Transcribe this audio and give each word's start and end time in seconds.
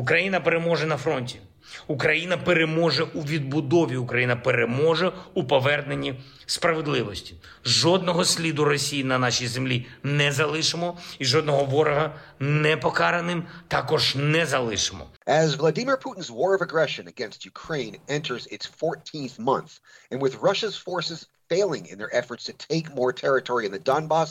Україна 0.00 0.40
переможе 0.40 0.86
на 0.86 0.96
фронті. 0.96 1.40
Україна 1.86 2.36
переможе 2.36 3.02
у 3.02 3.20
відбудові. 3.20 3.96
Україна 3.96 4.36
переможе 4.36 5.12
у 5.34 5.44
поверненні 5.44 6.20
справедливості. 6.46 7.34
Жодного 7.64 8.24
сліду 8.24 8.64
Росії 8.64 9.04
на 9.04 9.18
нашій 9.18 9.46
землі 9.46 9.86
не 10.02 10.32
залишимо, 10.32 10.98
і 11.18 11.24
жодного 11.24 11.64
ворога 11.64 12.14
непокараним 12.38 13.44
також 13.68 14.16
не 14.16 14.46
залишимо. 14.46 15.06
As 15.26 15.48
Vladimir 15.56 15.96
Putin's 15.96 16.30
war 16.30 16.54
of 16.56 16.62
aggression 16.68 17.06
against 17.14 17.46
Ukraine 17.54 17.94
enters 18.08 18.42
its 18.54 18.66
14th 18.82 19.36
month, 19.50 19.72
and 20.10 20.18
with 20.24 20.34
Russia's 20.48 20.76
forces 20.88 21.20
failing 21.50 21.84
in 21.92 21.98
their 21.98 22.12
efforts 22.20 22.42
to 22.48 22.54
take 22.68 22.86
more 23.00 23.12
territory 23.24 23.64
in 23.66 23.72
the 23.76 23.84
Donbass, 23.90 24.30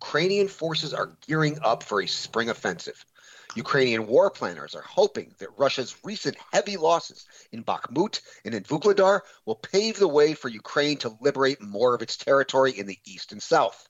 Ukrainian 0.00 0.48
forces 0.62 0.90
are 0.98 1.08
gearing 1.26 1.56
up 1.70 1.80
for 1.88 1.98
a 2.00 2.08
spring 2.22 2.48
offensive. 2.56 2.98
Ukrainian 3.54 4.06
war 4.06 4.30
planners 4.30 4.74
are 4.74 4.82
hoping 4.82 5.34
that 5.38 5.58
Russia's 5.58 5.96
recent 6.04 6.36
heavy 6.52 6.76
losses 6.76 7.26
in 7.50 7.64
Bakhmut 7.64 8.20
and 8.44 8.54
in 8.54 8.62
Vuhledar 8.62 9.22
will 9.46 9.56
pave 9.56 9.98
the 9.98 10.06
way 10.06 10.34
for 10.34 10.48
Ukraine 10.48 10.98
to 10.98 11.16
liberate 11.20 11.60
more 11.60 11.94
of 11.94 12.02
its 12.02 12.16
territory 12.16 12.72
in 12.72 12.86
the 12.86 12.98
east 13.04 13.32
and 13.32 13.42
south. 13.42 13.88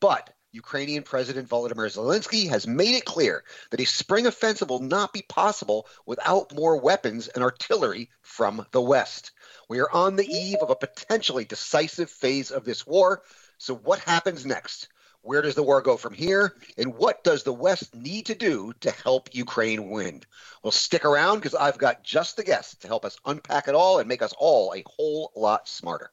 But 0.00 0.34
Ukrainian 0.52 1.02
President 1.02 1.48
Volodymyr 1.48 1.90
Zelensky 1.90 2.48
has 2.48 2.66
made 2.66 2.94
it 2.94 3.04
clear 3.04 3.44
that 3.70 3.80
a 3.80 3.84
spring 3.84 4.26
offensive 4.26 4.70
will 4.70 4.80
not 4.80 5.12
be 5.12 5.22
possible 5.22 5.88
without 6.06 6.54
more 6.54 6.80
weapons 6.80 7.26
and 7.28 7.42
artillery 7.42 8.08
from 8.22 8.64
the 8.70 8.80
West. 8.80 9.32
We 9.68 9.80
are 9.80 9.90
on 9.90 10.14
the 10.14 10.26
eve 10.26 10.58
of 10.62 10.70
a 10.70 10.76
potentially 10.76 11.44
decisive 11.44 12.08
phase 12.08 12.52
of 12.52 12.64
this 12.64 12.86
war. 12.86 13.22
So, 13.58 13.74
what 13.74 13.98
happens 13.98 14.46
next? 14.46 14.88
Where 15.24 15.40
does 15.40 15.54
the 15.54 15.62
war 15.62 15.80
go 15.80 15.96
from 15.96 16.12
here? 16.12 16.54
And 16.76 16.96
what 16.96 17.24
does 17.24 17.44
the 17.44 17.52
West 17.52 17.94
need 17.94 18.26
to 18.26 18.34
do 18.34 18.74
to 18.80 18.90
help 18.90 19.34
Ukraine 19.34 19.88
win? 19.88 20.22
Well, 20.62 20.70
stick 20.70 21.06
around 21.06 21.36
because 21.36 21.54
I've 21.54 21.78
got 21.78 22.04
just 22.04 22.36
the 22.36 22.44
guests 22.44 22.74
to 22.76 22.88
help 22.88 23.06
us 23.06 23.16
unpack 23.24 23.66
it 23.66 23.74
all 23.74 24.00
and 24.00 24.06
make 24.06 24.20
us 24.20 24.34
all 24.36 24.74
a 24.74 24.84
whole 24.86 25.32
lot 25.34 25.66
smarter. 25.66 26.12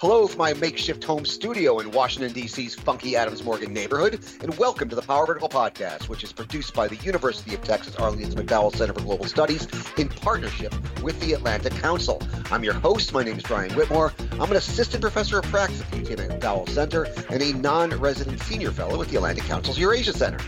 Hello 0.00 0.26
from 0.26 0.38
my 0.38 0.54
makeshift 0.54 1.04
home 1.04 1.26
studio 1.26 1.78
in 1.78 1.90
Washington, 1.90 2.32
D.C.'s 2.32 2.74
funky 2.74 3.16
Adams 3.16 3.44
Morgan 3.44 3.70
neighborhood, 3.70 4.24
and 4.40 4.56
welcome 4.56 4.88
to 4.88 4.96
the 4.96 5.02
Power 5.02 5.26
Vertical 5.26 5.50
Podcast, 5.50 6.08
which 6.08 6.24
is 6.24 6.32
produced 6.32 6.72
by 6.72 6.88
the 6.88 6.96
University 7.04 7.54
of 7.54 7.62
Texas 7.62 7.96
Arlington's 7.96 8.34
McDowell 8.34 8.74
Center 8.74 8.94
for 8.94 9.02
Global 9.02 9.26
Studies 9.26 9.68
in 9.98 10.08
partnership 10.08 10.72
with 11.02 11.20
the 11.20 11.34
Atlantic 11.34 11.74
Council. 11.74 12.22
I'm 12.50 12.64
your 12.64 12.72
host. 12.72 13.12
My 13.12 13.22
name 13.22 13.36
is 13.36 13.42
Brian 13.42 13.74
Whitmore. 13.74 14.14
I'm 14.32 14.50
an 14.50 14.56
assistant 14.56 15.02
professor 15.02 15.40
of 15.40 15.44
practice 15.44 15.82
at 15.82 15.90
the 15.90 15.98
McDowell 15.98 16.66
Center 16.70 17.06
and 17.28 17.42
a 17.42 17.52
non 17.52 17.90
resident 17.90 18.40
senior 18.44 18.70
fellow 18.70 19.02
at 19.02 19.08
the 19.08 19.16
Atlantic 19.16 19.44
Council's 19.44 19.78
Eurasia 19.78 20.14
Center. 20.14 20.38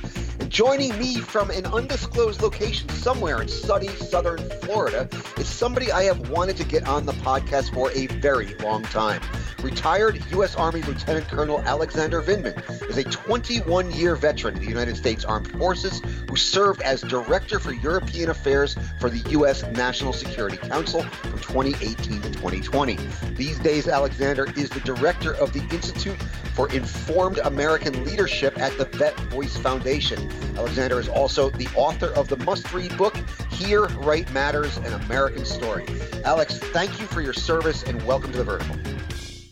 Joining 0.49 0.99
me 0.99 1.17
from 1.17 1.51
an 1.51 1.67
undisclosed 1.67 2.41
location 2.41 2.89
somewhere 2.89 3.43
in 3.43 3.49
sunny 3.49 3.89
southern 3.89 4.39
Florida 4.61 5.11
is 5.37 5.47
somebody 5.47 5.93
I 5.93 6.05
have 6.05 6.31
wanted 6.31 6.57
to 6.57 6.65
get 6.65 6.89
on 6.89 7.05
the 7.05 7.13
podcast 7.13 7.75
for 7.75 7.91
a 7.93 8.07
very 8.07 8.55
long 8.57 8.83
time. 8.85 9.21
Retired 9.63 10.23
U.S. 10.33 10.57
Army 10.57 10.83
Lieutenant 10.83 11.29
Colonel 11.29 11.61
Alexander 11.61 12.23
Vindman 12.23 12.89
is 12.89 12.97
a 12.97 13.05
21 13.05 13.91
year 13.93 14.17
veteran 14.17 14.55
of 14.55 14.61
the 14.61 14.67
United 14.67 14.97
States 14.97 15.25
Armed 15.25 15.51
Forces 15.59 16.01
who 16.29 16.37
served 16.37 16.83
as 16.83 17.03
Director 17.03 17.59
for 17.59 17.73
European 17.73 18.31
Affairs 18.31 18.77
for 18.99 19.11
the 19.11 19.19
U.S. 19.31 19.63
National 19.73 20.13
Security 20.13 20.57
Council 20.57 21.03
from 21.03 21.39
2018 21.41 22.23
to 22.23 22.31
2020. 22.31 22.99
These 23.35 23.59
days, 23.59 23.89
Alexander 23.89 24.49
is 24.57 24.71
the 24.71 24.81
Director 24.81 25.35
of 25.35 25.53
the 25.53 25.61
Institute 25.75 26.21
for 26.55 26.71
Informed 26.73 27.39
American 27.39 28.05
Leadership 28.05 28.59
at 28.59 28.77
the 28.77 28.85
Vet 28.85 29.19
Voice 29.31 29.57
Foundation. 29.57 30.31
Alexander 30.57 31.01
is 31.01 31.09
also 31.09 31.51
the 31.51 31.69
author 31.75 32.09
of 32.15 32.29
the 32.29 32.37
must 32.39 32.73
read 32.73 32.97
book, 32.97 33.17
Here 33.51 33.87
Right 33.87 34.31
Matters 34.33 34.77
An 34.79 34.93
American 34.93 35.45
Story. 35.45 35.87
Alex, 36.25 36.59
thank 36.59 37.01
you 37.01 37.07
for 37.07 37.21
your 37.21 37.33
service 37.33 37.83
and 37.85 38.03
welcome 38.07 38.33
to 38.33 38.39
the 38.39 38.45
Vertical. 38.45 38.92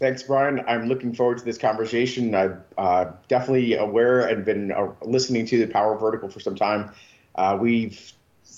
Thanks, 0.00 0.22
Brian. 0.22 0.64
I'm 0.66 0.88
looking 0.88 1.14
forward 1.14 1.38
to 1.38 1.44
this 1.44 1.58
conversation. 1.58 2.34
I'm 2.34 2.64
uh, 2.78 3.12
definitely 3.28 3.74
aware 3.74 4.22
and 4.22 4.46
been 4.46 4.72
uh, 4.72 4.92
listening 5.02 5.44
to 5.46 5.58
the 5.58 5.70
Power 5.70 5.98
Vertical 5.98 6.30
for 6.30 6.40
some 6.40 6.56
time. 6.56 6.90
Uh, 7.34 7.58
we've 7.60 8.12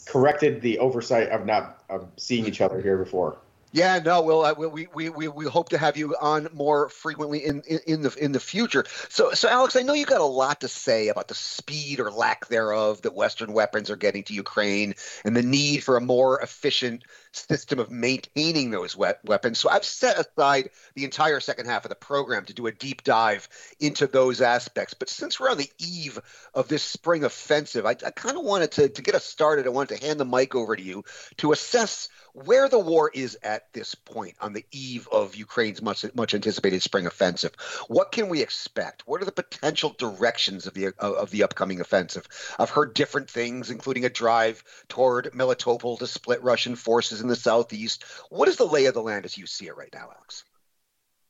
corrected 0.07 0.63
the 0.63 0.79
oversight 0.79 1.31
of 1.31 1.45
not 1.45 1.83
of 1.91 2.09
seeing 2.17 2.47
each 2.47 2.61
other 2.61 2.81
here 2.81 2.97
before. 2.97 3.39
Yeah, 3.75 3.99
no, 4.01 4.21
well, 4.21 4.45
uh, 4.45 4.53
we, 4.53 4.87
we, 4.87 5.09
we, 5.09 5.29
we 5.29 5.47
hope 5.47 5.71
to 5.71 5.79
have 5.79 5.97
you 5.97 6.15
on 6.21 6.47
more 6.53 6.91
frequently 6.91 7.45
in, 7.45 7.63
in, 7.63 7.81
in, 7.87 8.03
the 8.03 8.15
in 8.21 8.33
the 8.33 8.41
future. 8.41 8.85
So, 9.09 9.33
so 9.33 9.49
Alex, 9.49 9.77
I 9.77 9.83
know 9.83 9.95
you 9.95 10.05
got 10.05 10.21
a 10.21 10.25
lot 10.25 10.61
to 10.61 10.69
say 10.69 11.09
about 11.09 11.29
the 11.29 11.35
speed 11.35 11.99
or 11.99 12.11
lack 12.11 12.49
thereof 12.49 13.01
that 13.03 13.15
Western 13.15 13.55
weapons 13.55 13.89
are 13.89 13.97
getting 13.97 14.25
to 14.25 14.35
Ukraine, 14.35 14.95
and 15.25 15.35
the 15.35 15.43
need 15.43 15.83
for 15.83 15.97
a 15.97 16.03
more 16.03 16.39
efficient 16.41 17.03
system 17.33 17.79
of 17.79 17.91
maintaining 17.91 18.71
those 18.71 18.97
we- 18.97 19.09
weapons. 19.25 19.59
So, 19.59 19.69
I've 19.69 19.85
set 19.85 20.19
aside 20.19 20.71
the 20.95 21.05
entire 21.05 21.41
second 21.41 21.67
half 21.67 21.85
of 21.85 21.89
the 21.89 21.95
program 21.95 22.45
to 22.47 22.55
do 22.55 22.67
a 22.67 22.73
deep 22.73 23.03
dive 23.05 23.49
into 23.81 24.07
those 24.07 24.41
aspects. 24.41 24.95
But 24.95 25.09
since 25.09 25.41
we're 25.41 25.51
on 25.51 25.59
the 25.59 25.71
eve 25.79 26.21
of 26.55 26.69
this 26.69 26.83
spring 26.83 27.25
offensive, 27.25 27.87
I, 27.87 27.91
I 27.91 28.11
kind 28.11 28.37
of 28.37 28.45
wanted 28.45 28.73
to 28.73 28.89
to 28.89 29.03
get 29.03 29.15
us 29.15 29.25
started. 29.25 29.67
I 29.67 29.71
wanted 29.71 29.99
to 29.99 30.07
hand 30.07 30.21
the 30.21 30.25
mic 30.25 30.55
over 30.55 30.77
to 30.77 30.83
you 30.83 31.05
to 31.39 31.53
assess 31.53 32.09
where 32.35 32.69
the 32.69 32.79
war 32.79 33.11
is 33.13 33.39
at 33.43 33.73
this 33.73 33.95
point 33.95 34.35
on 34.41 34.53
the 34.53 34.65
eve 34.71 35.09
of 35.13 35.37
Ukraine's 35.37 35.83
much 35.83 36.05
much 36.15 36.35
anticipated 36.35 36.83
spring 36.83 37.07
offensive. 37.07 37.55
What 37.89 38.13
can 38.13 38.29
we 38.29 38.43
expect? 38.43 39.03
What 39.07 39.21
are 39.23 39.27
the 39.27 39.33
potential 39.33 39.95
directions 39.99 40.67
of 40.67 40.75
the 40.75 40.93
of 40.99 41.31
the 41.31 41.43
upcoming 41.43 41.81
offensive? 41.81 42.27
I've 42.59 42.71
heard 42.71 42.95
different 42.95 43.31
things, 43.31 43.71
including 43.71 44.05
a 44.05 44.11
drive 44.11 44.65
toward 44.89 45.33
Melitopol 45.33 45.99
to 45.99 46.07
split 46.07 46.43
Russian 46.43 46.77
forces 46.77 47.22
in 47.23 47.29
the 47.29 47.37
southeast. 47.37 48.05
What 48.29 48.49
is 48.49 48.57
the 48.57 48.67
lay 48.67 48.87
of 48.87 48.95
the 48.95 49.03
land 49.03 49.25
as 49.25 49.39
you 49.39 49.47
see 49.47 49.67
it 49.67 49.77
right 49.77 49.93
now, 49.93 50.11
Alex? 50.15 50.45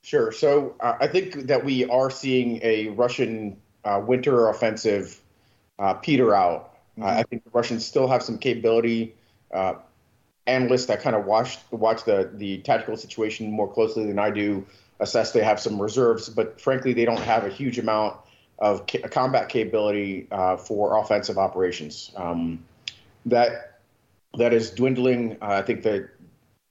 Sure. 0.03 0.32
So 0.32 0.75
uh, 0.80 0.97
I 1.00 1.06
think 1.06 1.47
that 1.47 1.64
we 1.64 1.84
are 1.84 2.10
seeing 2.10 2.58
a 2.62 2.88
Russian 2.88 3.56
uh, 3.84 4.02
winter 4.04 4.48
offensive 4.48 5.20
uh, 5.78 5.94
peter 5.94 6.34
out. 6.34 6.75
Mm-hmm. 6.98 7.04
I 7.04 7.22
think 7.22 7.44
the 7.44 7.50
Russians 7.50 7.86
still 7.86 8.08
have 8.08 8.22
some 8.22 8.38
capability 8.38 9.14
uh, 9.52 9.75
analysts 10.47 10.86
that 10.86 11.00
kind 11.00 11.14
of 11.14 11.25
watch 11.25 11.58
watch 11.70 12.04
the 12.04 12.31
the 12.34 12.58
tactical 12.58 12.97
situation 12.97 13.50
more 13.50 13.72
closely 13.72 14.06
than 14.06 14.19
I 14.19 14.31
do 14.31 14.66
assess 15.00 15.32
they 15.32 15.42
have 15.42 15.60
some 15.60 15.81
reserves, 15.81 16.28
but 16.28 16.60
frankly 16.60 16.92
they 16.92 17.04
don't 17.04 17.20
have 17.20 17.44
a 17.44 17.48
huge 17.48 17.78
amount 17.78 18.16
of 18.58 18.86
ca- 18.86 19.08
combat 19.08 19.48
capability 19.48 20.28
uh, 20.31 20.56
for 20.56 20.97
offensive 20.97 21.38
operations. 21.38 22.12
Um, 22.16 22.64
that 23.26 23.71
that 24.38 24.53
is 24.53 24.70
dwindling. 24.70 25.38
Uh, 25.41 25.47
I 25.47 25.62
think 25.62 25.82
that 25.82 26.10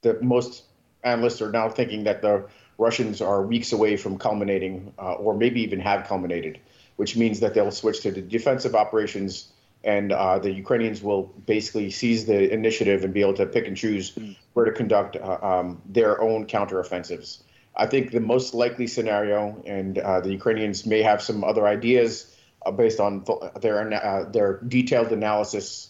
the 0.01 0.21
most 0.21 0.63
analysts 1.03 1.41
are 1.41 1.51
now 1.51 1.69
thinking 1.69 2.03
that 2.05 2.21
the 2.21 2.47
Russians 2.77 3.21
are 3.21 3.45
weeks 3.45 3.71
away 3.73 3.97
from 3.97 4.17
culminating, 4.17 4.93
uh, 4.97 5.13
or 5.13 5.35
maybe 5.35 5.61
even 5.61 5.79
have 5.79 6.07
culminated, 6.07 6.59
which 6.95 7.15
means 7.15 7.39
that 7.41 7.53
they'll 7.53 7.71
switch 7.71 8.01
to 8.01 8.11
the 8.11 8.21
defensive 8.21 8.75
operations 8.75 9.51
and 9.83 10.11
uh, 10.11 10.37
the 10.39 10.51
Ukrainians 10.51 11.01
will 11.01 11.23
basically 11.45 11.89
seize 11.89 12.25
the 12.25 12.53
initiative 12.53 13.03
and 13.03 13.13
be 13.13 13.21
able 13.21 13.33
to 13.35 13.45
pick 13.45 13.67
and 13.67 13.75
choose 13.75 14.17
where 14.53 14.65
to 14.65 14.71
conduct 14.71 15.15
uh, 15.15 15.37
um, 15.41 15.81
their 15.85 16.21
own 16.21 16.45
counteroffensives. 16.45 17.41
I 17.75 17.87
think 17.87 18.11
the 18.11 18.19
most 18.19 18.53
likely 18.53 18.87
scenario, 18.87 19.63
and 19.65 19.97
uh, 19.97 20.19
the 20.19 20.31
Ukrainians 20.31 20.85
may 20.85 21.01
have 21.01 21.21
some 21.21 21.43
other 21.43 21.65
ideas 21.65 22.35
uh, 22.65 22.71
based 22.71 22.99
on 22.99 23.23
th- 23.23 23.39
their 23.61 23.91
uh, 23.93 24.29
their 24.29 24.59
detailed 24.67 25.11
analysis 25.11 25.89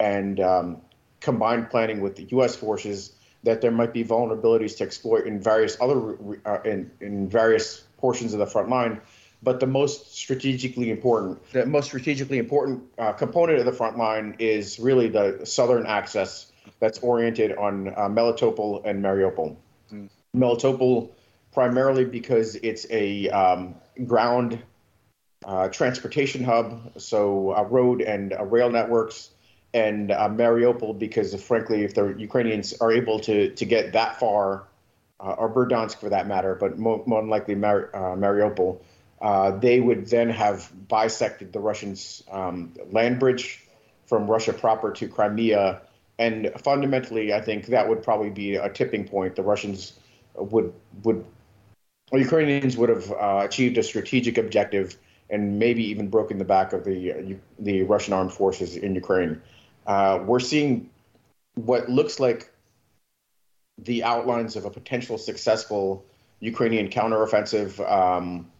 and 0.00 0.40
um, 0.40 0.80
combined 1.20 1.70
planning 1.70 2.00
with 2.00 2.16
the 2.16 2.24
U.S. 2.30 2.56
forces, 2.56 3.12
that 3.44 3.60
there 3.60 3.70
might 3.70 3.92
be 3.92 4.04
vulnerabilities 4.04 4.76
to 4.78 4.84
exploit 4.84 5.26
in 5.26 5.40
various 5.40 5.76
other 5.80 6.16
uh, 6.44 6.58
in 6.64 6.90
in 7.00 7.28
various 7.28 7.84
portions 7.98 8.32
of 8.32 8.38
the 8.38 8.46
front 8.46 8.68
line 8.68 9.00
but 9.42 9.60
the 9.60 9.66
most 9.66 10.16
strategically 10.16 10.90
important, 10.90 11.38
the 11.52 11.66
most 11.66 11.86
strategically 11.86 12.38
important 12.38 12.82
uh, 12.98 13.12
component 13.12 13.58
of 13.58 13.66
the 13.66 13.72
front 13.72 13.96
line 13.96 14.34
is 14.38 14.78
really 14.78 15.08
the 15.08 15.40
southern 15.44 15.86
access 15.86 16.50
that's 16.80 16.98
oriented 17.00 17.56
on 17.56 17.88
uh, 17.88 18.08
Melitopol 18.08 18.84
and 18.84 19.02
Mariupol. 19.02 19.56
Mm. 19.92 20.08
Melitopol, 20.36 21.10
primarily 21.52 22.04
because 22.04 22.56
it's 22.56 22.86
a 22.90 23.28
um, 23.30 23.74
ground 24.06 24.60
uh, 25.44 25.68
transportation 25.68 26.42
hub, 26.42 26.92
so 26.96 27.54
road 27.66 28.02
and 28.02 28.32
uh, 28.32 28.44
rail 28.44 28.70
networks, 28.70 29.30
and 29.74 30.10
uh, 30.10 30.28
Mariupol 30.28 30.98
because, 30.98 31.34
frankly, 31.42 31.84
if 31.84 31.94
the 31.94 32.14
Ukrainians 32.18 32.74
are 32.80 32.92
able 32.92 33.18
to 33.20 33.50
to 33.50 33.64
get 33.64 33.92
that 33.92 34.18
far, 34.18 34.64
uh, 35.20 35.34
or 35.38 35.52
Berdyansk 35.52 35.98
for 35.98 36.08
that 36.08 36.26
matter, 36.26 36.54
but 36.54 36.78
more, 36.78 37.02
more 37.06 37.20
than 37.20 37.30
likely 37.30 37.54
Mar- 37.54 37.90
Mariupol 37.92 38.80
uh, 39.20 39.50
they 39.58 39.80
would 39.80 40.06
then 40.06 40.30
have 40.30 40.70
bisected 40.88 41.52
the 41.52 41.60
Russians' 41.60 42.22
um, 42.30 42.72
land 42.92 43.18
bridge 43.18 43.64
from 44.06 44.30
Russia 44.30 44.52
proper 44.52 44.92
to 44.92 45.08
Crimea. 45.08 45.82
And 46.18 46.52
fundamentally, 46.58 47.32
I 47.32 47.40
think 47.40 47.66
that 47.66 47.88
would 47.88 48.02
probably 48.02 48.30
be 48.30 48.56
a 48.56 48.68
tipping 48.68 49.06
point. 49.06 49.36
The 49.36 49.42
Russians 49.42 49.98
would 50.34 50.72
would 51.02 51.24
the 52.10 52.18
Ukrainians 52.18 52.76
would 52.76 52.88
have 52.88 53.10
uh, 53.12 53.42
achieved 53.44 53.76
a 53.78 53.82
strategic 53.82 54.38
objective 54.38 54.96
and 55.30 55.58
maybe 55.58 55.84
even 55.84 56.08
broken 56.08 56.38
the 56.38 56.44
back 56.44 56.72
of 56.72 56.84
the 56.84 57.12
uh, 57.12 57.34
the 57.58 57.82
Russian 57.82 58.14
armed 58.14 58.32
forces 58.32 58.76
in 58.76 58.94
Ukraine. 58.94 59.40
Uh, 59.88 60.22
we're 60.24 60.38
seeing 60.38 60.90
what 61.54 61.88
looks 61.88 62.20
like 62.20 62.52
the 63.78 64.04
outlines 64.04 64.54
of 64.54 64.64
a 64.64 64.70
potential 64.70 65.18
successful 65.18 66.04
Ukrainian 66.40 66.88
counteroffensive. 66.88 67.80
Um, 67.80 68.50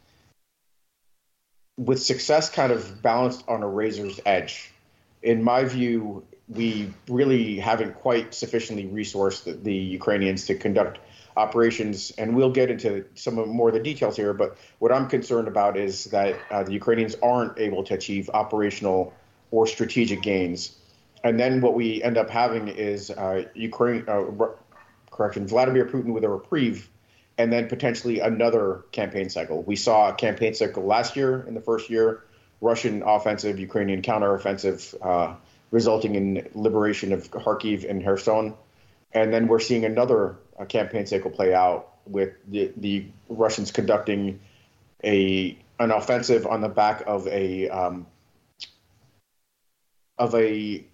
with 1.76 2.02
success 2.02 2.50
kind 2.50 2.72
of 2.72 3.00
balanced 3.02 3.44
on 3.46 3.62
a 3.62 3.68
razor's 3.68 4.18
edge. 4.26 4.72
In 5.22 5.44
my 5.44 5.64
view, 5.64 6.24
we 6.48 6.92
really 7.08 7.58
haven't 7.58 7.94
quite 7.94 8.34
sufficiently 8.34 8.86
resourced 8.86 9.44
the, 9.44 9.52
the 9.52 9.74
Ukrainians 9.74 10.46
to 10.46 10.56
conduct 10.56 10.98
operations, 11.36 12.10
and 12.18 12.34
we'll 12.34 12.50
get 12.50 12.68
into 12.68 13.04
some 13.14 13.38
of 13.38 13.46
more 13.46 13.68
of 13.68 13.74
the 13.74 13.80
details 13.80 14.16
here. 14.16 14.32
But 14.32 14.56
what 14.80 14.90
I'm 14.90 15.08
concerned 15.08 15.46
about 15.46 15.76
is 15.76 16.04
that 16.06 16.36
uh, 16.50 16.64
the 16.64 16.72
Ukrainians 16.72 17.14
aren't 17.22 17.58
able 17.58 17.84
to 17.84 17.94
achieve 17.94 18.28
operational 18.34 19.12
or 19.52 19.66
strategic 19.66 20.20
gains, 20.20 20.76
and 21.24 21.38
then 21.38 21.60
what 21.60 21.74
we 21.74 22.02
end 22.02 22.16
up 22.16 22.30
having 22.30 22.68
is 22.68 23.10
uh, 23.10 23.44
Ukraine, 23.54 24.04
uh, 24.08 24.24
correction, 25.10 25.46
Vladimir 25.46 25.84
Putin 25.86 26.12
with 26.12 26.24
a 26.24 26.28
reprieve 26.28 26.88
and 27.38 27.52
then 27.52 27.68
potentially 27.68 28.20
another 28.20 28.84
campaign 28.92 29.30
cycle. 29.30 29.62
We 29.62 29.76
saw 29.76 30.10
a 30.10 30.14
campaign 30.14 30.54
cycle 30.54 30.84
last 30.84 31.16
year 31.16 31.44
in 31.46 31.54
the 31.54 31.60
first 31.60 31.88
year, 31.88 32.24
Russian 32.60 33.02
offensive, 33.02 33.60
Ukrainian 33.60 34.02
counteroffensive, 34.02 34.94
uh, 35.00 35.34
resulting 35.70 36.16
in 36.16 36.48
liberation 36.54 37.12
of 37.12 37.30
Kharkiv 37.30 37.88
and 37.88 38.04
Kherson. 38.04 38.54
And 39.12 39.32
then 39.32 39.46
we're 39.46 39.60
seeing 39.60 39.84
another 39.84 40.36
uh, 40.58 40.64
campaign 40.64 41.06
cycle 41.06 41.30
play 41.30 41.54
out 41.54 41.92
with 42.06 42.34
the, 42.48 42.72
the 42.76 43.06
Russians 43.28 43.70
conducting 43.70 44.40
a 45.04 45.56
an 45.78 45.92
offensive 45.92 46.44
on 46.44 46.60
the 46.60 46.68
back 46.68 47.04
of 47.06 47.28
a 47.28 47.68
um, 47.68 48.06
of 50.18 50.34
a 50.34 50.84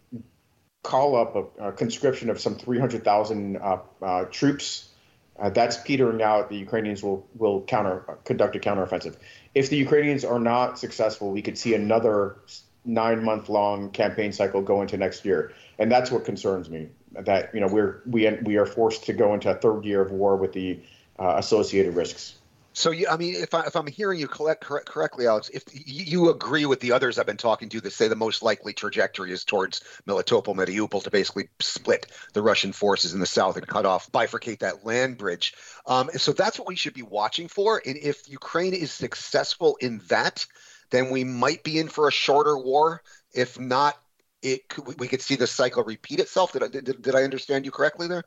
call 0.84 1.16
up, 1.16 1.34
a, 1.34 1.68
a 1.68 1.72
conscription 1.72 2.30
of 2.30 2.40
some 2.40 2.54
300,000 2.54 3.56
uh, 3.56 3.78
uh, 4.00 4.24
troops 4.26 4.90
uh, 5.38 5.50
that's 5.50 5.76
petering 5.78 6.22
out. 6.22 6.48
The 6.48 6.56
Ukrainians 6.56 7.02
will 7.02 7.26
will 7.34 7.62
counter 7.62 8.04
conduct 8.24 8.54
a 8.54 8.60
counteroffensive. 8.60 9.16
If 9.54 9.68
the 9.68 9.76
Ukrainians 9.76 10.24
are 10.24 10.38
not 10.38 10.78
successful, 10.78 11.32
we 11.32 11.42
could 11.42 11.58
see 11.58 11.74
another 11.74 12.36
nine 12.84 13.24
month 13.24 13.48
long 13.48 13.90
campaign 13.90 14.32
cycle 14.32 14.62
go 14.62 14.80
into 14.82 14.96
next 14.96 15.24
year, 15.24 15.52
and 15.78 15.90
that's 15.90 16.10
what 16.10 16.24
concerns 16.24 16.70
me. 16.70 16.88
That 17.12 17.52
you 17.52 17.60
know 17.60 17.66
we're 17.66 18.02
we 18.06 18.30
we 18.42 18.56
are 18.56 18.66
forced 18.66 19.04
to 19.06 19.12
go 19.12 19.34
into 19.34 19.50
a 19.50 19.56
third 19.56 19.84
year 19.84 20.02
of 20.02 20.12
war 20.12 20.36
with 20.36 20.52
the 20.52 20.80
uh, 21.18 21.34
associated 21.36 21.94
risks. 21.94 22.34
So, 22.74 22.90
you, 22.90 23.06
I 23.08 23.16
mean, 23.16 23.36
if, 23.36 23.54
I, 23.54 23.62
if 23.62 23.76
I'm 23.76 23.86
hearing 23.86 24.18
you 24.18 24.26
correct, 24.26 24.64
correct, 24.64 24.86
correctly, 24.86 25.28
Alex, 25.28 25.48
if 25.48 25.62
you 25.72 26.28
agree 26.28 26.66
with 26.66 26.80
the 26.80 26.92
others 26.92 27.18
I've 27.18 27.26
been 27.26 27.36
talking 27.36 27.68
to 27.70 27.80
that 27.80 27.92
say 27.92 28.08
the 28.08 28.16
most 28.16 28.42
likely 28.42 28.72
trajectory 28.72 29.32
is 29.32 29.44
towards 29.44 29.82
Melitopol, 30.08 30.56
Mariupol 30.56 31.02
to 31.04 31.10
basically 31.10 31.48
split 31.60 32.10
the 32.32 32.42
Russian 32.42 32.72
forces 32.72 33.14
in 33.14 33.20
the 33.20 33.26
south 33.26 33.56
and 33.56 33.66
cut 33.66 33.86
off, 33.86 34.10
bifurcate 34.10 34.58
that 34.58 34.84
land 34.84 35.18
bridge. 35.18 35.54
Um, 35.86 36.10
so 36.14 36.32
that's 36.32 36.58
what 36.58 36.66
we 36.66 36.74
should 36.74 36.94
be 36.94 37.02
watching 37.02 37.46
for. 37.48 37.80
And 37.86 37.96
if 37.96 38.28
Ukraine 38.28 38.74
is 38.74 38.92
successful 38.92 39.76
in 39.80 40.00
that, 40.08 40.44
then 40.90 41.10
we 41.10 41.22
might 41.22 41.62
be 41.62 41.78
in 41.78 41.88
for 41.88 42.08
a 42.08 42.12
shorter 42.12 42.58
war. 42.58 43.02
If 43.32 43.58
not, 43.58 43.96
it 44.42 44.68
could, 44.68 44.98
we 44.98 45.08
could 45.08 45.22
see 45.22 45.36
the 45.36 45.46
cycle 45.46 45.84
repeat 45.84 46.18
itself. 46.20 46.52
Did 46.52 46.64
I, 46.64 46.68
did, 46.68 47.02
did 47.02 47.14
I 47.14 47.22
understand 47.22 47.64
you 47.64 47.70
correctly 47.70 48.08
there? 48.08 48.24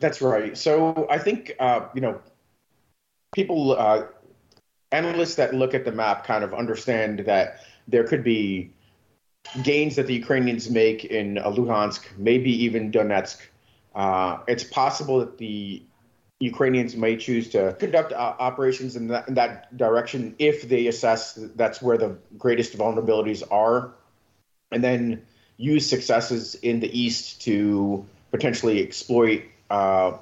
That's 0.00 0.20
right. 0.20 0.56
So 0.56 1.06
I 1.10 1.18
think 1.18 1.54
uh, 1.58 1.88
you 1.94 2.00
know 2.00 2.20
people, 3.32 3.76
uh, 3.78 4.04
analysts 4.92 5.34
that 5.36 5.54
look 5.54 5.74
at 5.74 5.84
the 5.84 5.92
map 5.92 6.24
kind 6.24 6.42
of 6.44 6.54
understand 6.54 7.20
that 7.20 7.60
there 7.86 8.04
could 8.04 8.24
be 8.24 8.72
gains 9.62 9.96
that 9.96 10.06
the 10.06 10.14
Ukrainians 10.14 10.70
make 10.70 11.04
in 11.04 11.36
Luhansk, 11.36 12.04
maybe 12.16 12.50
even 12.64 12.90
Donetsk. 12.90 13.38
Uh, 13.94 14.38
it's 14.46 14.64
possible 14.64 15.18
that 15.20 15.38
the 15.38 15.82
Ukrainians 16.40 16.94
may 16.94 17.16
choose 17.16 17.48
to 17.50 17.74
conduct 17.78 18.12
uh, 18.12 18.34
operations 18.38 18.94
in 18.94 19.08
that, 19.08 19.28
in 19.28 19.34
that 19.34 19.76
direction 19.76 20.34
if 20.38 20.68
they 20.68 20.86
assess 20.86 21.34
that's 21.56 21.82
where 21.82 21.98
the 21.98 22.16
greatest 22.36 22.76
vulnerabilities 22.76 23.42
are, 23.50 23.92
and 24.70 24.84
then 24.84 25.22
use 25.56 25.88
successes 25.88 26.54
in 26.56 26.78
the 26.78 26.98
east 26.98 27.42
to 27.42 28.06
potentially 28.30 28.82
exploit 28.82 29.42
uh, 29.70 30.12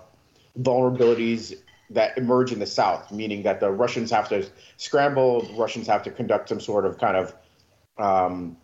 vulnerabilities 0.58 1.54
that 1.90 2.18
emerge 2.18 2.52
in 2.52 2.58
the 2.58 2.66
south, 2.66 3.12
meaning 3.12 3.42
that 3.44 3.60
the 3.60 3.70
Russians 3.70 4.10
have 4.10 4.28
to 4.30 4.46
scramble, 4.76 5.48
Russians 5.56 5.86
have 5.86 6.02
to 6.04 6.10
conduct 6.10 6.48
some 6.48 6.60
sort 6.60 6.84
of 6.84 6.98
kind 6.98 7.16
of 7.16 7.34
um, 7.98 8.56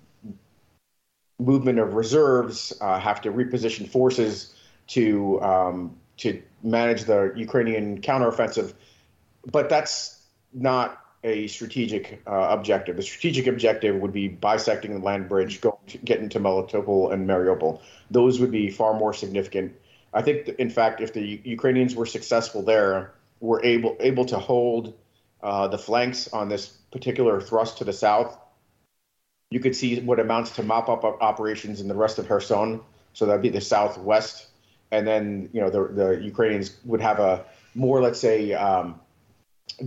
movement 1.39 1.79
of 1.79 1.95
reserves, 1.95 2.73
uh, 2.81 2.99
have 2.99 3.21
to 3.23 3.33
reposition 3.33 3.89
forces 3.89 4.55
to 4.89 5.41
um, 5.43 5.97
to 6.19 6.43
manage 6.63 7.05
the 7.05 7.33
Ukrainian 7.37 8.01
counteroffensive. 8.01 8.75
But 9.51 9.69
that's 9.69 10.21
not 10.53 10.99
a 11.25 11.47
strategic 11.47 12.21
uh, 12.27 12.49
objective. 12.51 12.97
The 12.97 13.03
strategic 13.03 13.47
objective 13.47 13.97
would 13.97 14.13
be 14.13 14.29
bisecting 14.29 14.95
the 14.95 15.05
land 15.05 15.29
bridge, 15.29 15.61
going 15.61 15.77
to 15.89 15.99
get 15.99 16.19
into 16.19 16.41
Melitopol 16.41 17.13
and 17.13 17.29
Mariupol. 17.29 17.81
Those 18.11 18.41
would 18.41 18.51
be 18.51 18.71
far 18.71 18.95
more 18.95 19.15
significant 19.15 19.75
I 20.15 20.23
think, 20.23 20.49
in 20.49 20.71
fact, 20.71 21.01
if 21.01 21.13
the 21.13 21.41
Ukrainians 21.45 21.95
were 21.95 22.07
successful 22.07 22.63
there, 22.63 23.13
were 23.41 23.65
able 23.65 23.97
able 24.01 24.25
to 24.27 24.39
hold 24.39 24.95
uh, 25.43 25.69
the 25.69 25.79
flanks 25.79 26.29
on 26.29 26.49
this 26.49 26.67
particular 26.91 27.41
thrust 27.41 27.79
to 27.79 27.85
the 27.85 27.93
south, 27.93 28.39
you 29.51 29.61
could 29.61 29.75
see 29.75 30.01
what 30.01 30.21
amounts 30.21 30.53
to 30.53 30.63
mop 30.63 30.89
up 30.89 31.05
operations 31.05 31.81
in 31.81 31.89
the 31.89 31.95
rest 31.95 32.19
of 32.19 32.29
Kherson. 32.29 32.81
So 33.15 33.27
that'd 33.27 33.43
be 33.43 33.49
the 33.49 33.61
southwest, 33.61 34.47
and 34.91 35.07
then 35.07 35.51
you 35.53 35.61
know 35.61 35.71
the 35.71 35.89
the 35.93 36.11
Ukrainians 36.23 36.77
would 36.85 37.01
have 37.01 37.19
a 37.19 37.45
more, 37.75 38.01
let's 38.03 38.21
say, 38.21 38.53
um, 38.53 39.01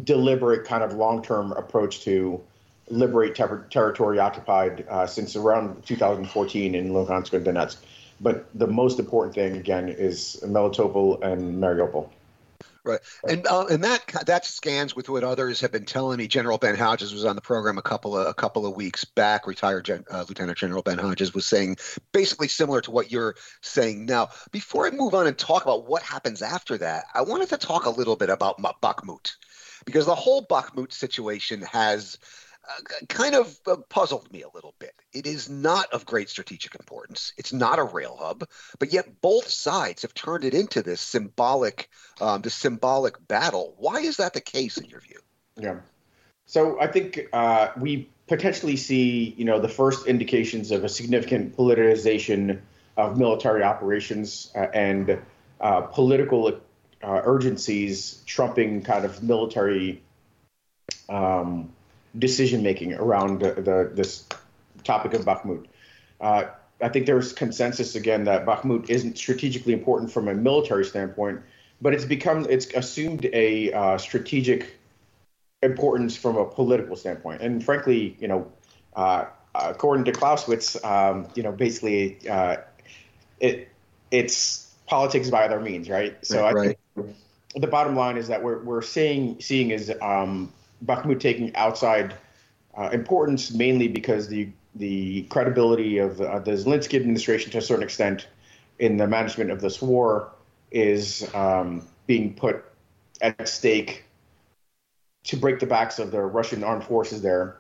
deliberate 0.04 0.66
kind 0.66 0.83
of 0.83 0.94
long-term 0.94 1.51
approach 1.51 2.01
to 2.01 2.42
liberate 2.89 3.36
ter- 3.36 3.66
territory 3.69 4.19
occupied 4.19 4.86
uh, 4.89 5.07
since 5.07 5.36
around 5.36 5.86
2014 5.86 6.75
in 6.75 6.89
Luhansk 6.89 7.33
and 7.33 7.45
Donetsk. 7.45 7.77
But 8.19 8.47
the 8.53 8.67
most 8.67 9.00
important 9.00 9.35
thing, 9.35 9.57
again, 9.57 9.89
is 9.89 10.41
Melitopol 10.44 11.21
and 11.23 11.62
Mariupol. 11.62 12.09
Right, 12.85 13.00
and 13.27 13.47
uh, 13.47 13.65
and 13.65 13.83
that 13.83 14.06
that 14.27 14.45
scans 14.45 14.95
with 14.95 15.09
what 15.09 15.23
others 15.23 15.59
have 15.62 15.71
been 15.71 15.85
telling 15.85 16.19
me. 16.19 16.27
General 16.27 16.59
Ben 16.59 16.75
Hodges 16.75 17.13
was 17.13 17.25
on 17.25 17.35
the 17.35 17.41
program 17.41 17.79
a 17.79 17.81
couple 17.81 18.15
of 18.15 18.27
a 18.27 18.33
couple 18.35 18.67
of 18.67 18.75
weeks 18.75 19.03
back. 19.03 19.47
Retired 19.47 19.85
Gen, 19.85 20.06
uh, 20.12 20.23
Lieutenant 20.29 20.59
General 20.59 20.83
Ben 20.83 21.00
Hodges 21.00 21.33
was 21.33 21.47
saying 21.47 21.77
basically 22.12 22.47
similar 22.47 22.81
to 22.81 22.91
what 22.91 23.12
you're 23.12 23.33
saying 23.62 24.06
now. 24.06 24.29
Before 24.51 24.86
I 24.86 24.91
move 24.91 25.15
on 25.15 25.25
and 25.25 25.36
talk 25.36 25.63
about 25.63 25.88
what 25.88 26.03
happens 26.03 26.43
after 26.43 26.77
that, 26.77 27.05
I 27.15 27.24
wanted 27.24 27.50
to 27.50 27.57
talk 27.57 27.86
a 27.86 27.89
little 27.89 28.15
bit 28.15 28.29
about 28.29 28.62
Bakhmut 28.62 29.36
because 29.86 30.05
the 30.05 30.13
whole 30.13 30.45
Bakhmut 30.45 30.93
situation 30.93 31.63
has 31.63 32.19
kind 33.10 33.36
of 33.36 33.57
uh, 33.67 33.77
puzzled 33.89 34.31
me 34.31 34.41
a 34.41 34.50
little 34.53 34.74
bit. 34.79 34.93
It 35.13 35.27
is 35.27 35.50
not 35.50 35.91
of 35.93 36.05
great 36.05 36.29
strategic 36.29 36.75
importance. 36.75 37.34
It's 37.38 37.53
not 37.53 37.79
a 37.79 37.84
rail 37.84 38.17
hub, 38.19 38.48
but 38.79 38.91
yet 38.91 39.22
both 39.22 39.48
sides 39.50 40.01
have 40.01 40.13
turned 40.13 40.45
it 40.45 40.53
into 40.53 40.81
this 40.81 41.01
symbolic, 41.01 41.89
um, 42.22 42.41
this 42.41 42.55
symbolic 42.55 43.15
battle. 43.27 43.75
Why 43.77 44.00
is 44.00 44.17
that 44.17 44.34
the 44.34 44.41
case 44.41 44.77
in 44.77 44.86
your 44.86 45.01
view? 45.01 45.19
Yeah. 45.57 45.79
So 46.45 46.79
I 46.79 46.88
think 46.88 47.27
uh, 47.34 47.69
we 47.77 48.10
potentially 48.27 48.75
see, 48.75 49.34
you 49.38 49.45
know, 49.45 49.60
the 49.60 49.69
first 49.69 50.07
indications 50.07 50.72
of 50.72 50.84
a 50.84 50.89
significant 50.89 51.55
politicization 51.55 52.60
of 52.98 53.17
military 53.17 53.63
operations 53.63 54.51
uh, 54.55 54.67
and 54.74 55.19
uh, 55.60 55.81
political 55.81 56.60
uh, 57.03 57.22
urgencies 57.24 58.22
trumping 58.25 58.81
kind 58.81 59.05
of 59.05 59.22
military. 59.22 60.01
Um, 61.10 61.75
decision 62.17 62.63
making 62.63 62.93
around 62.93 63.41
the, 63.41 63.53
the, 63.53 63.91
this 63.93 64.27
topic 64.84 65.13
of 65.13 65.25
Bakhmut. 65.25 65.65
Uh, 66.22 66.45
I 66.81 66.89
think 66.89 67.05
there's 67.05 67.34
consensus 67.34 67.95
again 67.95 68.25
that 68.25 68.45
Bakhmut 68.45 68.89
isn't 68.89 69.17
strategically 69.17 69.74
important 69.74 70.12
from 70.12 70.27
a 70.27 70.34
military 70.34 70.86
standpoint, 70.86 71.41
but 71.81 71.93
it's 71.93 72.05
become 72.05 72.45
it's 72.50 72.67
assumed 72.74 73.25
a 73.31 73.72
uh, 73.72 73.98
strategic 73.98 74.77
importance 75.62 76.15
from 76.15 76.38
a 76.38 76.45
political 76.45 76.95
standpoint. 76.95 77.41
And 77.41 77.63
frankly, 77.63 78.17
you 78.19 78.27
know, 78.27 78.51
uh, 78.95 79.25
according 79.53 80.05
to 80.05 80.12
Clausewitz, 80.12 80.84
um, 80.84 81.27
you 81.36 81.43
know, 81.43 81.51
basically, 81.51 82.19
uh, 82.29 82.57
it 83.39 83.69
it's 84.12 84.72
politics 84.86 85.29
by 85.29 85.45
other 85.45 85.60
means, 85.60 85.89
right? 85.89 86.17
So 86.25 86.43
right, 86.43 86.77
I 86.98 87.01
think 87.01 87.15
the 87.55 87.67
bottom 87.67 87.95
line 87.95 88.17
is 88.17 88.27
that 88.27 88.43
we're 88.43 88.62
we're 88.63 88.81
seeing 88.81 89.39
seeing 89.41 89.72
is 89.72 89.91
um, 90.01 90.51
Bakhmut 90.84 91.20
taking 91.20 91.55
outside 91.55 92.15
uh, 92.77 92.89
importance, 92.91 93.53
mainly 93.53 93.88
because 93.88 94.27
the 94.27 94.50
the 94.75 95.24
credibility 95.24 96.00
of 96.00 96.20
uh, 96.20 96.39
the 96.39 96.51
Zelensky 96.51 96.96
administration, 96.96 97.50
to 97.51 97.60
a 97.60 97.62
certain 97.62 97.84
extent, 97.84 98.27
in 98.79 98.98
the 98.98 99.08
management 99.08 99.50
of 99.50 99.62
this 99.62 99.82
war, 99.82 100.32
is 100.70 101.34
um, 101.34 101.88
being 102.08 102.34
put 102.34 102.65
at 103.22 103.48
stake 103.48 104.03
to 105.24 105.38
break 105.38 105.60
the 105.60 105.65
backs 105.65 105.98
of 105.98 106.12
the 106.12 106.22
Russian 106.22 106.63
armed 106.63 106.84
forces 106.84 107.22
there, 107.22 107.58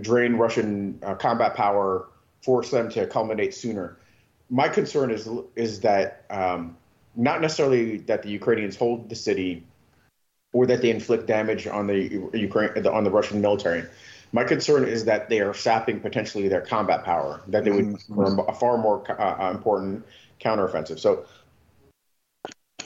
drain 0.00 0.34
Russian 0.34 0.98
uh, 1.04 1.14
combat 1.14 1.54
power, 1.54 2.08
force 2.42 2.70
them 2.70 2.90
to 2.90 3.06
culminate 3.06 3.54
sooner. 3.54 3.96
my 4.50 4.68
concern 4.68 5.10
is 5.10 5.28
is 5.54 5.80
that 5.80 6.24
um, 6.30 6.76
not 7.14 7.40
necessarily 7.40 7.98
that 7.98 8.22
the 8.22 8.30
Ukrainians 8.30 8.76
hold 8.76 9.08
the 9.08 9.16
city 9.16 9.64
or 10.52 10.66
that 10.66 10.82
they 10.82 10.90
inflict 10.90 11.26
damage 11.26 11.66
on 11.66 11.86
the 11.86 12.30
Ukraine 12.34 12.86
on 12.86 13.04
the 13.04 13.10
Russian 13.10 13.40
military. 13.40 13.84
My 14.32 14.44
concern 14.44 14.84
is 14.84 15.06
that 15.06 15.28
they 15.28 15.40
are 15.40 15.54
sapping 15.54 16.00
potentially 16.00 16.48
their 16.48 16.60
combat 16.60 17.04
power, 17.04 17.40
that 17.48 17.64
they 17.64 17.70
would 17.70 17.86
mm-hmm. 17.86 18.40
a 18.40 18.54
far 18.54 18.76
more 18.76 19.10
uh, 19.10 19.50
important 19.50 20.04
counteroffensive. 20.40 20.98
So 20.98 21.24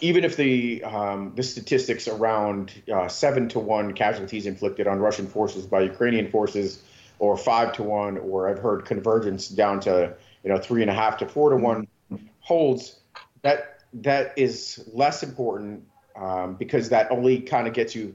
even 0.00 0.24
if 0.24 0.36
the 0.36 0.82
um, 0.84 1.32
the 1.34 1.42
statistics 1.42 2.08
around 2.08 2.72
uh, 2.92 3.08
seven 3.08 3.48
to 3.50 3.58
one 3.58 3.94
casualties 3.94 4.46
inflicted 4.46 4.86
on 4.86 4.98
Russian 4.98 5.26
forces 5.26 5.66
by 5.66 5.82
Ukrainian 5.82 6.30
forces, 6.30 6.82
or 7.18 7.36
five 7.36 7.72
to 7.74 7.82
one, 7.84 8.18
or 8.18 8.48
I've 8.48 8.58
heard 8.58 8.84
convergence 8.84 9.48
down 9.48 9.80
to 9.80 10.14
you 10.42 10.50
know 10.50 10.58
three 10.58 10.82
and 10.82 10.90
a 10.90 10.94
half 10.94 11.18
to 11.18 11.26
four 11.26 11.50
to 11.50 11.56
one 11.56 11.86
holds, 12.40 12.96
that 13.42 13.84
that 13.94 14.34
is 14.36 14.82
less 14.92 15.22
important 15.22 15.84
um, 16.16 16.54
because 16.54 16.90
that 16.90 17.10
only 17.10 17.40
kind 17.40 17.66
of 17.66 17.74
gets 17.74 17.94
you 17.94 18.14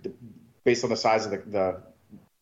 based 0.63 0.83
on 0.83 0.89
the 0.89 0.97
size 0.97 1.25
of 1.25 1.31
the, 1.31 1.37
the 1.37 1.81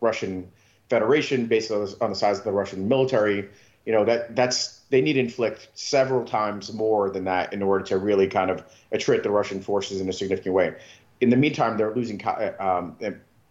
Russian 0.02 0.52
Federation, 0.90 1.48
based 1.48 1.72
on 1.72 1.86
the, 1.86 1.98
on 2.02 2.10
the 2.12 2.16
size 2.16 2.38
of 2.40 2.44
the 2.44 2.52
Russian 2.52 2.88
military. 2.88 3.50
You 3.86 3.94
know 3.94 4.06
that 4.06 4.36
that's 4.36 4.80
they 4.90 5.02
need 5.02 5.14
to 5.14 5.20
inflict 5.20 5.70
several 5.76 6.26
times 6.26 6.74
more 6.74 7.10
than 7.10 7.26
that 7.26 7.54
in 7.54 7.62
order 7.62 7.84
to 7.86 7.98
really 7.98 8.28
kind 8.28 8.50
of 8.50 8.64
attrit 8.92 9.24
the 9.24 9.30
Russian 9.30 9.62
forces 9.62 10.02
in 10.02 10.10
a 10.10 10.14
significant 10.14 10.56
way. 10.56 10.76
In 11.22 11.30
the 11.30 11.38
meantime, 11.38 11.78
they're 11.78 11.94
losing 11.94 12.22
um, 12.60 12.98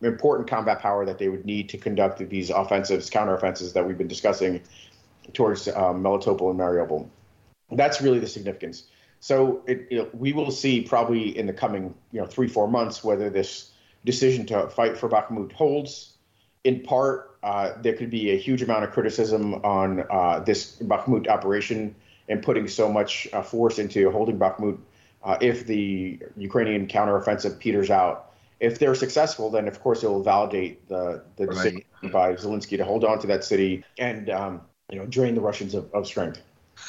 important 0.02 0.48
combat 0.48 0.80
power 0.80 1.06
that 1.06 1.18
they 1.18 1.28
would 1.28 1.44
need 1.44 1.68
to 1.70 1.78
conduct 1.78 2.18
these 2.28 2.50
offensives, 2.50 3.10
counteroffensives 3.10 3.72
that 3.72 3.86
we've 3.86 3.98
been 3.98 4.08
discussing 4.08 4.60
towards 5.32 5.66
um, 5.68 6.02
Melitopol 6.02 6.50
and 6.50 6.60
Mariupol. 6.60 7.08
That's 7.70 8.02
really 8.02 8.18
the 8.18 8.26
significance. 8.26 8.84
So 9.24 9.62
it, 9.66 10.14
we 10.14 10.34
will 10.34 10.50
see 10.50 10.82
probably 10.82 11.38
in 11.38 11.46
the 11.46 11.54
coming 11.54 11.94
you 12.12 12.20
know 12.20 12.26
three 12.26 12.46
four 12.46 12.68
months 12.68 13.02
whether 13.02 13.30
this 13.30 13.70
decision 14.04 14.44
to 14.48 14.68
fight 14.68 14.98
for 14.98 15.08
Bakhmut 15.08 15.50
holds. 15.50 16.12
In 16.62 16.82
part, 16.82 17.38
uh, 17.42 17.72
there 17.80 17.94
could 17.94 18.10
be 18.10 18.32
a 18.32 18.36
huge 18.36 18.60
amount 18.60 18.84
of 18.84 18.90
criticism 18.90 19.54
on 19.64 20.04
uh, 20.10 20.40
this 20.40 20.76
Bakhmut 20.76 21.26
operation 21.28 21.94
and 22.28 22.42
putting 22.42 22.68
so 22.68 22.92
much 22.92 23.26
uh, 23.32 23.40
force 23.40 23.78
into 23.78 24.10
holding 24.10 24.38
Bakhmut. 24.38 24.76
Uh, 25.22 25.38
if 25.40 25.66
the 25.66 26.18
Ukrainian 26.36 26.86
counteroffensive 26.86 27.58
peters 27.58 27.88
out, 27.88 28.30
if 28.60 28.78
they're 28.78 28.94
successful, 28.94 29.48
then 29.48 29.68
of 29.68 29.80
course 29.80 30.02
it 30.02 30.08
will 30.08 30.22
validate 30.22 30.86
the 30.86 31.24
the 31.36 31.46
right. 31.46 31.54
decision 31.54 31.82
by 32.12 32.34
Zelensky 32.34 32.76
to 32.76 32.84
hold 32.84 33.04
on 33.04 33.18
to 33.20 33.26
that 33.28 33.42
city 33.42 33.84
and 33.96 34.28
um, 34.28 34.60
you 34.92 34.98
know 34.98 35.06
drain 35.06 35.34
the 35.34 35.40
Russians 35.40 35.72
of, 35.72 35.90
of 35.94 36.06
strength. 36.06 36.42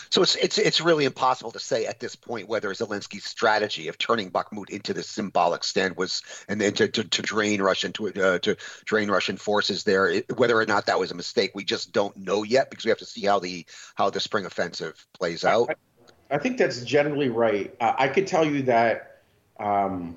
So 0.09 0.21
it's 0.21 0.35
it's 0.35 0.57
it's 0.57 0.81
really 0.81 1.05
impossible 1.05 1.51
to 1.51 1.59
say 1.59 1.85
at 1.85 1.99
this 1.99 2.15
point 2.15 2.47
whether 2.47 2.69
Zelensky's 2.73 3.25
strategy 3.25 3.87
of 3.87 3.97
turning 3.97 4.31
Bakhmut 4.31 4.69
into 4.69 4.93
this 4.93 5.09
symbolic 5.09 5.63
stand 5.63 5.97
was 5.97 6.21
and 6.47 6.59
then 6.59 6.73
to, 6.73 6.87
to, 6.87 7.03
to 7.03 7.21
drain 7.21 7.61
Russian 7.61 7.93
to 7.93 8.07
uh, 8.07 8.39
to 8.39 8.57
drain 8.85 9.09
Russian 9.09 9.37
forces 9.37 9.83
there 9.83 10.09
it, 10.09 10.37
whether 10.37 10.57
or 10.57 10.65
not 10.65 10.87
that 10.87 10.99
was 10.99 11.11
a 11.11 11.15
mistake 11.15 11.51
we 11.53 11.63
just 11.63 11.91
don't 11.91 12.15
know 12.17 12.43
yet 12.43 12.69
because 12.69 12.85
we 12.85 12.89
have 12.89 12.99
to 12.99 13.05
see 13.05 13.25
how 13.25 13.39
the 13.39 13.65
how 13.95 14.09
the 14.09 14.19
spring 14.19 14.45
offensive 14.45 15.05
plays 15.17 15.43
out. 15.43 15.69
I, 15.69 16.35
I 16.35 16.37
think 16.37 16.57
that's 16.57 16.83
generally 16.83 17.29
right. 17.29 17.73
Uh, 17.79 17.93
I 17.97 18.07
could 18.07 18.27
tell 18.27 18.45
you 18.45 18.63
that 18.63 19.21
um, 19.59 20.15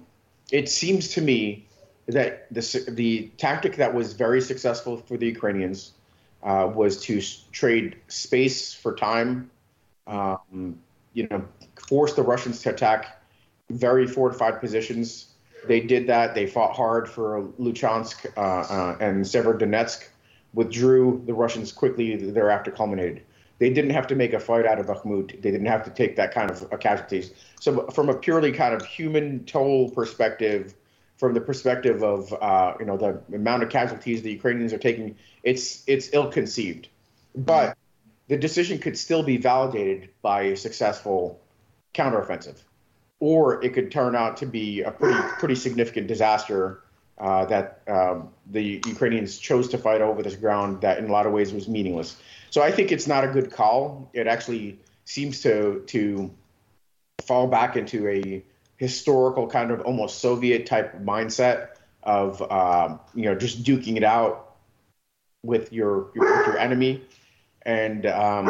it 0.50 0.68
seems 0.68 1.08
to 1.10 1.20
me 1.20 1.66
that 2.06 2.46
the 2.52 2.84
the 2.88 3.30
tactic 3.36 3.76
that 3.76 3.94
was 3.94 4.14
very 4.14 4.40
successful 4.40 4.96
for 4.96 5.16
the 5.16 5.26
Ukrainians 5.26 5.92
uh, 6.42 6.70
was 6.72 7.02
to 7.02 7.20
trade 7.52 7.96
space 8.08 8.72
for 8.72 8.94
time 8.94 9.50
um, 10.08 10.78
you 11.12 11.28
know, 11.30 11.44
forced 11.88 12.16
the 12.16 12.22
Russians 12.22 12.62
to 12.62 12.70
attack 12.70 13.22
very 13.70 14.06
fortified 14.06 14.60
positions. 14.60 15.34
They 15.66 15.80
did 15.80 16.06
that. 16.06 16.34
They 16.34 16.46
fought 16.46 16.74
hard 16.74 17.08
for 17.08 17.42
Lysychansk 17.58 18.26
uh, 18.36 18.40
uh, 18.40 18.96
and 19.00 19.24
Severodonetsk, 19.24 20.08
withdrew. 20.54 21.22
The 21.26 21.34
Russians 21.34 21.72
quickly 21.72 22.16
thereafter 22.16 22.70
culminated. 22.70 23.22
They 23.58 23.70
didn't 23.70 23.90
have 23.90 24.06
to 24.06 24.14
make 24.14 24.32
a 24.32 24.40
fight 24.40 24.66
out 24.66 24.78
of 24.78 24.86
Bakhmut. 24.86 25.42
They 25.42 25.50
didn't 25.50 25.66
have 25.66 25.84
to 25.84 25.90
take 25.90 26.16
that 26.16 26.32
kind 26.32 26.50
of 26.50 26.72
uh, 26.72 26.76
casualties. 26.76 27.32
So, 27.60 27.88
from 27.88 28.08
a 28.08 28.14
purely 28.14 28.52
kind 28.52 28.72
of 28.72 28.86
human 28.86 29.44
toll 29.44 29.90
perspective, 29.90 30.74
from 31.16 31.34
the 31.34 31.40
perspective 31.40 32.04
of 32.04 32.32
uh, 32.40 32.74
you 32.78 32.86
know 32.86 32.96
the 32.96 33.20
amount 33.34 33.64
of 33.64 33.68
casualties 33.68 34.22
the 34.22 34.30
Ukrainians 34.30 34.72
are 34.72 34.78
taking, 34.78 35.16
it's 35.42 35.82
it's 35.88 36.10
ill-conceived. 36.12 36.88
But 37.34 37.76
the 38.28 38.36
decision 38.36 38.78
could 38.78 38.96
still 38.96 39.22
be 39.22 39.36
validated 39.36 40.10
by 40.22 40.42
a 40.42 40.56
successful 40.56 41.40
counteroffensive, 41.94 42.56
or 43.20 43.62
it 43.64 43.72
could 43.74 43.90
turn 43.90 44.14
out 44.14 44.36
to 44.38 44.46
be 44.46 44.82
a 44.82 44.90
pretty 44.90 45.20
pretty 45.38 45.54
significant 45.54 46.06
disaster 46.06 46.82
uh, 47.18 47.44
that 47.46 47.82
um, 47.88 48.28
the 48.50 48.80
Ukrainians 48.86 49.38
chose 49.38 49.68
to 49.68 49.78
fight 49.78 50.00
over 50.00 50.22
this 50.22 50.36
ground 50.36 50.82
that 50.82 50.98
in 50.98 51.08
a 51.08 51.12
lot 51.12 51.26
of 51.26 51.32
ways 51.32 51.52
was 51.52 51.68
meaningless. 51.68 52.16
So 52.50 52.62
I 52.62 52.70
think 52.70 52.92
it's 52.92 53.06
not 53.06 53.24
a 53.24 53.28
good 53.28 53.50
call. 53.50 54.10
It 54.12 54.26
actually 54.26 54.78
seems 55.04 55.40
to 55.42 55.82
to 55.86 56.30
fall 57.22 57.48
back 57.48 57.76
into 57.76 58.08
a 58.08 58.44
historical 58.76 59.48
kind 59.48 59.70
of 59.70 59.80
almost 59.80 60.20
Soviet 60.20 60.66
type 60.66 61.02
mindset 61.02 61.70
of 62.02 62.40
um, 62.52 63.00
you 63.14 63.24
know 63.24 63.34
just 63.34 63.64
duking 63.64 63.96
it 63.96 64.04
out 64.04 64.56
with 65.42 65.72
your, 65.72 66.10
your 66.14 66.36
with 66.36 66.46
your 66.46 66.58
enemy 66.58 67.02
and 67.68 68.06
um, 68.06 68.46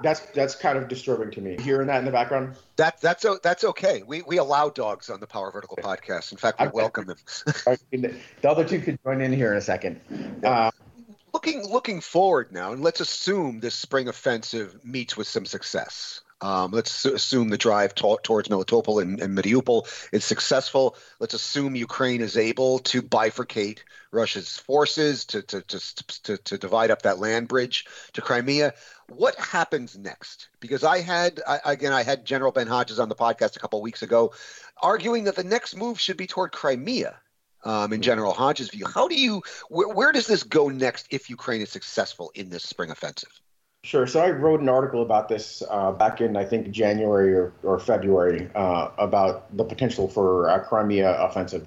that's 0.00 0.20
that's 0.32 0.54
kind 0.54 0.78
of 0.78 0.86
disturbing 0.86 1.32
to 1.32 1.40
me. 1.40 1.56
Hearing 1.60 1.88
that 1.88 1.98
in 1.98 2.04
the 2.04 2.12
background. 2.12 2.54
That 2.76 3.00
that's 3.00 3.26
that's 3.42 3.64
okay. 3.64 4.04
We 4.06 4.22
we 4.22 4.38
allow 4.38 4.70
dogs 4.70 5.10
on 5.10 5.18
the 5.18 5.26
Power 5.26 5.50
Vertical 5.50 5.76
podcast. 5.76 6.30
In 6.30 6.38
fact, 6.38 6.60
we 6.60 6.68
welcome 6.68 7.06
them. 7.06 7.16
the 7.90 8.14
other 8.44 8.64
two 8.64 8.80
could 8.80 8.98
join 9.04 9.20
in 9.20 9.32
here 9.32 9.50
in 9.50 9.58
a 9.58 9.60
second. 9.60 10.00
Uh, 10.44 10.70
looking 11.34 11.68
looking 11.68 12.00
forward 12.00 12.52
now, 12.52 12.72
and 12.72 12.80
let's 12.80 13.00
assume 13.00 13.58
this 13.58 13.74
spring 13.74 14.06
offensive 14.06 14.84
meets 14.84 15.16
with 15.16 15.26
some 15.26 15.44
success. 15.44 16.20
Um, 16.42 16.72
let's 16.72 17.04
assume 17.04 17.50
the 17.50 17.56
drive 17.56 17.94
to- 17.96 18.18
towards 18.24 18.48
Melitopol 18.48 19.00
and, 19.00 19.20
and, 19.20 19.38
Mariupol 19.38 19.86
is 20.10 20.24
successful. 20.24 20.96
Let's 21.20 21.34
assume 21.34 21.76
Ukraine 21.76 22.20
is 22.20 22.36
able 22.36 22.80
to 22.80 23.00
bifurcate 23.00 23.78
Russia's 24.10 24.58
forces 24.58 25.24
to, 25.26 25.42
to, 25.42 25.62
to, 25.62 26.20
to, 26.24 26.36
to 26.36 26.58
divide 26.58 26.90
up 26.90 27.02
that 27.02 27.20
land 27.20 27.46
bridge 27.46 27.86
to 28.14 28.20
Crimea. 28.20 28.74
What 29.08 29.36
happens 29.36 29.96
next? 29.96 30.48
Because 30.58 30.82
I 30.82 30.98
had, 30.98 31.40
I, 31.46 31.60
again, 31.64 31.92
I 31.92 32.02
had 32.02 32.24
General 32.24 32.50
Ben 32.50 32.66
Hodges 32.66 32.98
on 32.98 33.08
the 33.08 33.14
podcast 33.14 33.54
a 33.54 33.60
couple 33.60 33.78
of 33.78 33.84
weeks 33.84 34.02
ago 34.02 34.32
arguing 34.82 35.24
that 35.24 35.36
the 35.36 35.44
next 35.44 35.76
move 35.76 36.00
should 36.00 36.16
be 36.16 36.26
toward 36.26 36.52
Crimea. 36.52 37.16
Um, 37.64 37.92
in 37.92 38.02
General 38.02 38.32
Hodges' 38.32 38.70
view, 38.70 38.86
how 38.92 39.06
do 39.06 39.14
you, 39.14 39.40
where, 39.68 39.86
where 39.86 40.10
does 40.10 40.26
this 40.26 40.42
go 40.42 40.68
next 40.68 41.06
if 41.10 41.30
Ukraine 41.30 41.60
is 41.60 41.70
successful 41.70 42.32
in 42.34 42.50
this 42.50 42.64
spring 42.64 42.90
offensive? 42.90 43.30
Sure. 43.84 44.06
So 44.06 44.20
I 44.20 44.30
wrote 44.30 44.60
an 44.60 44.68
article 44.68 45.02
about 45.02 45.28
this 45.28 45.60
uh, 45.68 45.90
back 45.90 46.20
in, 46.20 46.36
I 46.36 46.44
think, 46.44 46.70
January 46.70 47.34
or, 47.34 47.52
or 47.64 47.80
February 47.80 48.48
uh, 48.54 48.90
about 48.96 49.56
the 49.56 49.64
potential 49.64 50.06
for 50.06 50.48
a 50.48 50.64
Crimea 50.64 51.20
offensive. 51.20 51.66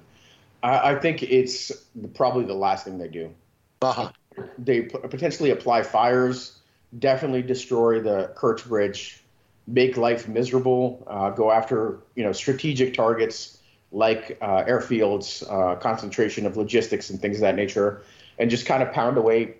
I, 0.62 0.92
I, 0.92 0.98
think 0.98 1.22
it's 1.22 1.70
probably 2.14 2.46
the 2.46 2.54
last 2.54 2.86
thing 2.86 2.96
they 2.96 3.08
do. 3.08 3.34
Uh-huh. 3.82 4.10
They 4.56 4.82
p- 4.82 4.96
potentially 4.96 5.50
apply 5.50 5.82
fires, 5.82 6.58
definitely 6.98 7.42
destroy 7.42 8.00
the 8.00 8.32
Kerch 8.34 8.66
Bridge, 8.66 9.22
make 9.66 9.98
life 9.98 10.26
miserable, 10.26 11.06
uh, 11.06 11.28
go 11.30 11.50
after 11.50 11.98
you 12.14 12.24
know 12.24 12.32
strategic 12.32 12.94
targets 12.94 13.58
like 13.92 14.38
uh, 14.40 14.64
airfields, 14.64 15.44
uh, 15.52 15.76
concentration 15.76 16.46
of 16.46 16.56
logistics 16.56 17.10
and 17.10 17.20
things 17.20 17.36
of 17.36 17.42
that 17.42 17.56
nature, 17.56 18.02
and 18.38 18.48
just 18.50 18.64
kind 18.64 18.82
of 18.82 18.90
pound 18.92 19.18
away 19.18 19.56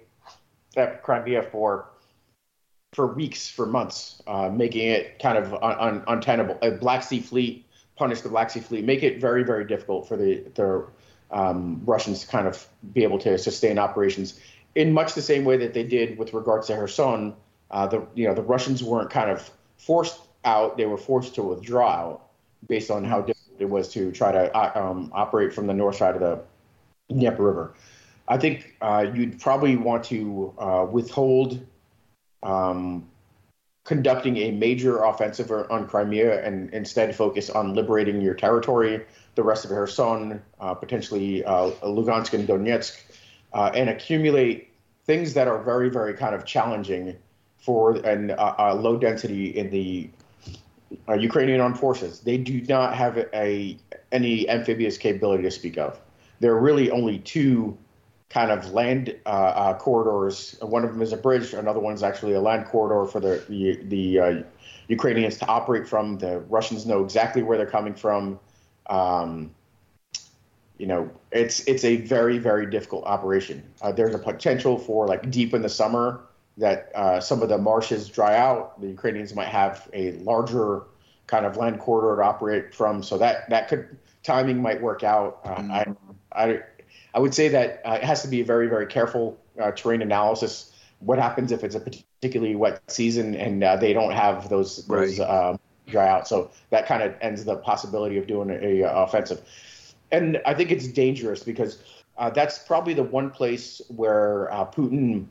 at 0.75 1.03
Crimea 1.03 1.43
for 1.43 1.91
for 2.97 3.07
weeks, 3.07 3.47
for 3.47 3.67
months, 3.67 4.23
uh, 4.27 4.49
making 4.49 4.89
it 4.89 5.19
kind 5.19 5.37
of 5.37 5.53
un- 5.53 5.77
un- 5.79 6.05
untenable. 6.09 6.57
A 6.63 6.71
Black 6.71 7.03
Sea 7.03 7.21
Fleet 7.21 7.67
punish 7.95 8.23
the 8.23 8.31
Black 8.31 8.49
Sea 8.49 8.61
Fleet, 8.61 8.87
make 8.87 9.03
it 9.03 9.21
very, 9.21 9.45
very 9.45 9.67
difficult 9.67 10.09
for 10.09 10.17
the 10.17 10.43
the 10.55 10.87
um, 11.31 11.83
Russians 11.85 12.23
to 12.23 12.27
kind 12.27 12.47
of 12.47 12.67
be 12.95 13.03
able 13.03 13.19
to 13.19 13.37
sustain 13.37 13.79
operations 13.79 14.41
in 14.75 14.95
much 14.95 15.13
the 15.13 15.21
same 15.21 15.45
way 15.45 15.59
that 15.59 15.75
they 15.75 15.85
did 15.85 16.17
with 16.17 16.33
regards 16.33 16.69
to 16.69 16.75
Kherson. 16.75 17.35
Uh, 17.71 17.87
the 17.87 18.07
you 18.15 18.27
know 18.27 18.33
the 18.33 18.43
Russians 18.43 18.83
weren't 18.83 19.11
kind 19.11 19.31
of 19.31 19.51
forced 19.77 20.19
out; 20.47 20.79
they 20.79 20.87
were 20.87 20.97
forced 20.97 21.35
to 21.35 21.43
withdraw 21.43 21.91
out 21.91 22.29
based 22.67 22.91
on 22.91 23.05
how 23.05 23.21
difficult 23.21 23.61
it 23.61 23.69
was 23.69 23.93
to 23.93 24.11
try 24.11 24.33
to 24.33 24.57
uh, 24.57 24.73
um, 24.75 25.11
operate 25.13 25.53
from 25.53 25.67
the 25.67 25.75
north 25.75 25.97
side 25.97 26.15
of 26.15 26.23
the 26.23 26.41
Dnieper 27.13 27.43
River. 27.43 27.75
I 28.27 28.39
think 28.39 28.75
uh, 28.81 29.05
you'd 29.13 29.39
probably 29.39 29.77
want 29.77 30.05
to 30.05 30.55
uh, 30.59 30.87
withhold 30.91 31.61
um, 32.47 33.09
conducting 33.85 34.37
a 34.39 34.51
major 34.51 35.05
offensive 35.05 35.51
on 35.51 35.87
Crimea 35.87 36.45
and 36.45 36.73
instead 36.73 37.15
focus 37.15 37.51
on 37.51 37.75
liberating 37.75 38.21
your 38.21 38.35
territory, 38.35 39.05
the 39.35 39.43
rest 39.43 39.65
of 39.65 39.71
Kherson, 39.71 40.43
uh, 40.61 40.75
potentially 40.75 41.45
uh, 41.45 41.71
Lugansk 41.83 42.33
and 42.33 42.49
Donetsk, 42.49 43.01
uh, 43.53 43.71
and 43.75 43.89
accumulate 43.89 44.73
things 45.05 45.35
that 45.35 45.47
are 45.47 45.63
very, 45.63 45.89
very 45.89 46.15
kind 46.15 46.35
of 46.35 46.45
challenging 46.45 47.17
for 47.59 47.97
and 48.07 48.29
low 48.83 48.97
density 48.97 49.57
in 49.57 49.71
the 49.71 50.11
uh, 51.09 51.15
Ukrainian 51.15 51.61
armed 51.61 51.79
forces. 51.79 52.21
They 52.21 52.39
do 52.39 52.61
not 52.63 52.95
have 52.95 53.19
a 53.35 53.77
any 54.13 54.49
amphibious 54.49 54.99
capability 54.99 55.43
to 55.43 55.51
speak 55.51 55.79
of. 55.79 56.01
There 56.41 56.53
are 56.53 56.61
really 56.61 56.91
only 56.91 57.19
two 57.21 57.77
kind 58.29 58.51
of 58.51 58.73
land 58.73 59.15
uh, 59.25 59.29
uh, 59.29 59.79
corridors. 59.79 60.57
One 60.61 60.85
of 60.85 60.93
them 60.93 61.03
is 61.03 61.13
a 61.13 61.17
bridge. 61.17 61.53
Another 61.53 61.81
one 61.81 61.95
is 61.95 62.03
actually 62.03 62.35
a 62.35 62.41
land 62.41 62.67
corridor 62.67 63.11
for 63.11 63.21
the 63.21 63.45
the, 63.49 63.77
the 63.85 64.19
uh, 64.19 64.43
Ukrainians 64.89 65.39
to 65.39 65.47
operate 65.47 65.89
from. 65.89 66.19
The 66.19 66.41
Russians 66.41 66.87
know 66.87 67.05
exactly 67.05 67.43
where 67.43 67.57
they're 67.57 67.67
coming 67.67 67.95
from. 67.95 68.39
Um, 68.89 69.55
you 70.79 70.87
know, 70.87 71.11
it's 71.31 71.61
it's 71.61 71.85
a 71.85 71.97
very 71.97 72.39
very 72.39 72.67
difficult 72.67 73.05
operation. 73.05 73.63
Uh, 73.81 73.93
there's 73.93 74.15
a 74.15 74.19
potential 74.19 74.77
for 74.79 75.07
like 75.07 75.31
deep 75.31 75.55
in 75.55 75.63
the 75.63 75.69
summer 75.69 76.21
that 76.59 76.91
uh, 76.95 77.21
some 77.21 77.43
of 77.43 77.49
the 77.49 77.59
marshes 77.59 78.09
dry 78.09 78.37
out. 78.37 78.81
The 78.81 78.89
Ukrainians 78.89 79.35
might 79.35 79.49
have 79.49 79.89
a 79.93 80.13
larger 80.13 80.83
kind 81.27 81.45
of 81.45 81.57
land 81.57 81.81
corridor 81.81 82.21
to 82.21 82.27
operate 82.27 82.75
from, 82.75 83.03
so 83.03 83.19
that 83.19 83.49
that 83.51 83.69
could 83.69 83.97
timing 84.23 84.61
might 84.61 84.81
work 84.81 85.03
out. 85.05 85.41
Uh, 85.45 85.57
mm. 85.57 85.97
I 86.33 86.45
I 86.45 86.63
I 87.17 87.19
would 87.19 87.35
say 87.35 87.49
that 87.49 87.83
uh, 87.85 87.95
it 87.95 88.05
has 88.05 88.23
to 88.23 88.29
be 88.29 88.41
a 88.41 88.45
very 88.45 88.69
very 88.69 88.87
careful 88.87 89.37
uh, 89.61 89.73
terrain 89.73 90.03
analysis. 90.03 90.73
What 91.01 91.19
happens 91.19 91.51
if 91.51 91.65
it's 91.65 91.75
a 91.75 91.81
particularly 91.81 92.55
wet 92.55 92.81
season 92.89 93.35
and 93.35 93.65
uh, 93.65 93.77
they 93.77 93.93
don't 93.93 94.13
have 94.13 94.49
those 94.49 94.87
those 94.87 95.19
right. 95.19 95.29
um, 95.29 95.59
dry 95.89 96.09
out? 96.09 96.29
So 96.29 96.51
that 96.71 96.87
kind 96.87 97.03
of 97.03 97.15
ends 97.21 97.45
the 97.45 97.57
possibility 97.57 98.19
of 98.19 98.29
doing 98.29 98.51
a, 98.51 98.83
a 98.83 99.05
offensive 99.05 99.43
and 100.13 100.41
I 100.47 100.55
think 100.55 100.71
it's 100.71 100.87
dangerous 100.89 101.43
because 101.43 101.83
uh, 102.19 102.31
that's 102.31 102.59
probably 102.59 102.95
the 102.95 103.03
one 103.03 103.31
place 103.31 103.81
where 103.89 104.53
uh, 104.53 104.67
Putin 104.67 105.27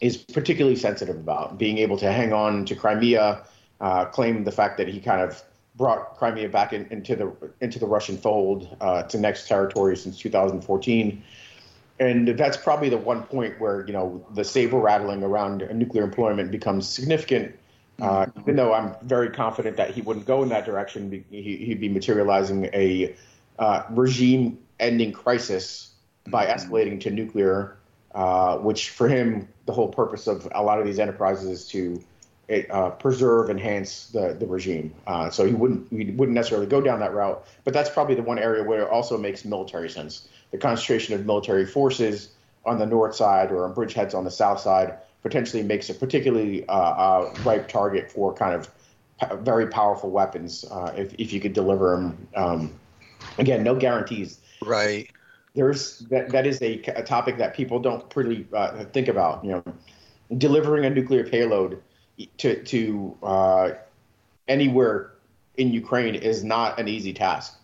is 0.00 0.16
particularly 0.16 0.76
sensitive 0.76 1.16
about 1.16 1.58
being 1.58 1.78
able 1.78 1.96
to 1.98 2.10
hang 2.10 2.32
on 2.32 2.64
to 2.66 2.74
Crimea, 2.74 3.44
uh, 3.80 4.04
claim 4.06 4.44
the 4.44 4.52
fact 4.52 4.78
that 4.78 4.88
he 4.88 5.00
kind 5.00 5.20
of 5.20 5.42
brought 5.76 6.16
Crimea 6.16 6.48
back 6.48 6.72
in, 6.72 6.86
into 6.90 7.16
the 7.16 7.32
into 7.60 7.78
the 7.78 7.86
Russian 7.86 8.16
fold 8.16 8.76
uh, 8.80 9.02
to 9.04 9.18
next 9.18 9.48
territory 9.48 9.96
since 9.96 10.18
2014. 10.18 11.22
And 11.98 12.28
that's 12.28 12.56
probably 12.56 12.88
the 12.88 12.98
one 12.98 13.22
point 13.22 13.60
where 13.60 13.86
you 13.86 13.92
know 13.92 14.24
the 14.34 14.44
saber 14.44 14.78
rattling 14.78 15.22
around 15.22 15.66
nuclear 15.72 16.04
employment 16.04 16.50
becomes 16.50 16.88
significant. 16.88 17.56
Uh, 18.00 18.26
mm-hmm. 18.26 18.40
even 18.40 18.56
though 18.56 18.72
I'm 18.72 18.94
very 19.02 19.30
confident 19.30 19.76
that 19.76 19.90
he 19.90 20.00
wouldn't 20.00 20.26
go 20.26 20.42
in 20.42 20.48
that 20.48 20.64
direction, 20.64 21.24
he, 21.30 21.66
would 21.68 21.80
be 21.80 21.88
materializing 21.88 22.64
a 22.72 23.14
uh, 23.58 23.82
regime 23.90 24.58
ending 24.80 25.12
crisis 25.12 25.92
by 26.28 26.46
mm-hmm. 26.46 26.72
escalating 26.72 27.00
to 27.02 27.10
nuclear, 27.10 27.76
uh, 28.14 28.56
which 28.58 28.90
for 28.90 29.08
him, 29.08 29.46
the 29.66 29.72
whole 29.72 29.88
purpose 29.88 30.26
of 30.26 30.48
a 30.52 30.62
lot 30.62 30.80
of 30.80 30.86
these 30.86 30.98
enterprises 30.98 31.48
is 31.48 31.68
to 31.68 32.02
uh, 32.70 32.90
preserve, 32.90 33.50
enhance 33.50 34.08
the, 34.08 34.36
the 34.38 34.46
regime. 34.46 34.94
Uh, 35.06 35.30
so 35.30 35.46
he 35.46 35.52
wouldn't 35.52 35.90
he 35.90 36.10
wouldn't 36.12 36.34
necessarily 36.34 36.66
go 36.66 36.80
down 36.80 37.00
that 37.00 37.14
route. 37.14 37.44
But 37.64 37.74
that's 37.74 37.90
probably 37.90 38.14
the 38.14 38.22
one 38.22 38.38
area 38.38 38.62
where 38.62 38.82
it 38.82 38.88
also 38.88 39.16
makes 39.16 39.44
military 39.44 39.88
sense. 39.88 40.28
The 40.50 40.58
concentration 40.58 41.14
of 41.14 41.24
military 41.24 41.66
forces 41.66 42.30
on 42.64 42.78
the 42.78 42.86
north 42.86 43.14
side 43.14 43.50
or 43.50 43.64
on 43.64 43.74
bridgeheads 43.74 44.14
on 44.14 44.24
the 44.24 44.30
south 44.30 44.60
side 44.60 44.98
potentially 45.22 45.62
makes 45.62 45.88
a 45.88 45.94
particularly 45.94 46.68
uh, 46.68 46.72
uh, 46.72 47.34
ripe 47.44 47.68
target 47.68 48.10
for 48.10 48.34
kind 48.34 48.54
of 48.54 48.68
very 49.44 49.68
powerful 49.68 50.10
weapons 50.10 50.64
if, 50.96 51.14
if 51.14 51.32
you 51.32 51.40
could 51.40 51.52
deliver 51.52 51.94
them 51.94 52.28
um, 52.34 52.72
Again, 53.38 53.62
no 53.62 53.74
guarantees. 53.74 54.40
Right. 54.64 55.10
There's 55.54 56.00
that. 56.10 56.30
That 56.30 56.46
is 56.46 56.60
a, 56.62 56.80
a 56.96 57.02
topic 57.02 57.36
that 57.38 57.54
people 57.54 57.78
don't 57.78 58.04
really 58.16 58.46
uh, 58.52 58.84
think 58.86 59.08
about. 59.08 59.44
You 59.44 59.50
know, 59.52 59.64
delivering 60.38 60.84
a 60.86 60.90
nuclear 60.90 61.24
payload 61.24 61.82
to 62.38 62.62
to 62.62 63.16
uh, 63.22 63.70
anywhere 64.48 65.12
in 65.56 65.72
Ukraine 65.72 66.14
is 66.14 66.44
not 66.44 66.78
an 66.78 66.88
easy 66.88 67.12
task. 67.12 67.58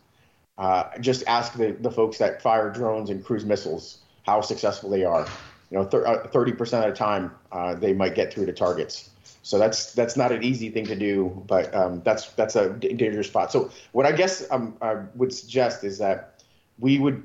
Uh, 0.56 0.84
just 0.98 1.22
ask 1.26 1.54
the, 1.54 1.72
the 1.80 1.90
folks 1.90 2.18
that 2.18 2.42
fire 2.42 2.70
drones 2.70 3.10
and 3.10 3.24
cruise 3.24 3.44
missiles 3.44 3.98
how 4.26 4.40
successful 4.40 4.90
they 4.90 5.04
are. 5.04 5.26
You 5.70 5.78
know, 5.78 5.84
uh, 5.84 6.26
thirty 6.28 6.52
percent 6.52 6.84
of 6.84 6.92
the 6.92 6.96
time 6.96 7.30
uh, 7.52 7.74
they 7.74 7.92
might 7.92 8.14
get 8.14 8.32
through 8.32 8.46
the 8.46 8.52
targets. 8.52 9.10
So 9.42 9.58
that's 9.58 9.94
that's 9.94 10.16
not 10.16 10.32
an 10.32 10.42
easy 10.42 10.68
thing 10.70 10.84
to 10.86 10.96
do, 10.96 11.42
but 11.46 11.74
um, 11.74 12.02
that's 12.04 12.32
that's 12.32 12.56
a 12.56 12.70
dangerous 12.70 13.28
spot. 13.28 13.52
So 13.52 13.70
what 13.92 14.04
I 14.04 14.12
guess 14.12 14.46
um, 14.50 14.76
I 14.82 14.96
would 15.14 15.32
suggest 15.32 15.84
is 15.84 15.98
that 15.98 16.42
we 16.78 16.98
would 16.98 17.22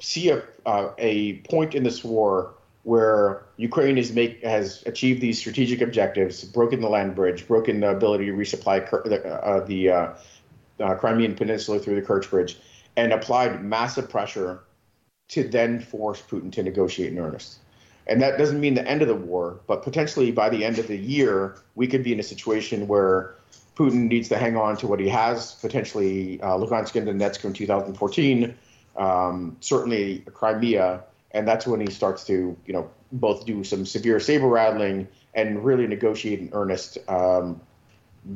see 0.00 0.30
a 0.30 0.42
uh, 0.64 0.92
a 0.98 1.34
point 1.50 1.74
in 1.74 1.82
this 1.84 2.02
war 2.02 2.55
where 2.86 3.42
Ukraine 3.56 3.96
make 4.14 4.44
has 4.44 4.84
achieved 4.86 5.20
these 5.20 5.40
strategic 5.40 5.80
objectives, 5.80 6.44
broken 6.44 6.80
the 6.80 6.88
land 6.88 7.16
bridge, 7.16 7.48
broken 7.48 7.80
the 7.80 7.90
ability 7.90 8.26
to 8.26 8.32
resupply 8.32 8.78
the, 9.02 9.26
uh, 9.28 9.66
the 9.66 9.90
uh, 9.90 10.14
uh, 10.78 10.94
Crimean 10.94 11.34
Peninsula 11.34 11.80
through 11.80 11.96
the 11.96 12.06
Kerch 12.06 12.30
Bridge, 12.30 12.60
and 12.96 13.12
applied 13.12 13.64
massive 13.64 14.08
pressure 14.08 14.60
to 15.30 15.42
then 15.42 15.80
force 15.80 16.22
Putin 16.22 16.52
to 16.52 16.62
negotiate 16.62 17.12
in 17.12 17.18
earnest. 17.18 17.58
And 18.06 18.22
that 18.22 18.38
doesn't 18.38 18.60
mean 18.60 18.74
the 18.74 18.86
end 18.86 19.02
of 19.02 19.08
the 19.08 19.16
war, 19.16 19.58
but 19.66 19.82
potentially 19.82 20.30
by 20.30 20.48
the 20.48 20.64
end 20.64 20.78
of 20.78 20.86
the 20.86 20.96
year, 20.96 21.56
we 21.74 21.88
could 21.88 22.04
be 22.04 22.12
in 22.12 22.20
a 22.20 22.22
situation 22.22 22.86
where 22.86 23.34
Putin 23.74 24.06
needs 24.08 24.28
to 24.28 24.38
hang 24.38 24.56
on 24.56 24.76
to 24.76 24.86
what 24.86 25.00
he 25.00 25.08
has, 25.08 25.54
potentially 25.54 26.40
uh, 26.40 26.56
Lugansk 26.56 26.94
and 26.94 27.08
Donetsk 27.08 27.44
in 27.44 27.52
2014, 27.52 28.54
um, 28.96 29.56
certainly 29.58 30.22
Crimea, 30.32 31.02
and 31.32 31.46
that's 31.46 31.66
when 31.66 31.80
he 31.80 31.90
starts 31.90 32.24
to, 32.24 32.56
you 32.66 32.72
know, 32.72 32.90
both 33.12 33.46
do 33.46 33.62
some 33.64 33.86
severe 33.86 34.20
saber 34.20 34.48
rattling 34.48 35.08
and 35.34 35.64
really 35.64 35.86
negotiate 35.86 36.40
in 36.40 36.50
earnest 36.52 36.98
um, 37.08 37.60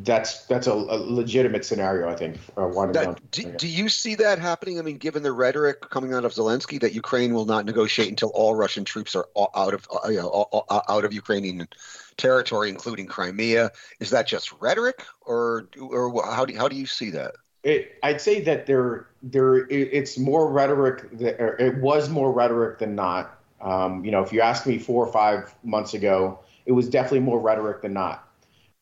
that's 0.02 0.46
that's 0.46 0.66
a, 0.66 0.72
a, 0.72 0.96
legitimate 0.98 1.64
scenario, 1.64 2.08
I 2.08 2.14
think. 2.14 2.38
Uh, 2.56 2.68
that, 2.92 3.20
do, 3.32 3.42
do, 3.42 3.66
you 3.66 3.88
see 3.88 4.14
that 4.16 4.38
happening? 4.38 4.78
I 4.78 4.82
mean, 4.82 4.98
given 4.98 5.22
the 5.22 5.32
rhetoric 5.32 5.80
coming 5.90 6.14
out 6.14 6.24
of 6.24 6.32
Zelensky 6.32 6.80
that 6.80 6.94
Ukraine 6.94 7.34
will 7.34 7.44
not 7.44 7.64
negotiate 7.64 8.08
until 8.08 8.28
all 8.28 8.54
Russian 8.54 8.84
troops 8.84 9.16
are 9.16 9.26
out 9.36 9.74
of 9.74 9.88
uh, 9.92 10.08
you 10.08 10.18
know, 10.18 10.64
out 10.70 11.04
of 11.04 11.12
Ukrainian 11.12 11.66
territory, 12.16 12.68
including 12.68 13.06
Crimea, 13.06 13.72
is 13.98 14.10
that 14.10 14.28
just 14.28 14.52
rhetoric, 14.60 15.04
or 15.22 15.68
or 15.80 16.24
how 16.24 16.44
do 16.44 16.56
how 16.56 16.68
do 16.68 16.76
you 16.76 16.86
see 16.86 17.10
that? 17.10 17.34
It, 17.62 17.98
I'd 18.02 18.20
say 18.20 18.40
that 18.42 18.66
there 18.66 19.06
there 19.22 19.68
it's 19.68 20.18
more 20.18 20.50
rhetoric. 20.50 21.18
That, 21.18 21.60
it 21.60 21.76
was 21.78 22.08
more 22.08 22.32
rhetoric 22.32 22.78
than 22.78 22.94
not. 22.94 23.38
Um, 23.60 24.04
you 24.04 24.10
know, 24.10 24.22
if 24.22 24.32
you 24.32 24.40
asked 24.40 24.66
me 24.66 24.78
four 24.78 25.06
or 25.06 25.12
five 25.12 25.54
months 25.62 25.92
ago, 25.92 26.40
it 26.64 26.72
was 26.72 26.88
definitely 26.88 27.20
more 27.20 27.38
rhetoric 27.38 27.82
than 27.82 27.92
not. 27.92 28.26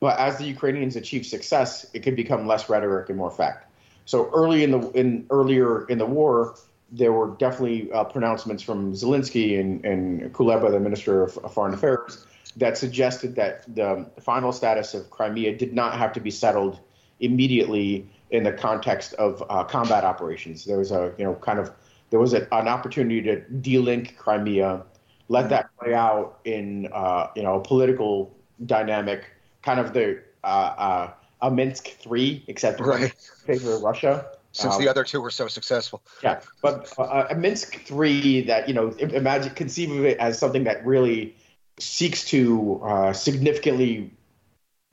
But 0.00 0.18
as 0.20 0.38
the 0.38 0.44
Ukrainians 0.44 0.94
achieve 0.94 1.26
success, 1.26 1.86
it 1.92 2.04
could 2.04 2.14
become 2.14 2.46
less 2.46 2.68
rhetoric 2.68 3.08
and 3.08 3.18
more 3.18 3.32
fact. 3.32 3.66
So 4.04 4.30
early 4.32 4.62
in 4.62 4.70
the 4.70 4.90
in 4.92 5.26
earlier 5.30 5.84
in 5.88 5.98
the 5.98 6.06
war, 6.06 6.54
there 6.92 7.12
were 7.12 7.34
definitely 7.36 7.90
uh, 7.92 8.04
pronouncements 8.04 8.62
from 8.62 8.92
Zelensky 8.92 9.58
and, 9.58 9.84
and 9.84 10.32
Kuleba, 10.32 10.70
the 10.70 10.80
Minister 10.80 11.24
of 11.24 11.52
Foreign 11.52 11.74
Affairs, 11.74 12.26
that 12.56 12.78
suggested 12.78 13.34
that 13.34 13.64
the 13.74 14.08
final 14.20 14.52
status 14.52 14.94
of 14.94 15.10
Crimea 15.10 15.56
did 15.58 15.74
not 15.74 15.94
have 15.94 16.12
to 16.14 16.20
be 16.20 16.30
settled 16.30 16.78
immediately 17.20 18.08
in 18.30 18.44
the 18.44 18.52
context 18.52 19.14
of 19.14 19.42
uh, 19.48 19.64
combat 19.64 20.04
operations. 20.04 20.64
There 20.64 20.78
was 20.78 20.90
a 20.90 21.12
you 21.18 21.24
know 21.24 21.34
kind 21.34 21.58
of 21.58 21.72
there 22.10 22.20
was 22.20 22.34
a, 22.34 22.42
an 22.54 22.68
opportunity 22.68 23.22
to 23.22 23.40
delink 23.40 24.16
Crimea, 24.16 24.84
let 25.28 25.48
that 25.50 25.70
play 25.78 25.94
out 25.94 26.40
in 26.44 26.88
uh, 26.92 27.28
you 27.34 27.42
know 27.42 27.56
a 27.56 27.60
political 27.60 28.34
dynamic 28.64 29.24
kind 29.62 29.80
of 29.80 29.92
the 29.92 30.22
uh, 30.44 30.46
uh, 30.46 31.12
a 31.40 31.50
Minsk 31.50 31.88
three, 32.00 32.44
except 32.48 32.80
right. 32.80 33.12
favor 33.46 33.74
of 33.74 33.82
Russia. 33.82 34.26
Since 34.52 34.74
um, 34.74 34.80
the 34.80 34.88
other 34.88 35.04
two 35.04 35.20
were 35.20 35.30
so 35.30 35.46
successful. 35.46 36.02
Yeah, 36.22 36.40
but 36.62 36.92
uh, 36.98 37.26
a 37.30 37.34
Minsk 37.34 37.82
three 37.82 38.42
that 38.42 38.68
you 38.68 38.74
know 38.74 38.88
imagine 38.98 39.54
conceive 39.54 39.90
of 39.90 40.04
it 40.04 40.18
as 40.18 40.38
something 40.38 40.64
that 40.64 40.84
really 40.86 41.36
seeks 41.78 42.24
to 42.26 42.80
uh, 42.82 43.12
significantly 43.12 44.12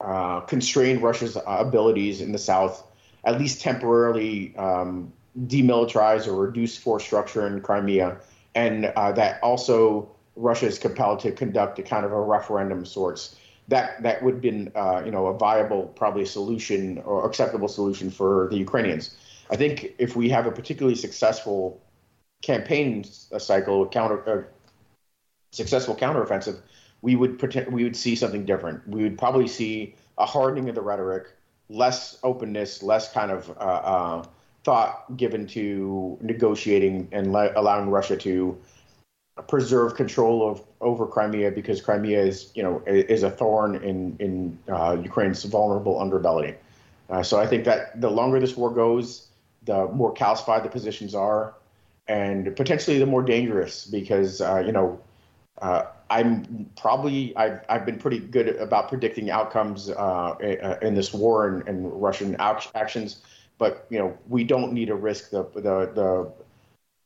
uh, 0.02 0.42
constrain 0.42 1.00
Russia's 1.00 1.38
abilities 1.48 2.22
in 2.22 2.32
the 2.32 2.38
south, 2.38 2.84
at 3.26 3.40
least 3.40 3.62
temporarily 3.62 4.56
um, 4.56 5.12
demilitarize 5.48 6.28
or 6.28 6.36
reduce 6.36 6.78
force 6.78 7.04
structure 7.04 7.46
in 7.48 7.62
Crimea, 7.62 8.18
and 8.54 8.86
uh, 8.86 9.12
that 9.12 9.42
also 9.44 10.10
Russia 10.36 10.68
is 10.68 10.80
compelled 10.80 11.20
to 11.22 11.32
conduct 11.32 11.80
a 11.80 11.84
kind 11.84 12.06
of 12.06 12.12
a 12.12 12.22
referendum 12.22 12.86
sorts 12.86 13.36
that 13.68 14.02
that 14.04 14.22
would 14.24 14.36
have 14.36 14.42
been 14.42 14.72
uh, 14.76 15.02
you 15.04 15.12
know 15.12 15.28
a 15.28 15.38
viable 15.38 15.84
probably 15.96 16.26
solution 16.26 17.00
or 17.00 17.26
acceptable 17.26 17.68
solution 17.68 18.10
for 18.10 18.48
the 18.52 18.58
Ukrainians. 18.58 19.16
I 19.50 19.56
think 19.56 19.94
if 19.98 20.16
we 20.16 20.30
have 20.30 20.46
a 20.46 20.52
particularly 20.52 20.96
successful 20.96 21.82
campaign 22.42 23.04
cycle, 23.04 23.84
a 23.84 23.88
counter 23.88 24.50
successful 25.52 25.96
counteroffensive, 25.96 26.60
we 27.02 27.16
would 27.16 27.40
pretend, 27.40 27.72
we 27.72 27.84
would 27.84 27.96
see 27.96 28.16
something 28.16 28.46
different. 28.46 28.88
We 28.88 29.04
would 29.04 29.18
probably 29.18 29.48
see 29.48 29.96
a 30.18 30.26
hardening 30.26 30.70
of 30.70 30.76
the 30.76 30.82
rhetoric, 30.82 31.28
less 31.70 32.18
openness, 32.24 32.84
less 32.84 33.12
kind 33.12 33.32
of 33.32 33.50
uh, 33.52 33.54
uh, 33.62 34.26
thought 34.64 35.16
given 35.18 35.48
to 35.48 36.18
negotiating 36.22 37.08
and 37.12 37.32
le- 37.32 37.52
allowing 37.56 37.90
Russia 37.90 38.18
to 38.18 38.58
preserve 39.48 39.96
control 39.96 40.48
of 40.50 40.62
over 40.80 41.06
Crimea 41.06 41.52
because 41.52 41.82
Crimea 41.82 42.22
is 42.22 42.52
you 42.56 42.64
know 42.64 42.82
is 42.86 43.24
a 43.24 43.30
thorn 43.30 43.76
in 43.84 44.16
in 44.20 44.58
uh, 44.70 44.98
Ukraine's 45.02 45.44
vulnerable 45.44 45.96
underbelly. 45.96 46.56
Uh, 47.10 47.22
so 47.22 47.40
I 47.40 47.46
think 47.46 47.66
that 47.66 48.00
the 48.02 48.10
longer 48.10 48.40
this 48.40 48.58
war 48.58 48.72
goes, 48.72 49.28
the 49.66 49.88
more 49.90 50.14
calcified 50.14 50.64
the 50.64 50.70
positions 50.70 51.14
are, 51.14 51.54
and 52.08 52.56
potentially 52.56 52.98
the 52.98 53.06
more 53.06 53.22
dangerous 53.22 53.86
because 53.86 54.42
uh, 54.42 54.64
you 54.66 54.72
know 54.72 55.00
uh, 55.62 55.84
I'm 56.10 56.70
probably 56.78 57.36
I've 57.36 57.62
I've 57.68 57.86
been 57.86 57.98
pretty 57.98 58.20
good 58.20 58.48
about 58.58 58.90
predicting 58.90 59.30
outcomes 59.32 59.90
uh, 59.90 60.36
in 60.82 60.94
this 60.94 61.14
war 61.14 61.48
and, 61.48 61.68
and 61.68 62.02
Russian 62.02 62.36
actions, 62.40 63.22
but 63.58 63.88
you 63.90 64.00
know 64.00 64.18
we 64.28 64.44
don't 64.44 64.74
need 64.74 64.88
to 64.88 64.96
risk 64.96 65.32
the 65.32 65.44
the 65.56 65.92
the 65.94 66.32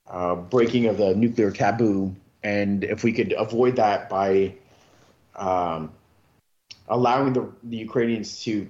uh, 0.10 0.36
breaking 0.36 0.88
of 0.88 0.98
the 0.98 1.16
nuclear 1.16 1.52
taboo, 1.52 2.14
and 2.44 2.84
if 2.84 3.04
we 3.04 3.14
could 3.14 3.34
avoid 3.34 3.76
that 3.78 4.10
by 4.10 4.54
um, 5.36 5.92
allowing 6.90 7.34
the, 7.34 7.50
the 7.64 7.78
Ukrainians 7.78 8.44
to 8.44 8.68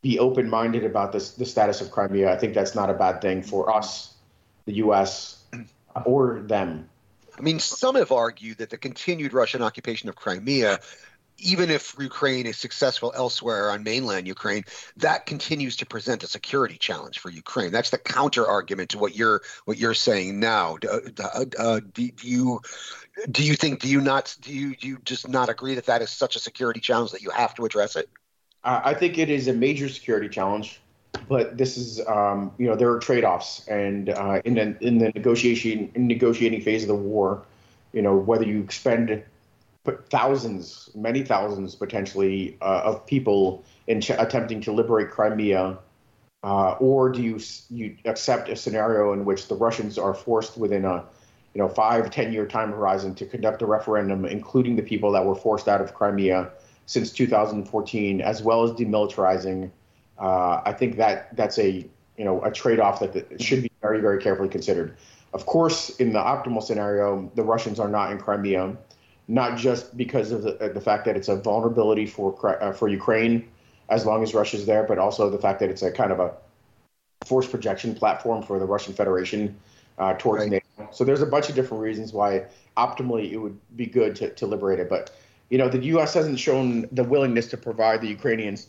be 0.00 0.18
open-minded 0.18 0.84
about 0.84 1.12
this, 1.12 1.32
the 1.32 1.44
status 1.44 1.80
of 1.80 1.90
Crimea, 1.90 2.32
I 2.32 2.36
think 2.36 2.54
that's 2.54 2.74
not 2.74 2.88
a 2.88 2.94
bad 2.94 3.20
thing 3.20 3.42
for 3.42 3.74
us, 3.74 4.14
the 4.64 4.74
U.S. 4.74 5.42
or 6.06 6.40
them. 6.40 6.88
I 7.38 7.42
mean, 7.42 7.60
some 7.60 7.94
have 7.94 8.10
argued 8.10 8.58
that 8.58 8.70
the 8.70 8.78
continued 8.78 9.32
Russian 9.32 9.62
occupation 9.62 10.08
of 10.08 10.16
Crimea 10.16 10.80
even 11.38 11.70
if 11.70 11.94
Ukraine 11.98 12.46
is 12.46 12.56
successful 12.56 13.12
elsewhere 13.14 13.70
on 13.70 13.82
mainland 13.82 14.26
Ukraine, 14.26 14.64
that 14.96 15.26
continues 15.26 15.76
to 15.76 15.86
present 15.86 16.24
a 16.24 16.26
security 16.26 16.76
challenge 16.76 17.18
for 17.18 17.30
Ukraine. 17.30 17.70
That's 17.70 17.90
the 17.90 17.98
counter 17.98 18.46
argument 18.46 18.90
to 18.90 18.98
what 18.98 19.16
you're 19.16 19.42
what 19.64 19.78
you're 19.78 19.94
saying 19.94 20.40
now. 20.40 20.78
Uh, 20.88 20.98
uh, 21.22 21.44
uh, 21.58 21.80
do, 21.92 22.10
do, 22.10 22.28
you 22.28 22.60
do 23.30 23.44
you 23.44 23.54
think 23.54 23.80
do 23.80 23.88
you 23.88 24.00
not 24.00 24.36
do 24.40 24.52
you 24.52 24.74
do 24.76 24.88
you 24.88 24.98
just 25.04 25.28
not 25.28 25.48
agree 25.48 25.76
that 25.76 25.86
that 25.86 26.02
is 26.02 26.10
such 26.10 26.36
a 26.36 26.40
security 26.40 26.80
challenge 26.80 27.12
that 27.12 27.22
you 27.22 27.30
have 27.30 27.54
to 27.54 27.64
address 27.64 27.96
it? 27.96 28.08
I 28.64 28.92
think 28.92 29.18
it 29.18 29.30
is 29.30 29.46
a 29.48 29.52
major 29.52 29.88
security 29.88 30.28
challenge, 30.28 30.80
but 31.28 31.56
this 31.56 31.76
is 31.76 32.00
um, 32.06 32.52
you 32.58 32.66
know 32.66 32.74
there 32.74 32.90
are 32.90 32.98
trade 32.98 33.24
offs, 33.24 33.66
and 33.68 34.10
uh, 34.10 34.40
in 34.44 34.54
the 34.54 34.76
in 34.80 34.98
the 34.98 35.10
negotiation 35.14 35.90
negotiating 35.94 36.62
phase 36.62 36.82
of 36.82 36.88
the 36.88 36.94
war, 36.94 37.42
you 37.92 38.02
know 38.02 38.16
whether 38.16 38.44
you 38.44 38.60
expend 38.60 39.22
thousands, 40.10 40.90
many 40.94 41.22
thousands 41.22 41.74
potentially 41.74 42.56
uh, 42.60 42.82
of 42.84 43.06
people 43.06 43.64
in 43.86 44.00
ch- 44.00 44.10
attempting 44.10 44.60
to 44.60 44.72
liberate 44.72 45.10
Crimea, 45.10 45.78
uh, 46.42 46.72
or 46.72 47.10
do 47.10 47.22
you 47.22 47.40
you 47.70 47.96
accept 48.04 48.48
a 48.48 48.56
scenario 48.56 49.12
in 49.12 49.24
which 49.24 49.48
the 49.48 49.54
Russians 49.54 49.98
are 49.98 50.14
forced 50.14 50.56
within 50.56 50.84
a 50.84 51.04
you 51.54 51.60
know 51.60 51.68
five 51.68 52.10
ten 52.10 52.32
year 52.32 52.46
time 52.46 52.70
horizon 52.70 53.14
to 53.16 53.26
conduct 53.26 53.62
a 53.62 53.66
referendum, 53.66 54.24
including 54.24 54.76
the 54.76 54.82
people 54.82 55.12
that 55.12 55.24
were 55.24 55.34
forced 55.34 55.68
out 55.68 55.80
of 55.80 55.94
Crimea 55.94 56.50
since 56.86 57.12
2014, 57.12 58.22
as 58.22 58.42
well 58.42 58.64
as 58.64 58.70
demilitarizing? 58.70 59.70
Uh, 60.18 60.62
I 60.64 60.72
think 60.72 60.96
that 60.96 61.34
that's 61.36 61.58
a 61.58 61.88
you 62.16 62.24
know 62.24 62.42
a 62.42 62.50
trade 62.50 62.80
off 62.80 63.00
that, 63.00 63.12
that 63.12 63.42
should 63.42 63.62
be 63.62 63.70
very 63.80 64.00
very 64.00 64.20
carefully 64.20 64.48
considered. 64.48 64.96
Of 65.34 65.46
course, 65.46 65.90
in 65.96 66.12
the 66.12 66.18
optimal 66.18 66.62
scenario, 66.62 67.30
the 67.34 67.42
Russians 67.42 67.78
are 67.78 67.88
not 67.88 68.10
in 68.12 68.18
Crimea 68.18 68.76
not 69.28 69.58
just 69.58 69.94
because 69.96 70.32
of 70.32 70.42
the, 70.42 70.70
the 70.72 70.80
fact 70.80 71.04
that 71.04 71.16
it's 71.16 71.28
a 71.28 71.36
vulnerability 71.36 72.06
for 72.06 72.62
uh, 72.62 72.72
for 72.72 72.88
Ukraine 72.88 73.46
as 73.90 74.04
long 74.04 74.22
as 74.22 74.34
Russia's 74.34 74.66
there, 74.66 74.84
but 74.84 74.98
also 74.98 75.30
the 75.30 75.38
fact 75.38 75.60
that 75.60 75.70
it's 75.70 75.82
a 75.82 75.92
kind 75.92 76.10
of 76.10 76.20
a 76.20 76.34
force 77.24 77.46
projection 77.46 77.94
platform 77.94 78.42
for 78.42 78.58
the 78.58 78.64
Russian 78.64 78.92
Federation 78.92 79.56
uh, 79.98 80.14
towards 80.14 80.42
right. 80.42 80.50
NATO. 80.50 80.88
So 80.90 81.04
there's 81.04 81.22
a 81.22 81.26
bunch 81.26 81.48
of 81.48 81.54
different 81.54 81.82
reasons 81.82 82.12
why 82.12 82.44
optimally 82.76 83.32
it 83.32 83.36
would 83.36 83.58
be 83.76 83.86
good 83.86 84.16
to, 84.16 84.30
to 84.30 84.46
liberate 84.46 84.78
it. 84.78 84.88
But 84.88 85.10
you 85.50 85.58
know, 85.58 85.68
the 85.68 85.82
U.S. 85.84 86.14
hasn't 86.14 86.38
shown 86.38 86.88
the 86.92 87.04
willingness 87.04 87.46
to 87.48 87.56
provide 87.56 88.00
the 88.00 88.08
Ukrainians 88.08 88.68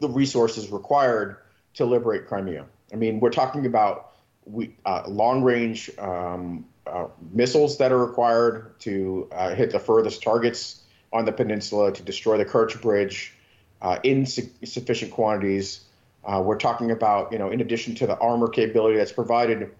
the 0.00 0.08
resources 0.08 0.70
required 0.70 1.36
to 1.74 1.84
liberate 1.84 2.26
Crimea. 2.26 2.66
I 2.92 2.96
mean, 2.96 3.20
we're 3.20 3.30
talking 3.30 3.66
about 3.66 4.12
we, 4.44 4.74
uh, 4.84 5.04
long 5.06 5.42
range 5.42 5.90
um, 5.98 6.64
uh, 6.86 7.06
missiles 7.32 7.78
that 7.78 7.92
are 7.92 8.04
required 8.04 8.78
to 8.80 9.28
uh, 9.32 9.54
hit 9.54 9.70
the 9.70 9.78
furthest 9.78 10.22
targets 10.22 10.82
on 11.12 11.24
the 11.24 11.32
peninsula 11.32 11.92
to 11.92 12.02
destroy 12.02 12.38
the 12.38 12.44
Kerch 12.44 12.80
Bridge 12.80 13.34
uh, 13.82 13.98
in 14.02 14.26
su- 14.26 14.50
sufficient 14.64 15.12
quantities. 15.12 15.80
Uh, 16.24 16.42
we're 16.44 16.58
talking 16.58 16.90
about, 16.90 17.32
you 17.32 17.38
know, 17.38 17.50
in 17.50 17.60
addition 17.60 17.94
to 17.96 18.06
the 18.06 18.18
armor 18.18 18.48
capability 18.48 18.96
that's 18.96 19.12
provided, 19.12 19.70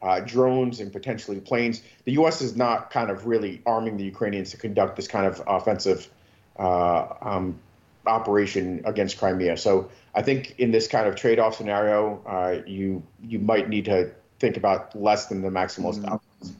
uh, 0.00 0.20
drones 0.20 0.78
and 0.80 0.92
potentially 0.92 1.40
planes. 1.40 1.82
The 2.04 2.12
U.S. 2.12 2.40
is 2.40 2.56
not 2.56 2.90
kind 2.90 3.10
of 3.10 3.26
really 3.26 3.62
arming 3.66 3.96
the 3.96 4.04
Ukrainians 4.04 4.50
to 4.50 4.56
conduct 4.56 4.96
this 4.96 5.08
kind 5.08 5.26
of 5.26 5.42
offensive 5.46 6.08
um, 6.56 7.58
operation 8.08 8.82
against 8.84 9.18
Crimea. 9.18 9.56
So 9.56 9.90
I 10.14 10.22
think 10.22 10.56
in 10.58 10.72
this 10.72 10.88
kind 10.88 11.06
of 11.06 11.14
trade-off 11.14 11.56
scenario, 11.56 12.64
you 12.66 13.02
you 13.22 13.38
might 13.38 13.68
need 13.68 13.84
to 13.84 14.10
think 14.40 14.56
about 14.56 15.00
less 15.00 15.26
than 15.26 15.42
the 15.42 15.50
maximalist 15.50 16.04
outcomes. 16.04 16.54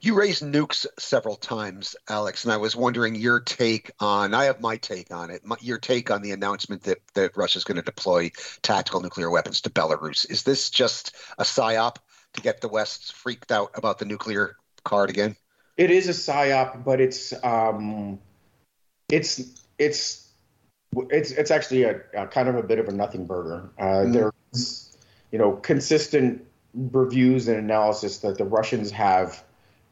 You 0.00 0.16
raised 0.16 0.42
nukes 0.42 0.84
several 0.98 1.36
times, 1.36 1.94
Alex, 2.08 2.42
and 2.42 2.52
I 2.52 2.56
was 2.56 2.74
wondering 2.74 3.14
your 3.14 3.38
take 3.38 3.92
on. 4.00 4.34
I 4.34 4.46
have 4.46 4.60
my 4.60 4.76
take 4.76 5.14
on 5.14 5.30
it. 5.30 5.46
My, 5.46 5.56
your 5.60 5.78
take 5.78 6.10
on 6.10 6.22
the 6.22 6.32
announcement 6.32 6.82
that 6.82 6.98
that 7.14 7.36
Russia's 7.36 7.62
going 7.62 7.76
to 7.76 7.82
deploy 7.82 8.32
tactical 8.62 9.00
nuclear 9.00 9.30
weapons 9.30 9.60
to 9.60 9.70
Belarus. 9.70 10.28
Is 10.28 10.42
this 10.42 10.70
just 10.70 11.14
a 11.38 11.44
psyop 11.44 11.96
to 12.32 12.40
get 12.40 12.60
the 12.60 12.68
West 12.68 13.12
freaked 13.12 13.52
out 13.52 13.70
about 13.76 14.00
the 14.00 14.04
nuclear 14.04 14.56
card 14.82 15.08
again? 15.08 15.36
It 15.76 15.92
is 15.92 16.08
a 16.08 16.12
psyop, 16.12 16.84
but 16.84 17.00
it's 17.00 17.32
um, 17.44 18.18
it's 19.08 19.40
it's 19.78 20.31
it's 21.10 21.30
it's 21.30 21.50
actually 21.50 21.84
a, 21.84 22.00
a 22.14 22.26
kind 22.26 22.48
of 22.48 22.56
a 22.56 22.62
bit 22.62 22.78
of 22.78 22.88
a 22.88 22.92
nothing 22.92 23.26
burger. 23.26 23.68
Uh, 23.78 23.82
mm. 23.82 24.12
There's 24.12 24.96
you 25.30 25.38
know 25.38 25.52
consistent 25.52 26.44
reviews 26.74 27.48
and 27.48 27.58
analysis 27.58 28.18
that 28.18 28.38
the 28.38 28.44
Russians 28.44 28.90
have 28.90 29.42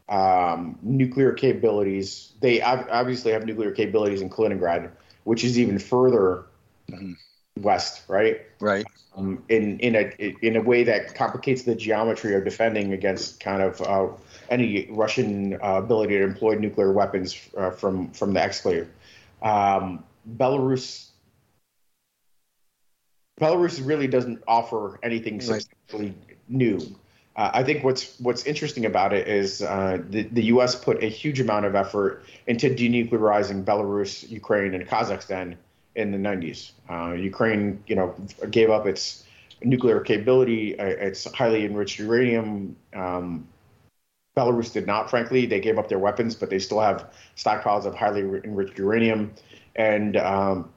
um, 0.08 0.78
nuclear 0.82 1.32
capabilities. 1.32 2.32
They 2.40 2.60
obviously 2.60 3.32
have 3.32 3.46
nuclear 3.46 3.70
capabilities 3.70 4.20
in 4.20 4.30
Kaliningrad, 4.30 4.90
which 5.24 5.44
is 5.44 5.58
even 5.58 5.78
further 5.78 6.44
mm-hmm. 6.90 7.12
west, 7.56 8.02
right? 8.08 8.42
Right. 8.60 8.84
Um, 9.16 9.42
in 9.48 9.78
in 9.80 9.96
a 9.96 10.36
in 10.42 10.56
a 10.56 10.62
way 10.62 10.84
that 10.84 11.14
complicates 11.14 11.62
the 11.62 11.74
geometry 11.74 12.34
of 12.34 12.44
defending 12.44 12.92
against 12.92 13.40
kind 13.40 13.62
of 13.62 13.80
uh, 13.80 14.08
any 14.48 14.88
Russian 14.90 15.54
uh, 15.54 15.80
ability 15.82 16.18
to 16.18 16.24
employ 16.24 16.54
nuclear 16.56 16.92
weapons 16.92 17.38
uh, 17.56 17.70
from 17.70 18.10
from 18.12 18.34
the 18.34 18.40
exclave. 18.40 18.86
Um, 19.42 20.04
Belarus. 20.28 21.08
Belarus 23.40 23.84
really 23.84 24.06
doesn't 24.06 24.42
offer 24.46 24.98
anything 25.02 25.40
substantially 25.40 26.14
new. 26.48 26.78
Uh, 27.36 27.50
I 27.54 27.62
think 27.62 27.84
what's 27.84 28.18
what's 28.20 28.44
interesting 28.44 28.84
about 28.84 29.12
it 29.12 29.28
is 29.28 29.62
uh, 29.62 29.98
the 30.10 30.24
the 30.24 30.44
U.S. 30.46 30.74
put 30.74 31.02
a 31.02 31.06
huge 31.06 31.40
amount 31.40 31.64
of 31.64 31.74
effort 31.74 32.24
into 32.46 32.68
denuclearizing 32.68 33.64
Belarus, 33.64 34.28
Ukraine, 34.28 34.74
and 34.74 34.86
Kazakhstan 34.86 35.56
in 35.96 36.12
the 36.12 36.18
90s. 36.18 36.72
Uh, 36.88 37.12
Ukraine, 37.12 37.82
you 37.86 37.96
know, 37.96 38.14
gave 38.50 38.70
up 38.70 38.86
its 38.86 39.24
nuclear 39.62 40.00
capability, 40.00 40.78
uh, 40.78 40.84
its 40.84 41.32
highly 41.32 41.64
enriched 41.64 41.98
uranium. 41.98 42.76
Um, 42.94 43.46
Belarus 44.36 44.72
did 44.72 44.86
not, 44.86 45.10
frankly. 45.10 45.46
They 45.46 45.60
gave 45.60 45.78
up 45.78 45.88
their 45.88 45.98
weapons, 45.98 46.34
but 46.34 46.50
they 46.50 46.58
still 46.58 46.80
have 46.80 47.12
stockpiles 47.36 47.84
of 47.84 47.94
highly 47.94 48.20
enriched 48.20 48.78
uranium. 48.78 49.32
And 49.76 50.16
um, 50.16 50.72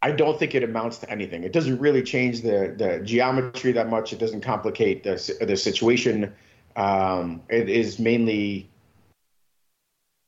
I 0.00 0.12
don't 0.12 0.38
think 0.38 0.54
it 0.54 0.62
amounts 0.62 0.98
to 0.98 1.10
anything. 1.10 1.44
It 1.44 1.52
doesn't 1.52 1.78
really 1.78 2.02
change 2.02 2.42
the 2.42 2.74
the 2.76 3.00
geometry 3.04 3.72
that 3.72 3.88
much. 3.88 4.12
It 4.12 4.18
doesn't 4.18 4.42
complicate 4.42 5.02
the 5.02 5.36
the 5.40 5.56
situation. 5.56 6.34
Um, 6.76 7.42
it 7.48 7.68
is 7.68 7.98
mainly 7.98 8.70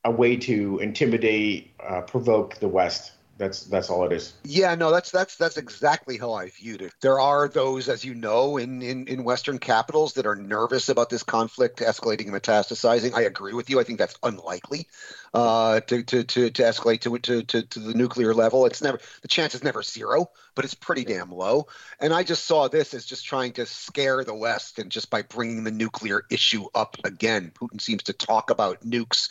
a 0.05 0.11
way 0.11 0.37
to 0.37 0.79
intimidate, 0.79 1.70
uh, 1.87 2.01
provoke 2.03 2.57
the 2.57 2.68
West. 2.68 3.12
That's 3.40 3.64
that's 3.64 3.88
all 3.88 4.05
it 4.05 4.12
is. 4.12 4.35
Yeah, 4.44 4.74
no, 4.74 4.90
that's 4.90 5.11
that's 5.11 5.37
that's 5.37 5.57
exactly 5.57 6.18
how 6.18 6.35
I 6.35 6.50
viewed 6.50 6.83
it. 6.83 6.92
There 7.00 7.18
are 7.18 7.48
those, 7.48 7.88
as 7.88 8.05
you 8.05 8.14
know, 8.14 8.59
in 8.59 8.83
in, 8.83 9.07
in 9.07 9.24
Western 9.24 9.59
capitals 9.59 10.12
that 10.14 10.26
are 10.26 10.37
nervous 10.37 10.90
about 10.90 11.09
this 11.09 11.22
conflict 11.22 11.79
escalating 11.79 12.29
and 12.29 12.35
metastasizing. 12.35 13.14
I 13.14 13.22
agree 13.22 13.55
with 13.55 13.70
you. 13.70 13.81
I 13.81 13.85
think 13.85 13.98
that's 13.98 14.14
unlikely 14.22 14.88
uh, 15.33 15.81
to, 15.81 16.03
to 16.03 16.24
to 16.24 16.50
to 16.50 16.62
escalate 16.62 17.00
to, 17.00 17.18
to 17.18 17.42
to 17.42 17.62
to 17.62 17.81
the 17.81 17.94
nuclear 17.94 18.35
level. 18.35 18.66
It's 18.66 18.83
never 18.83 19.00
the 19.22 19.29
chance 19.29 19.55
is 19.55 19.64
never 19.64 19.83
zero, 19.83 20.31
but 20.55 20.66
it's 20.66 20.74
pretty 20.74 21.05
damn 21.05 21.33
low. 21.33 21.68
And 21.98 22.12
I 22.12 22.24
just 22.24 22.44
saw 22.44 22.68
this 22.68 22.92
as 22.92 23.07
just 23.07 23.24
trying 23.24 23.55
to 23.55 23.64
scare 23.64 24.22
the 24.22 24.35
West, 24.35 24.79
and 24.79 24.90
just 24.90 25.09
by 25.09 25.22
bringing 25.22 25.64
the 25.64 25.70
nuclear 25.70 26.24
issue 26.31 26.66
up 26.74 26.98
again, 27.05 27.53
Putin 27.55 27.81
seems 27.81 28.03
to 28.03 28.12
talk 28.12 28.50
about 28.50 28.83
nukes 28.83 29.31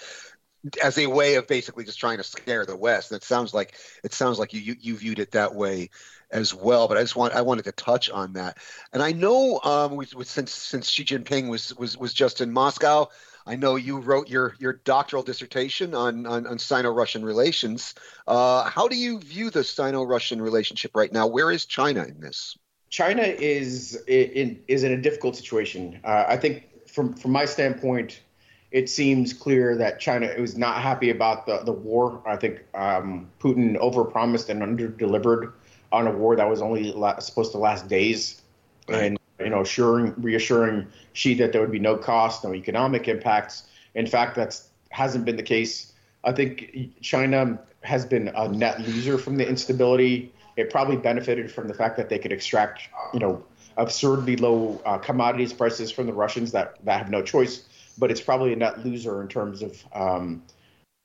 as 0.84 0.98
a 0.98 1.08
way 1.08 1.36
of 1.36 1.48
basically 1.48 1.86
just 1.86 2.00
trying 2.00 2.18
to 2.18 2.24
scare 2.24 2.66
the 2.66 2.76
West. 2.76 3.12
And 3.12 3.18
it 3.18 3.24
sounds 3.24 3.54
like 3.54 3.76
it 4.04 4.14
sounds 4.14 4.40
like 4.40 4.54
you, 4.54 4.60
you, 4.60 4.76
you 4.80 4.98
viewed 4.98 5.20
it 5.20 5.32
that 5.32 5.56
way 5.56 5.90
as 6.32 6.54
well. 6.54 6.88
But 6.88 6.98
I 6.98 7.02
just 7.02 7.16
want 7.16 7.34
I 7.34 7.42
wanted 7.42 7.66
to 7.66 7.72
touch 7.72 8.10
on 8.10 8.34
that. 8.34 8.58
And 8.94 9.02
I 9.02 9.12
know 9.12 9.60
um, 9.64 9.96
with, 9.96 10.14
with, 10.16 10.28
since 10.28 10.52
since 10.52 10.90
Xi 10.90 11.06
Jinping 11.06 11.50
was 11.50 11.76
was 11.78 11.98
was 11.98 12.14
just 12.14 12.42
in 12.42 12.52
Moscow, 12.52 13.08
I 13.46 13.56
know 13.56 13.78
you 13.78 14.00
wrote 14.00 14.30
your 14.30 14.56
your 14.60 14.74
doctoral 14.74 15.24
dissertation 15.24 15.96
on 15.96 16.26
on, 16.26 16.46
on 16.46 16.60
Sino-Russian 16.60 17.24
relations. 17.24 17.96
Uh, 18.28 18.70
how 18.70 18.88
do 18.88 18.96
you 18.96 19.20
view 19.20 19.50
the 19.50 19.64
Sino-Russian 19.64 20.42
relationship 20.42 20.92
right 20.96 21.12
now? 21.12 21.28
Where 21.28 21.52
is 21.52 21.66
China 21.66 22.04
in 22.04 22.20
this? 22.20 22.58
China 22.90 23.22
is 23.22 24.04
in 24.08 24.62
is 24.68 24.84
in 24.84 24.92
a 24.92 24.98
difficult 24.98 25.36
situation. 25.36 26.00
Uh, 26.04 26.26
I 26.28 26.38
think 26.38 26.88
from 26.88 27.14
from 27.14 27.32
my 27.32 27.46
standpoint, 27.46 28.22
it 28.72 28.90
seems 28.90 29.34
clear 29.34 29.76
that 29.78 30.00
China 30.00 30.32
was 30.40 30.58
not 30.58 30.82
happy 30.82 31.10
about 31.10 31.46
the 31.46 31.60
the 31.60 31.72
war. 31.72 32.22
I 32.26 32.36
think 32.36 32.64
um, 32.74 33.30
Putin 33.40 33.80
overpromised 33.80 34.50
and 34.50 34.62
underdelivered 34.62 35.54
on 35.92 36.08
a 36.08 36.12
war 36.12 36.36
that 36.36 36.48
was 36.48 36.62
only 36.62 36.92
la- 36.92 37.20
supposed 37.20 37.52
to 37.54 37.58
last 37.58 37.88
days, 37.88 38.42
right. 38.88 39.04
and 39.04 39.20
you 39.40 39.50
know, 39.50 39.62
assuring 39.62 40.14
reassuring 40.18 40.88
Xi 41.14 41.34
that 41.36 41.52
there 41.52 41.62
would 41.62 41.72
be 41.72 41.80
no 41.80 41.98
cost, 41.98 42.44
no 42.44 42.54
economic 42.54 43.08
impacts. 43.08 43.64
In 43.96 44.06
fact, 44.06 44.36
that 44.36 44.60
hasn't 44.90 45.26
been 45.26 45.38
the 45.38 45.44
case. 45.44 45.94
I 46.24 46.34
think 46.34 46.92
China 47.02 47.60
has 47.82 48.06
been 48.06 48.28
a 48.30 48.50
net 48.50 48.82
loser 48.82 49.18
from 49.18 49.38
the 49.38 49.48
instability 49.48 50.32
it 50.60 50.70
probably 50.70 50.98
benefited 50.98 51.50
from 51.50 51.70
the 51.70 51.74
fact 51.74 51.96
that 51.96 52.10
they 52.10 52.20
could 52.20 52.34
extract, 52.34 52.90
you 53.14 53.20
know, 53.20 53.42
absurdly 53.78 54.36
low 54.36 54.82
uh, 54.86 54.98
commodities 54.98 55.54
prices 55.54 55.90
from 55.90 56.06
the 56.06 56.12
Russians 56.12 56.52
that, 56.52 56.76
that 56.84 56.98
have 56.98 57.10
no 57.10 57.22
choice. 57.22 57.64
But 58.00 58.12
it's 58.12 58.22
probably 58.22 58.54
a 58.54 58.56
net 58.56 58.86
loser 58.86 59.22
in 59.22 59.28
terms 59.28 59.62
of, 59.62 59.84
um, 59.94 60.44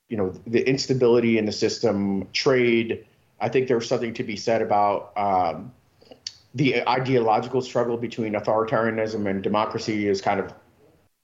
you 0.09 0.17
know, 0.17 0.33
the 0.47 0.67
instability 0.69 1.39
in 1.39 1.45
the 1.45 1.53
system, 1.53 2.29
trade. 2.33 3.05
I 3.41 3.49
think 3.49 3.69
there's 3.69 3.89
something 3.89 4.15
to 4.15 4.25
be 4.25 4.37
said 4.37 4.63
about 4.63 5.13
um, 5.17 5.73
the 6.55 6.87
ideological 6.89 7.61
struggle 7.61 7.97
between 7.97 8.35
authoritarianism 8.35 9.29
and 9.29 9.43
democracy 9.43 10.09
is 10.09 10.21
kind 10.21 10.41
of 10.41 10.55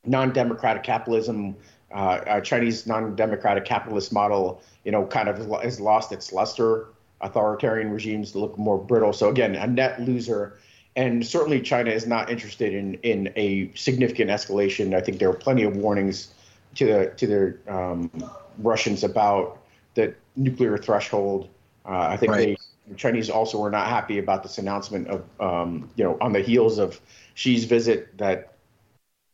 non-democratic 0.05 0.83
capitalism. 0.83 1.57
Uh, 1.93 2.41
Chinese 2.41 2.87
non-democratic 2.87 3.65
capitalist 3.65 4.13
model, 4.13 4.63
you 4.85 4.93
know, 4.93 5.07
kind 5.07 5.29
of 5.29 5.39
has 5.63 5.81
lost 5.81 6.13
its 6.13 6.33
luster 6.33 6.89
authoritarian 7.21 7.91
regimes 7.91 8.35
look 8.35 8.57
more 8.59 8.79
brittle. 8.79 9.13
So 9.13 9.29
again, 9.29 9.55
a 9.55 9.67
net 9.67 10.01
loser. 10.01 10.59
And 10.97 11.25
certainly 11.25 11.61
China 11.61 11.91
is 11.91 12.07
not 12.07 12.31
interested 12.31 12.75
in, 12.75 12.95
in 12.95 13.33
a 13.37 13.71
significant 13.75 14.31
escalation. 14.31 14.95
I 14.95 15.01
think 15.01 15.19
there 15.19 15.31
are 15.31 15.35
plenty 15.35 15.63
of 15.63 15.77
warnings 15.77 16.35
to 16.75 16.87
the 16.87 17.13
to 17.17 17.27
the 17.27 17.73
um, 17.73 18.11
Russians 18.59 19.05
about 19.05 19.63
the 19.95 20.15
nuclear 20.37 20.77
threshold. 20.79 21.49
Uh, 21.85 22.09
I 22.11 22.17
think 22.17 22.33
right. 22.33 22.39
they, 22.39 22.57
the 22.89 22.95
Chinese 22.97 23.31
also 23.31 23.59
were 23.59 23.71
not 23.71 23.87
happy 23.87 24.19
about 24.19 24.43
this 24.43 24.59
announcement 24.59 25.09
of 25.09 25.25
um, 25.41 25.89
you 25.97 26.05
know 26.05 26.19
on 26.21 26.33
the 26.33 26.41
heels 26.41 26.79
of 26.79 27.01
Xi's 27.35 27.65
visit 27.65 28.17
that 28.19 28.55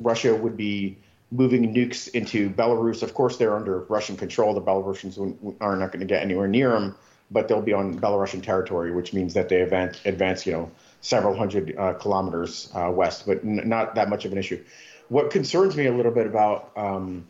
Russia 0.02 0.34
would 0.34 0.56
be 0.56 0.98
moving 1.30 1.74
nukes 1.74 2.08
into 2.08 2.50
Belarus. 2.50 3.02
Of 3.02 3.14
course, 3.14 3.38
they're 3.38 3.56
under 3.56 3.80
Russian 3.80 4.16
control. 4.16 4.54
The 4.54 4.60
Belarusians 4.60 5.56
are 5.60 5.76
not 5.76 5.90
going 5.90 6.00
to 6.00 6.06
get 6.06 6.22
anywhere 6.22 6.48
near 6.48 6.70
them 6.70 6.96
but 7.30 7.48
they'll 7.48 7.62
be 7.62 7.72
on 7.72 7.98
Belarusian 7.98 8.42
territory, 8.42 8.92
which 8.92 9.12
means 9.12 9.34
that 9.34 9.48
they 9.48 9.62
advance, 9.62 10.00
advance 10.04 10.46
you 10.46 10.52
know, 10.52 10.70
several 11.00 11.36
hundred 11.36 11.76
uh, 11.76 11.94
kilometers 11.94 12.70
uh, 12.74 12.90
west, 12.90 13.26
but 13.26 13.38
n- 13.44 13.62
not 13.64 13.94
that 13.94 14.08
much 14.08 14.24
of 14.24 14.32
an 14.32 14.38
issue. 14.38 14.62
What 15.08 15.30
concerns 15.30 15.76
me 15.76 15.86
a 15.86 15.92
little 15.92 16.12
bit 16.12 16.26
about, 16.26 16.72
um, 16.76 17.26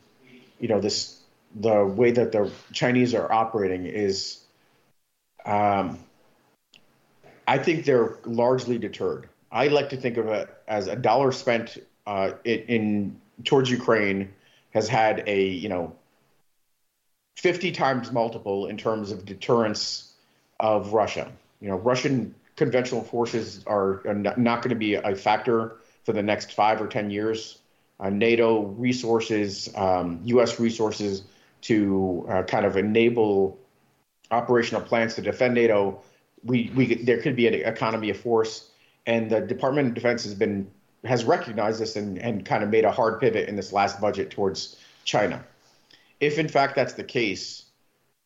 you 0.59 0.69
know, 0.69 0.81
this 0.81 1.21
the 1.55 1.85
way 1.85 2.11
that 2.11 2.33
the 2.33 2.51
Chinese 2.73 3.15
are 3.15 3.31
operating 3.31 3.87
is, 3.87 4.41
um, 5.45 5.99
I 7.49 7.59
think 7.59 7.85
they're 7.85 8.19
largely 8.25 8.79
deterred. 8.79 9.29
I 9.51 9.69
like 9.69 9.91
to 9.91 9.97
think 9.97 10.17
of 10.17 10.27
it 10.27 10.49
as 10.69 10.89
a 10.89 10.97
dollar 10.97 11.33
spent 11.33 11.79
uh, 12.07 12.33
in, 12.45 12.59
in 12.61 13.21
towards 13.45 13.71
Ukraine 13.71 14.33
has 14.71 14.89
had 14.89 15.25
a 15.27 15.47
you 15.47 15.69
know 15.69 15.95
50 17.37 17.73
times 17.73 18.13
multiple 18.13 18.67
in 18.67 18.77
terms 18.77 19.13
of 19.13 19.25
deterrence 19.25 20.13
of 20.59 20.93
Russia. 20.93 21.31
You 21.61 21.69
know, 21.69 21.77
Russian 21.77 22.35
conventional 22.57 23.03
forces 23.03 23.63
are, 23.67 24.03
not 24.37 24.63
going 24.63 24.71
to 24.71 24.75
be 24.75 24.95
a 24.95 25.15
factor 25.15 25.79
for 26.05 26.13
the 26.13 26.23
next 26.23 26.53
five 26.53 26.81
or 26.81 26.87
10 26.87 27.11
years. 27.11 27.59
Uh, 27.99 28.11
NATO 28.11 28.63
resources, 28.63 29.71
um, 29.75 30.21
U.S. 30.25 30.61
resources 30.61 31.23
to 31.63 32.27
uh, 32.29 32.43
kind 32.43 32.67
of 32.67 32.77
enable 32.77 33.59
operational 34.31 34.83
plans 34.83 35.15
to 35.15 35.23
defend 35.23 35.55
NATO. 35.55 36.03
We, 36.45 36.71
we 36.75 36.95
there 36.95 37.21
could 37.23 37.37
be 37.37 37.47
an 37.47 37.55
economy 37.55 38.11
of 38.11 38.19
force, 38.19 38.71
and 39.07 39.31
the 39.31 39.41
Department 39.41 39.89
of 39.89 39.95
Defense 39.95 40.25
has 40.25 40.35
been 40.35 40.71
has 41.05 41.25
recognized 41.25 41.81
this 41.81 41.97
and, 41.97 42.19
and 42.19 42.45
kind 42.45 42.63
of 42.63 42.69
made 42.69 42.85
a 42.85 42.93
hard 42.93 43.19
pivot 43.19 43.49
in 43.49 43.57
this 43.57 43.73
last 43.73 43.99
budget 44.01 44.31
towards 44.31 44.77
China 45.05 45.43
if 46.21 46.39
in 46.39 46.49
fact 46.49 46.75
that's 46.75 46.95
the 46.95 47.05
case, 47.05 47.66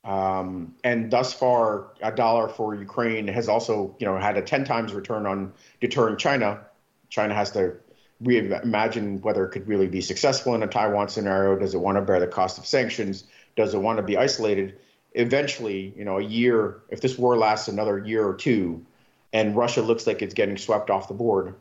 um, 0.05 0.75
and 0.83 1.11
thus 1.11 1.33
far 1.33 1.89
a 2.03 2.11
dollar 2.11 2.49
for 2.49 2.75
Ukraine 2.75 3.29
has 3.29 3.49
also 3.49 3.95
you 3.99 4.07
know 4.07 4.17
had 4.17 4.37
a 4.37 4.43
10 4.43 4.65
times 4.65 4.93
return 4.93 5.27
on 5.27 5.53
deterring 5.81 6.17
China. 6.17 6.61
China 7.09 7.35
has 7.35 7.51
to 7.53 7.77
reimagine 8.23 9.21
whether 9.23 9.45
it 9.45 9.51
could 9.51 9.67
really 9.67 9.89
be 9.89 10.01
successful 10.01 10.55
in 10.55 10.63
a 10.63 10.67
Taiwan 10.67 11.09
scenario. 11.09 11.59
Does 11.59 11.75
it 11.75 11.79
want 11.79 11.97
to 11.97 12.03
bear 12.03 12.21
the 12.21 12.27
cost 12.27 12.59
of 12.59 12.67
sanctions? 12.67 13.25
Does 13.57 13.75
it 13.75 13.79
want 13.79 13.99
to 13.99 14.03
be 14.03 14.17
isolated? 14.17 14.79
Eventually, 15.13 15.93
you 15.97 16.05
know, 16.05 16.19
a 16.19 16.23
year, 16.23 16.81
if 16.89 17.01
this 17.01 17.19
war 17.19 17.37
lasts 17.37 17.69
another 17.69 17.99
year 17.99 18.27
or 18.27 18.35
two, 18.35 18.85
and 19.33 19.57
Russia 19.57 19.83
looks 19.83 20.07
like 20.07 20.23
it's 20.23 20.35
getting 20.35 20.57
swept 20.57 20.89
off 20.89 21.09
the 21.09 21.15
board, 21.15 21.55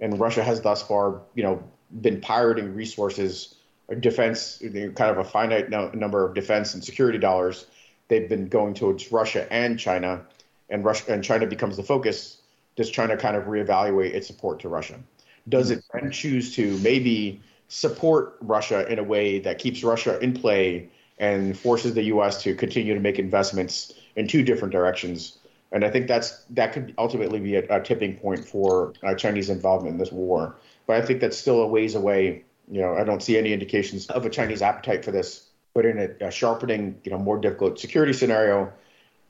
and 0.00 0.20
Russia 0.20 0.42
has 0.42 0.60
thus 0.60 0.82
far, 0.82 1.22
you 1.34 1.42
know, 1.42 1.62
been 2.00 2.20
pirating 2.20 2.74
resources 2.74 3.54
defense, 3.98 4.62
kind 4.62 5.10
of 5.10 5.18
a 5.18 5.24
finite 5.24 5.68
no, 5.68 5.90
number 5.90 6.24
of 6.24 6.34
defense 6.34 6.74
and 6.74 6.84
security 6.84 7.18
dollars. 7.18 7.66
They've 8.10 8.28
been 8.28 8.48
going 8.48 8.74
towards 8.74 9.12
Russia 9.12 9.50
and 9.52 9.78
China, 9.78 10.22
and 10.68 10.84
Russia 10.84 11.12
and 11.12 11.22
China 11.22 11.46
becomes 11.46 11.76
the 11.76 11.84
focus. 11.84 12.42
Does 12.74 12.90
China 12.90 13.16
kind 13.16 13.36
of 13.36 13.44
reevaluate 13.44 14.12
its 14.12 14.26
support 14.26 14.58
to 14.60 14.68
Russia? 14.68 14.98
Does 15.48 15.70
it 15.70 15.84
then 15.94 16.10
choose 16.10 16.54
to 16.56 16.76
maybe 16.78 17.40
support 17.68 18.36
Russia 18.40 18.84
in 18.92 18.98
a 18.98 19.04
way 19.04 19.38
that 19.38 19.58
keeps 19.58 19.84
Russia 19.84 20.18
in 20.18 20.34
play 20.34 20.90
and 21.18 21.56
forces 21.56 21.94
the 21.94 22.02
U.S. 22.14 22.42
to 22.42 22.54
continue 22.54 22.94
to 22.94 23.00
make 23.00 23.20
investments 23.20 23.94
in 24.16 24.26
two 24.26 24.42
different 24.42 24.72
directions? 24.72 25.38
And 25.70 25.84
I 25.84 25.90
think 25.90 26.08
that's 26.08 26.42
that 26.50 26.72
could 26.72 26.92
ultimately 26.98 27.38
be 27.38 27.54
a, 27.54 27.76
a 27.76 27.80
tipping 27.80 28.16
point 28.16 28.44
for 28.44 28.92
uh, 29.04 29.14
Chinese 29.14 29.50
involvement 29.50 29.94
in 29.94 29.98
this 29.98 30.10
war. 30.10 30.56
But 30.88 30.96
I 30.96 31.06
think 31.06 31.20
that's 31.20 31.38
still 31.38 31.62
a 31.62 31.66
ways 31.68 31.94
away 31.94 32.42
you 32.70 32.80
know, 32.80 32.94
I 32.94 33.04
don't 33.04 33.22
see 33.22 33.36
any 33.36 33.52
indications 33.52 34.06
of 34.06 34.24
a 34.24 34.30
Chinese 34.30 34.62
appetite 34.62 35.04
for 35.04 35.10
this. 35.10 35.49
But 35.74 35.86
in 35.86 35.98
a, 35.98 36.26
a 36.26 36.30
sharpening, 36.30 37.00
you 37.04 37.12
know, 37.12 37.18
more 37.18 37.38
difficult 37.38 37.78
security 37.78 38.12
scenario, 38.12 38.72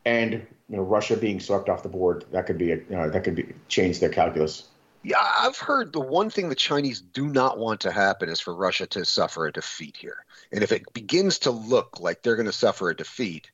and 0.04 0.32
you 0.32 0.76
know, 0.76 0.82
Russia 0.82 1.16
being 1.16 1.40
swept 1.40 1.68
off 1.68 1.82
the 1.82 1.88
board, 1.88 2.24
that 2.32 2.46
could 2.46 2.58
be 2.58 2.72
a, 2.72 2.76
you 2.76 2.84
know, 2.90 3.10
that 3.10 3.24
could 3.24 3.34
be 3.34 3.52
change 3.68 4.00
their 4.00 4.08
calculus. 4.08 4.64
Yeah, 5.02 5.16
I've 5.20 5.56
heard 5.56 5.92
the 5.92 6.00
one 6.00 6.28
thing 6.28 6.48
the 6.48 6.54
Chinese 6.54 7.00
do 7.00 7.26
not 7.26 7.58
want 7.58 7.80
to 7.80 7.90
happen 7.90 8.28
is 8.28 8.38
for 8.38 8.54
Russia 8.54 8.86
to 8.88 9.04
suffer 9.04 9.46
a 9.46 9.52
defeat 9.52 9.96
here. 9.96 10.24
And 10.52 10.62
if 10.62 10.72
it 10.72 10.92
begins 10.92 11.38
to 11.40 11.50
look 11.50 12.00
like 12.00 12.22
they're 12.22 12.36
going 12.36 12.46
to 12.46 12.52
suffer 12.52 12.90
a 12.90 12.96
defeat, 12.96 13.50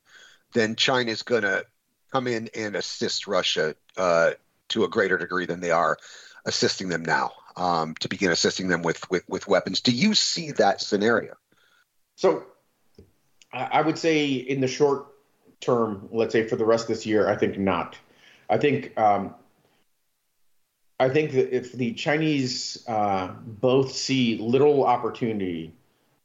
then 0.54 0.74
China's 0.74 1.22
going 1.22 1.42
to 1.42 1.64
come 2.12 2.26
in 2.26 2.50
and 2.56 2.74
assist 2.74 3.28
Russia 3.28 3.76
uh, 3.96 4.32
to 4.70 4.84
a 4.84 4.88
greater 4.88 5.18
degree 5.18 5.46
than 5.46 5.60
they 5.60 5.70
are 5.70 5.98
assisting 6.46 6.88
them 6.88 7.04
now 7.04 7.32
um, 7.56 7.94
to 8.00 8.08
begin 8.08 8.32
assisting 8.32 8.66
them 8.66 8.82
with, 8.82 9.08
with, 9.10 9.28
with 9.28 9.46
weapons. 9.46 9.80
Do 9.80 9.92
you 9.92 10.14
see 10.14 10.50
that 10.52 10.80
scenario? 10.80 11.34
So 12.16 12.44
I 13.56 13.80
would 13.80 13.98
say 13.98 14.26
in 14.34 14.60
the 14.60 14.68
short 14.68 15.06
term, 15.60 16.08
let's 16.12 16.32
say 16.32 16.46
for 16.46 16.56
the 16.56 16.64
rest 16.64 16.84
of 16.84 16.88
this 16.88 17.06
year, 17.06 17.28
I 17.28 17.36
think 17.36 17.58
not. 17.58 17.96
I 18.48 18.58
think 18.58 18.98
um, 18.98 19.34
I 21.00 21.08
think 21.08 21.32
that 21.32 21.54
if 21.54 21.72
the 21.72 21.92
Chinese 21.94 22.84
uh, 22.86 23.28
both 23.44 23.92
see 23.92 24.38
little 24.38 24.84
opportunity 24.84 25.74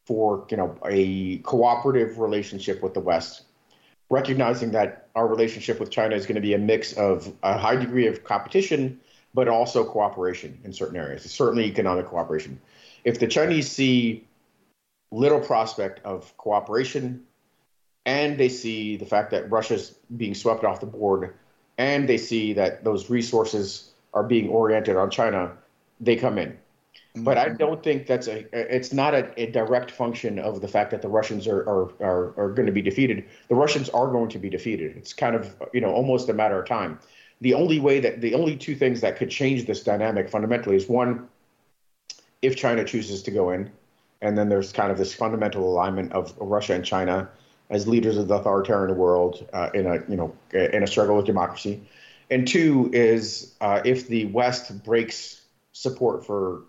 for 0.06 0.46
you 0.50 0.58
know 0.58 0.78
a 0.86 1.38
cooperative 1.40 2.20
relationship 2.20 2.82
with 2.82 2.94
the 2.94 3.00
West, 3.00 3.44
recognizing 4.10 4.72
that 4.72 5.08
our 5.16 5.28
relationship 5.28 5.80
with 5.80 5.90
China 5.90 6.16
is 6.16 6.26
going 6.26 6.36
to 6.36 6.42
be 6.42 6.54
a 6.54 6.58
mix 6.58 6.94
of 6.94 7.32
a 7.44 7.58
high 7.58 7.76
degree 7.76 8.08
of 8.08 8.24
competition 8.24 9.00
but 9.34 9.48
also 9.48 9.86
cooperation 9.86 10.60
in 10.64 10.74
certain 10.74 10.98
areas, 10.98 11.24
certainly 11.24 11.66
economic 11.66 12.06
cooperation. 12.06 12.60
If 13.04 13.20
the 13.20 13.28
Chinese 13.28 13.72
see 13.72 14.28
little 15.12 15.40
prospect 15.40 16.04
of 16.06 16.36
cooperation 16.38 17.24
and 18.06 18.38
they 18.38 18.50
see 18.50 18.98
the 18.98 19.06
fact 19.06 19.32
that 19.32 19.52
Russia's 19.52 19.96
being 20.18 20.34
swept 20.34 20.64
off 20.64 20.80
the 20.80 20.86
board 20.86 21.36
and 21.78 22.08
they 22.08 22.18
see 22.18 22.54
that 22.54 22.84
those 22.84 23.10
resources 23.10 23.92
are 24.14 24.24
being 24.24 24.50
oriented 24.50 24.96
on 24.96 25.10
China, 25.10 25.52
they 26.00 26.16
come 26.16 26.38
in. 26.38 26.58
But 27.16 27.38
I 27.38 27.50
don't 27.50 27.84
think 27.84 28.08
that's 28.08 28.28
a. 28.28 28.46
It's 28.54 28.94
not 28.94 29.14
a, 29.14 29.34
a 29.42 29.52
direct 29.52 29.92
function 29.92 30.40
of 30.40 30.62
the 30.62 30.68
fact 30.68 30.92
that 30.92 31.02
the 31.02 31.10
Russians 31.10 31.46
are, 31.46 31.60
are 31.62 31.92
are 32.02 32.34
are 32.38 32.50
going 32.52 32.68
to 32.68 32.72
be 32.72 32.82
defeated. 32.82 33.26
The 33.50 33.56
Russians 33.56 33.90
are 33.90 34.08
going 34.08 34.30
to 34.30 34.40
be 34.40 34.50
defeated. 34.50 34.96
It's 34.96 35.12
kind 35.12 35.36
of 35.36 35.54
you 35.74 35.82
know 35.82 35.92
almost 35.92 36.30
a 36.30 36.34
matter 36.34 36.58
of 36.58 36.68
time 36.68 37.00
the 37.42 37.56
only 37.56 37.80
way 37.80 38.00
that 38.00 38.22
the 38.22 38.36
only 38.36 38.56
two 38.56 38.76
things 38.76 39.02
that 39.02 39.18
could 39.18 39.30
change 39.30 39.66
this 39.66 39.84
dynamic 39.84 40.30
fundamentally 40.30 40.76
is 40.76 40.88
one, 40.88 41.28
if 42.42 42.56
China 42.56 42.86
chooses 42.86 43.24
to 43.24 43.32
go 43.32 43.50
in, 43.50 43.72
and 44.22 44.38
then 44.38 44.50
there's 44.50 44.72
kind 44.72 44.92
of 44.92 44.98
this 44.98 45.14
fundamental 45.14 45.70
alignment 45.70 46.14
of 46.14 46.34
Russia 46.38 46.74
and 46.74 46.86
China 46.86 47.30
as 47.70 47.88
leaders 47.88 48.18
of 48.18 48.28
the 48.28 48.36
authoritarian 48.36 48.96
world 48.98 49.48
uh, 49.54 49.70
in 49.74 49.86
a 49.88 49.96
you 50.08 50.16
know 50.16 50.36
in 50.54 50.84
a 50.84 50.88
struggle 50.88 51.16
with 51.18 51.26
democracy, 51.26 51.82
and 52.30 52.48
two 52.48 52.90
is 52.94 53.56
uh, 53.62 53.82
if 53.84 54.08
the 54.08 54.26
West 54.26 54.84
breaks 54.84 55.42
support 55.74 56.26
for 56.26 56.64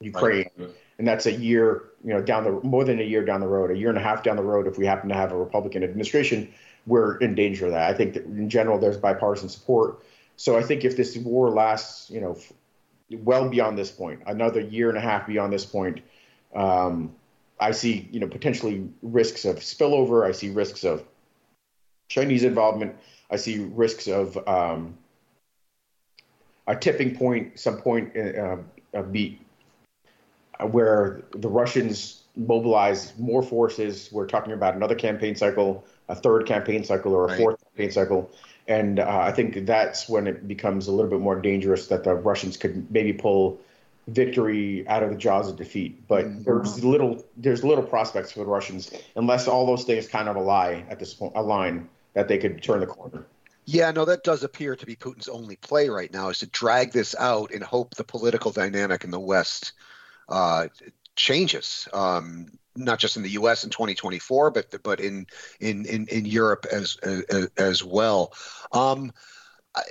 Ukraine, 0.00 0.50
right. 0.56 0.70
and 0.98 1.06
that's 1.06 1.26
a 1.26 1.32
year 1.32 1.84
you 2.04 2.12
know 2.12 2.22
down 2.22 2.44
the 2.44 2.52
more 2.66 2.84
than 2.84 3.00
a 3.00 3.04
year 3.04 3.24
down 3.24 3.40
the 3.40 3.48
road, 3.48 3.70
a 3.70 3.76
year 3.76 3.88
and 3.88 3.98
a 3.98 4.02
half 4.02 4.22
down 4.22 4.36
the 4.36 4.42
road, 4.42 4.66
if 4.66 4.78
we 4.78 4.86
happen 4.86 5.08
to 5.08 5.14
have 5.14 5.32
a 5.32 5.36
Republican 5.36 5.82
administration, 5.82 6.52
we're 6.86 7.16
in 7.18 7.34
danger 7.34 7.66
of 7.66 7.72
that. 7.72 7.90
I 7.90 7.94
think 7.94 8.14
that 8.14 8.24
in 8.24 8.48
general 8.48 8.78
there's 8.78 8.96
bipartisan 8.96 9.48
support. 9.48 10.02
So 10.36 10.56
I 10.56 10.62
think 10.62 10.84
if 10.84 10.96
this 10.96 11.16
war 11.16 11.50
lasts, 11.50 12.10
you 12.10 12.20
know, 12.20 12.38
well 13.10 13.48
beyond 13.48 13.78
this 13.78 13.90
point, 13.90 14.20
another 14.26 14.60
year 14.60 14.88
and 14.88 14.98
a 14.98 15.00
half 15.00 15.26
beyond 15.26 15.52
this 15.52 15.64
point, 15.64 16.02
um, 16.54 17.14
I 17.58 17.70
see, 17.70 18.08
you 18.10 18.20
know, 18.20 18.28
potentially 18.28 18.88
risks 19.02 19.44
of 19.44 19.56
spillover. 19.56 20.26
I 20.26 20.32
see 20.32 20.50
risks 20.50 20.84
of 20.84 21.04
Chinese 22.08 22.44
involvement. 22.44 22.96
I 23.30 23.36
see 23.36 23.58
risks 23.58 24.06
of 24.08 24.36
um, 24.46 24.96
a 26.66 26.76
tipping 26.76 27.16
point, 27.16 27.58
some 27.58 27.78
point 27.78 28.16
uh, 28.16 28.56
uh, 28.94 29.02
be 29.02 29.40
where 30.70 31.22
the 31.32 31.48
Russians 31.48 32.22
mobilize 32.36 33.16
more 33.18 33.42
forces. 33.42 34.10
We're 34.12 34.26
talking 34.26 34.52
about 34.52 34.74
another 34.74 34.94
campaign 34.94 35.34
cycle, 35.34 35.84
a 36.08 36.14
third 36.14 36.46
campaign 36.46 36.84
cycle, 36.84 37.14
or 37.14 37.24
a 37.24 37.28
right. 37.28 37.38
fourth 37.38 37.64
campaign 37.64 37.90
cycle. 37.90 38.30
And 38.68 38.98
uh, 38.98 39.18
I 39.20 39.32
think 39.32 39.66
that's 39.66 40.08
when 40.08 40.26
it 40.26 40.48
becomes 40.48 40.88
a 40.88 40.92
little 40.92 41.10
bit 41.10 41.20
more 41.20 41.40
dangerous 41.40 41.86
that 41.88 42.04
the 42.04 42.14
Russians 42.14 42.56
could 42.56 42.90
maybe 42.90 43.12
pull 43.12 43.60
victory 44.08 44.86
out 44.88 45.02
of 45.02 45.10
the 45.10 45.16
jaws 45.16 45.48
of 45.48 45.56
defeat. 45.56 46.06
But 46.06 46.26
mm-hmm. 46.26 46.42
there's 46.44 46.84
little 46.84 47.24
there's 47.36 47.64
little 47.64 47.84
prospects 47.84 48.32
for 48.32 48.40
the 48.40 48.46
Russians 48.46 48.92
unless 49.16 49.48
all 49.48 49.66
those 49.66 49.84
things 49.84 50.06
kind 50.06 50.28
of 50.28 50.36
ally 50.36 50.82
at 50.88 50.98
this 50.98 51.14
point 51.14 51.32
align 51.34 51.88
that 52.14 52.28
they 52.28 52.38
could 52.38 52.62
turn 52.62 52.80
the 52.80 52.86
corner. 52.86 53.26
Yeah, 53.68 53.90
no, 53.90 54.04
that 54.04 54.22
does 54.22 54.44
appear 54.44 54.76
to 54.76 54.86
be 54.86 54.94
Putin's 54.94 55.28
only 55.28 55.56
play 55.56 55.88
right 55.88 56.12
now 56.12 56.28
is 56.28 56.38
to 56.38 56.46
drag 56.46 56.92
this 56.92 57.16
out 57.18 57.50
and 57.52 57.64
hope 57.64 57.96
the 57.96 58.04
political 58.04 58.52
dynamic 58.52 59.02
in 59.02 59.10
the 59.10 59.18
West 59.18 59.72
uh, 60.28 60.68
changes. 61.16 61.88
Um, 61.92 62.46
not 62.76 62.98
just 62.98 63.16
in 63.16 63.22
the 63.22 63.30
U.S. 63.30 63.64
in 63.64 63.70
2024, 63.70 64.50
but 64.50 64.82
but 64.82 65.00
in 65.00 65.26
in 65.60 65.84
in, 65.86 66.06
in 66.08 66.26
Europe 66.26 66.66
as, 66.70 66.96
as 67.02 67.48
as 67.56 67.84
well. 67.84 68.32
Um, 68.70 69.12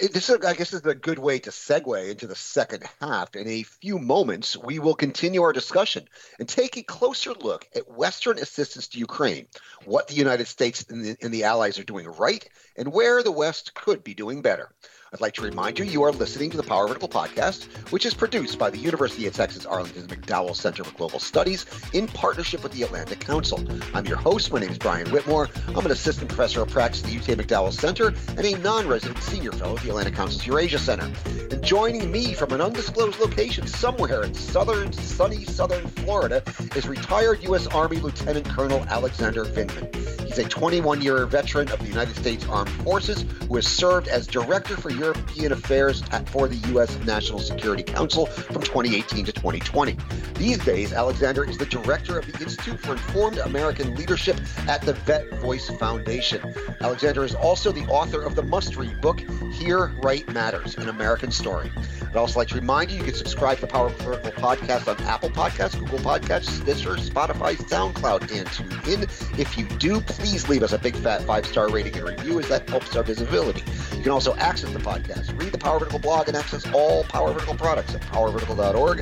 this 0.02 0.30
is, 0.30 0.43
I 0.43 0.54
guess, 0.54 0.71
this 0.71 0.82
is 0.82 0.86
a 0.86 0.95
good 0.95 1.19
way 1.19 1.39
to 1.39 1.50
segue 1.50 2.10
into 2.10 2.28
the 2.28 2.36
second 2.36 2.84
half. 3.00 3.36
In 3.36 3.48
a 3.48 3.63
few 3.63 4.00
moments, 4.00 4.58
we 4.58 4.80
will 4.80 4.95
continue 4.95 5.43
our 5.43 5.54
discussion 5.54 6.08
and 6.39 6.50
take 6.50 6.78
a 6.78 6.84
closer 6.84 7.34
look 7.34 7.67
at 7.76 7.91
Western 7.91 8.39
assistance 8.39 8.88
to 8.89 9.00
Ukraine, 9.00 9.48
what 9.86 10.08
the 10.08 10.15
United 10.15 10.48
States 10.48 10.86
and 10.89 11.06
the, 11.06 11.17
and 11.21 11.34
the 11.34 11.43
Allies 11.43 11.78
are 11.78 11.84
doing 11.84 12.08
right, 12.08 12.48
and 12.76 12.91
where 12.91 13.21
the 13.21 13.32
West 13.32 13.74
could 13.74 14.04
be 14.04 14.13
doing 14.13 14.41
better. 14.41 14.74
I'd 15.15 15.21
like 15.21 15.34
to 15.36 15.43
remind 15.43 15.80
you 15.80 15.86
you 15.86 16.04
are 16.04 16.12
listening 16.12 16.49
to 16.49 16.58
the 16.58 16.63
Power 16.63 16.89
Vertical 16.89 17.08
podcast, 17.08 17.67
which 17.89 18.06
is 18.06 18.13
produced 18.13 18.60
by 18.60 18.69
the 18.69 18.78
University 18.78 19.25
of 19.28 19.34
Texas 19.34 19.65
Arlington 19.65 20.08
McDowell 20.08 20.54
Center 20.54 20.84
for 20.84 20.93
Global 20.97 21.19
Studies 21.19 21.65
in 21.93 22.06
partnership 22.06 22.62
with 22.63 22.73
the 22.73 22.84
Atlantic 22.84 23.21
Council. 23.21 23.65
I'm 23.93 24.06
your 24.06 24.17
host. 24.17 24.51
My 24.51 24.60
name 24.60 24.71
is 24.71 24.78
Brian 24.78 25.10
Whitmore. 25.12 25.47
I'm 25.69 25.86
an 25.86 25.91
assistant 25.91 26.28
professor 26.28 26.62
of 26.63 26.69
practice 26.69 27.01
at 27.01 27.10
the 27.10 27.15
UT 27.15 27.38
McDowell 27.39 27.71
Center 27.71 28.08
and 28.08 28.41
a 28.41 28.58
non 28.58 28.89
resident 28.89 29.23
senior 29.23 29.54
fellow 29.54 29.78
at 29.78 29.84
the 29.84 29.89
Atlantic 29.89 30.15
Council's 30.15 30.45
Eurasia 30.45 30.80
Center. 30.80 31.10
And 31.49 31.63
joining 31.63 32.12
me 32.12 32.34
from 32.34 32.51
an 32.51 32.60
undisclosed 32.60 33.17
location 33.21 33.67
somewhere 33.67 34.23
in 34.23 34.34
southern, 34.34 34.91
sunny 34.91 35.45
southern 35.45 35.88
Florida 35.88 36.43
is 36.75 36.89
retired 36.89 37.41
U.S. 37.43 37.67
Army 37.67 38.01
Lieutenant 38.01 38.49
Colonel 38.49 38.84
Alexander 38.89 39.45
Vindman. 39.45 39.95
He's 40.25 40.45
a 40.45 40.49
21 40.49 41.01
year 41.01 41.25
veteran 41.25 41.69
of 41.69 41.80
the 41.80 41.88
United 41.88 42.17
States 42.17 42.45
Armed 42.47 42.69
Forces 42.84 43.23
who 43.47 43.56
has 43.56 43.65
served 43.65 44.10
as 44.10 44.28
Director 44.28 44.75
for 44.75 44.89
European 45.06 45.52
Affairs 45.52 46.02
for 46.26 46.48
the 46.48 46.56
U.S. 46.70 46.98
National 47.06 47.38
Security 47.38 47.84
Council 47.84 48.26
from 48.26 48.63
2018 48.63 49.26
to 49.26 49.32
2020. 49.32 49.98
These 50.34 50.58
days, 50.65 50.94
Alexander 50.94 51.44
is 51.44 51.60
the 51.60 51.65
Director 51.68 52.18
of 52.18 52.26
the 52.26 52.44
Institute 52.44 52.80
for 52.80 52.94
Informed 52.94 53.38
American 53.38 53.94
Leadership 53.96 54.39
at 54.68 54.82
the 54.82 54.94
Vet 54.94 55.32
Voice 55.36 55.70
Foundation. 55.78 56.41
Alexander 56.82 57.24
is 57.24 57.36
also 57.36 57.72
the 57.72 57.86
author 57.86 58.22
of 58.22 58.36
the 58.36 58.41
must 58.41 58.78
read 58.78 59.00
book, 59.00 59.20
Here 59.54 59.94
Right 60.02 60.28
Matters 60.34 60.76
An 60.78 60.89
American 60.89 61.30
Story. 61.32 61.72
I'd 62.02 62.20
also 62.20 62.39
like 62.39 62.48
to 62.48 62.56
remind 62.56 62.91
you 62.91 62.98
you 62.98 63.04
can 63.04 63.13
subscribe 63.13 63.60
to 63.60 63.68
Power 63.68 63.89
Vertical 63.89 64.32
podcast 64.32 64.88
on 64.88 65.06
Apple 65.06 65.30
Podcasts, 65.30 65.78
Google 65.78 66.00
Podcasts, 66.00 66.46
Stitcher, 66.46 66.96
Spotify, 66.96 67.56
SoundCloud, 67.58 68.32
and 68.32 68.48
TuneIn. 68.48 69.38
If 69.38 69.58
you 69.58 69.65
do, 69.78 70.00
please 70.00 70.48
leave 70.48 70.63
us 70.63 70.72
a 70.72 70.80
big 70.80 70.96
fat 70.96 71.24
five 71.24 71.46
star 71.46 71.70
rating 71.70 71.96
and 71.98 72.08
review, 72.08 72.39
as 72.39 72.48
that 72.48 72.70
helps 72.70 72.96
our 72.96 73.04
visibility. 73.04 73.63
You 73.98 74.02
can 74.02 74.12
also 74.12 74.34
access 74.36 74.72
the 74.72 74.80
podcast, 74.80 74.95
read 75.38 75.52
the 75.52 75.58
Power 75.58 75.80
Vertical 75.80 76.00
blog, 76.00 76.28
and 76.28 76.38
access 76.38 76.66
all 76.74 77.04
Power 77.04 77.34
Vertical 77.34 77.56
products 77.56 77.96
at 77.96 78.02
powervertical.org. 78.02 78.98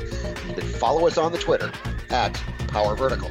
You 0.48 0.54
can 0.54 0.68
follow 0.82 1.06
us 1.06 1.18
on 1.18 1.32
the 1.32 1.38
Twitter 1.38 1.70
at 2.10 2.32
Power 2.68 2.96
Vertical. 2.96 3.30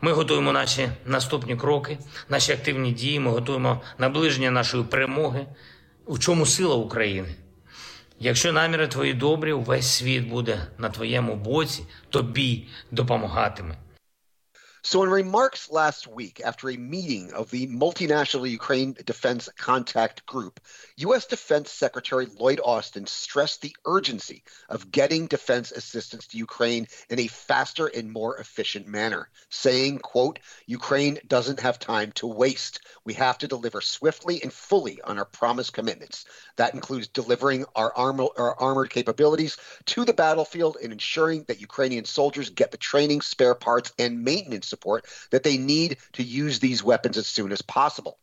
Ми 0.00 0.12
готуємо 0.12 0.52
наші 0.52 0.88
наступні 1.06 1.56
кроки, 1.56 1.98
наші 2.28 2.52
активні 2.52 2.92
дії. 2.92 3.20
Ми 3.20 3.30
готуємо 3.30 3.80
наближення 3.98 4.50
нашої 4.50 4.84
перемоги. 4.84 5.46
У 6.06 6.18
чому 6.18 6.46
сила 6.46 6.74
України? 6.74 7.28
Якщо 8.20 8.52
наміри 8.52 8.88
твої 8.88 9.14
добрі, 9.14 9.52
увесь 9.52 9.86
світ 9.88 10.28
буде 10.28 10.66
на 10.78 10.88
твоєму 10.88 11.36
боці, 11.36 11.82
тобі 12.10 12.66
допомагатиме. 12.90 13.76
So, 14.86 15.02
in 15.02 15.08
remarks 15.08 15.70
last 15.70 16.06
week 16.06 16.42
after 16.44 16.68
a 16.68 16.76
meeting 16.76 17.32
of 17.32 17.50
the 17.50 17.66
multinational 17.68 18.50
Ukraine 18.50 18.94
Defense 19.06 19.48
Contact 19.56 20.26
Group, 20.26 20.60
U.S. 20.96 21.24
Defense 21.24 21.70
Secretary 21.72 22.26
Lloyd 22.26 22.60
Austin 22.62 23.06
stressed 23.06 23.62
the 23.62 23.74
urgency 23.86 24.44
of 24.68 24.90
getting 24.90 25.26
defense 25.26 25.72
assistance 25.72 26.26
to 26.26 26.36
Ukraine 26.36 26.86
in 27.08 27.18
a 27.18 27.28
faster 27.28 27.86
and 27.86 28.12
more 28.12 28.36
efficient 28.36 28.86
manner, 28.86 29.30
saying, 29.48 30.00
quote, 30.00 30.38
Ukraine 30.66 31.18
doesn't 31.26 31.60
have 31.60 31.78
time 31.78 32.12
to 32.16 32.26
waste. 32.26 32.80
We 33.06 33.14
have 33.14 33.38
to 33.38 33.48
deliver 33.48 33.80
swiftly 33.80 34.42
and 34.42 34.52
fully 34.52 35.00
on 35.00 35.16
our 35.16 35.24
promised 35.24 35.72
commitments. 35.72 36.26
That 36.56 36.74
includes 36.74 37.08
delivering 37.08 37.64
our, 37.74 37.96
armor, 37.96 38.26
our 38.36 38.54
armored 38.60 38.90
capabilities 38.90 39.56
to 39.86 40.04
the 40.04 40.12
battlefield 40.12 40.76
and 40.82 40.92
ensuring 40.92 41.44
that 41.48 41.62
Ukrainian 41.62 42.04
soldiers 42.04 42.50
get 42.50 42.70
the 42.70 42.76
training, 42.76 43.22
spare 43.22 43.54
parts, 43.54 43.90
and 43.98 44.22
maintenance 44.22 44.73
support 44.74 45.06
that 45.30 45.42
they 45.42 45.56
need 45.56 45.96
to 46.12 46.22
use 46.22 46.58
these 46.58 46.84
weapons 46.84 47.16
as 47.16 47.26
soon 47.26 47.52
as 47.52 47.62
possible. 47.62 48.18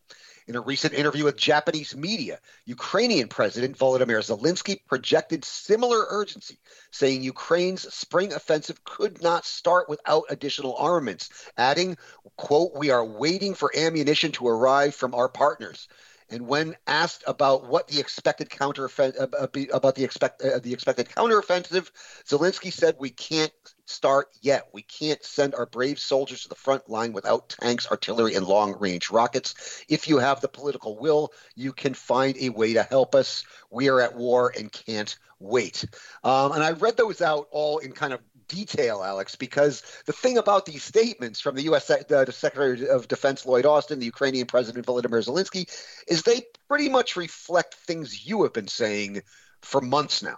In 0.48 0.56
a 0.56 0.62
recent 0.62 0.94
interview 0.94 1.26
with 1.26 1.38
Japanese 1.38 1.96
media, 1.96 2.40
Ukrainian 2.66 3.28
President 3.28 3.78
Volodymyr 3.78 4.22
Zelensky 4.22 4.80
projected 4.88 5.46
similar 5.46 6.08
urgency, 6.10 6.58
saying 6.92 7.22
Ukraine's 7.22 7.84
spring 7.94 8.34
offensive 8.34 8.84
could 8.84 9.22
not 9.22 9.46
start 9.46 9.88
without 9.88 10.26
additional 10.30 10.76
armaments, 10.78 11.30
adding, 11.58 11.96
quote, 12.38 12.72
we 12.76 12.90
are 12.90 13.06
waiting 13.06 13.54
for 13.54 13.72
ammunition 13.78 14.32
to 14.34 14.48
arrive 14.48 14.96
from 14.96 15.14
our 15.14 15.30
partners. 15.30 15.88
And 16.32 16.48
when 16.48 16.76
asked 16.88 17.24
about 17.28 17.68
what 17.68 17.88
the 17.88 18.00
expected 18.00 18.50
counter 18.50 18.90
uh, 18.98 19.12
uh, 19.20 19.48
about 19.74 19.96
the 19.96 20.04
expect 20.06 20.42
uh, 20.42 20.60
the 20.60 20.74
expected 20.74 21.10
counteroffensive, 21.10 21.92
Zelensky 22.26 22.72
said, 22.72 22.96
"We 22.98 23.10
can't 23.10 23.52
start 23.92 24.30
yet. 24.42 24.70
We 24.74 24.82
can't 24.82 25.24
send 25.24 25.56
our 25.56 25.66
brave 25.66 26.00
soldiers 26.00 26.44
to 26.44 26.50
the 26.50 26.56
front 26.56 26.90
line 26.90 27.14
without 27.14 27.50
tanks, 27.50 27.88
artillery, 27.90 28.36
and 28.36 28.46
long-range 28.46 29.10
rockets. 29.10 29.84
If 29.88 30.08
you 30.08 30.18
have 30.18 30.42
the 30.42 30.48
political 30.48 30.98
will, 30.98 31.34
you 31.56 31.74
can 31.74 31.94
find 31.94 32.36
a 32.38 32.50
way 32.50 32.74
to 32.74 32.84
help 32.84 33.16
us. 33.16 33.44
We 33.70 33.90
are 33.90 34.02
at 34.02 34.16
war 34.16 34.54
and 34.58 34.72
can't 34.72 35.16
wait." 35.40 35.86
Um, 36.24 36.52
and 36.54 36.64
I 36.64 36.72
read 36.72 36.98
those 36.98 37.22
out 37.22 37.48
all 37.52 37.80
in 37.80 37.92
kind 37.92 38.14
of 38.14 38.22
detail, 38.52 39.02
Alex, 39.04 39.36
because 39.36 39.82
the 40.06 40.14
thing 40.14 40.38
about 40.38 40.66
these 40.66 40.84
statements 40.84 41.40
from 41.40 41.56
the 41.56 41.64
U.S. 41.64 41.88
the 41.88 42.32
Secretary 42.32 42.88
of 42.90 43.08
Defense 43.08 43.46
Lloyd 43.46 43.66
Austin, 43.66 44.00
the 44.00 44.06
Ukrainian 44.06 44.46
President 44.46 44.86
Volodymyr 44.86 45.26
Zelensky, 45.26 45.70
is 46.08 46.24
they 46.24 46.42
pretty 46.68 46.90
much 46.90 47.16
reflect 47.16 47.76
things 47.76 48.28
you 48.28 48.44
have 48.44 48.54
been 48.54 48.68
saying 48.68 49.22
for 49.62 49.80
months 49.82 50.22
now. 50.22 50.38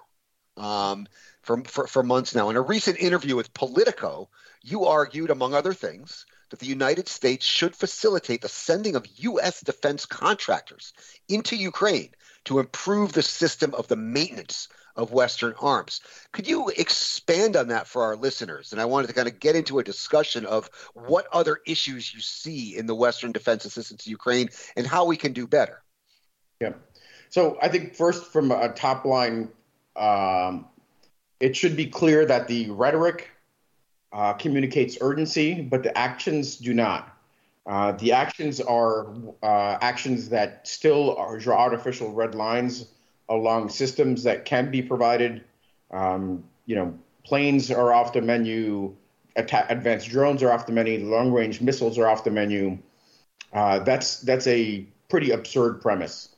Um, 0.56 1.08
for, 1.44 1.64
for, 1.66 1.88
for 1.88 2.04
months 2.04 2.34
now. 2.34 2.50
In 2.50 2.56
a 2.56 2.62
recent 2.62 2.98
interview 3.00 3.36
with 3.36 3.54
Politico, 3.54 4.30
you 4.62 4.86
argued, 4.86 5.30
among 5.30 5.54
other 5.54 5.74
things, 5.74 6.26
that 6.50 6.60
the 6.60 6.66
United 6.66 7.08
States 7.08 7.46
should 7.46 7.76
facilitate 7.76 8.42
the 8.42 8.50
sending 8.50 8.96
of 8.96 9.08
U.S. 9.18 9.62
defense 9.62 10.06
contractors 10.06 10.94
into 11.28 11.56
Ukraine 11.56 12.12
to 12.46 12.60
improve 12.60 13.14
the 13.14 13.24
system 13.24 13.74
of 13.74 13.88
the 13.88 13.96
maintenance 13.96 14.68
of 14.96 15.12
Western 15.12 15.54
arms. 15.60 16.02
Could 16.32 16.48
you 16.48 16.70
expand 16.70 17.56
on 17.56 17.70
that 17.70 17.88
for 17.88 18.04
our 18.04 18.16
listeners? 18.16 18.72
And 18.72 18.80
I 18.80 18.86
wanted 18.86 19.08
to 19.08 19.14
kind 19.14 19.28
of 19.28 19.40
get 19.40 19.56
into 19.56 19.80
a 19.80 19.84
discussion 19.84 20.46
of 20.46 20.70
what 20.94 21.26
other 21.32 21.60
issues 21.66 22.14
you 22.14 22.22
see 22.22 22.78
in 22.78 22.86
the 22.86 22.96
Western 22.96 23.32
defense 23.32 23.66
assistance 23.66 24.04
to 24.04 24.10
Ukraine 24.10 24.50
and 24.76 24.86
how 24.86 25.06
we 25.06 25.18
can 25.18 25.34
do 25.34 25.48
better. 25.48 25.82
Yeah. 26.62 26.74
So 27.30 27.58
I 27.62 27.70
think 27.70 27.96
first, 27.96 28.32
from 28.32 28.52
a 28.52 28.70
top 28.70 29.06
line, 29.06 29.50
um, 29.96 30.68
it 31.40 31.56
should 31.56 31.76
be 31.76 31.86
clear 31.86 32.26
that 32.26 32.48
the 32.48 32.70
rhetoric 32.70 33.30
uh, 34.14 34.34
communicates 34.34 34.98
urgency, 35.02 35.62
but 35.62 35.84
the 35.84 35.98
actions 35.98 36.58
do 36.58 36.74
not. 36.74 37.18
Uh, 37.66 37.94
the 37.94 38.12
actions 38.12 38.60
are 38.60 39.14
uh, 39.42 39.78
actions 39.82 40.30
that 40.30 40.68
still 40.68 41.16
are, 41.16 41.38
draw 41.40 41.60
artificial 41.60 42.12
red 42.12 42.36
lines 42.36 42.88
along 43.30 43.70
systems 43.70 44.24
that 44.24 44.46
can 44.46 44.70
be 44.70 44.82
provided. 44.82 45.44
Um, 45.92 46.44
you 46.66 46.76
know, 46.76 46.98
planes 47.24 47.72
are 47.72 47.94
off 47.94 48.14
the 48.14 48.22
menu, 48.22 48.96
atta- 49.36 49.66
advanced 49.70 50.10
drones 50.10 50.44
are 50.44 50.52
off 50.52 50.66
the 50.66 50.74
menu, 50.74 51.06
long-range 51.06 51.62
missiles 51.62 51.98
are 51.98 52.08
off 52.08 52.24
the 52.24 52.32
menu. 52.32 52.78
Uh, 53.54 53.80
that's 53.80 54.20
that's 54.22 54.48
a 54.48 54.86
pretty 55.10 55.32
absurd 55.32 55.82
premise. 55.82 56.30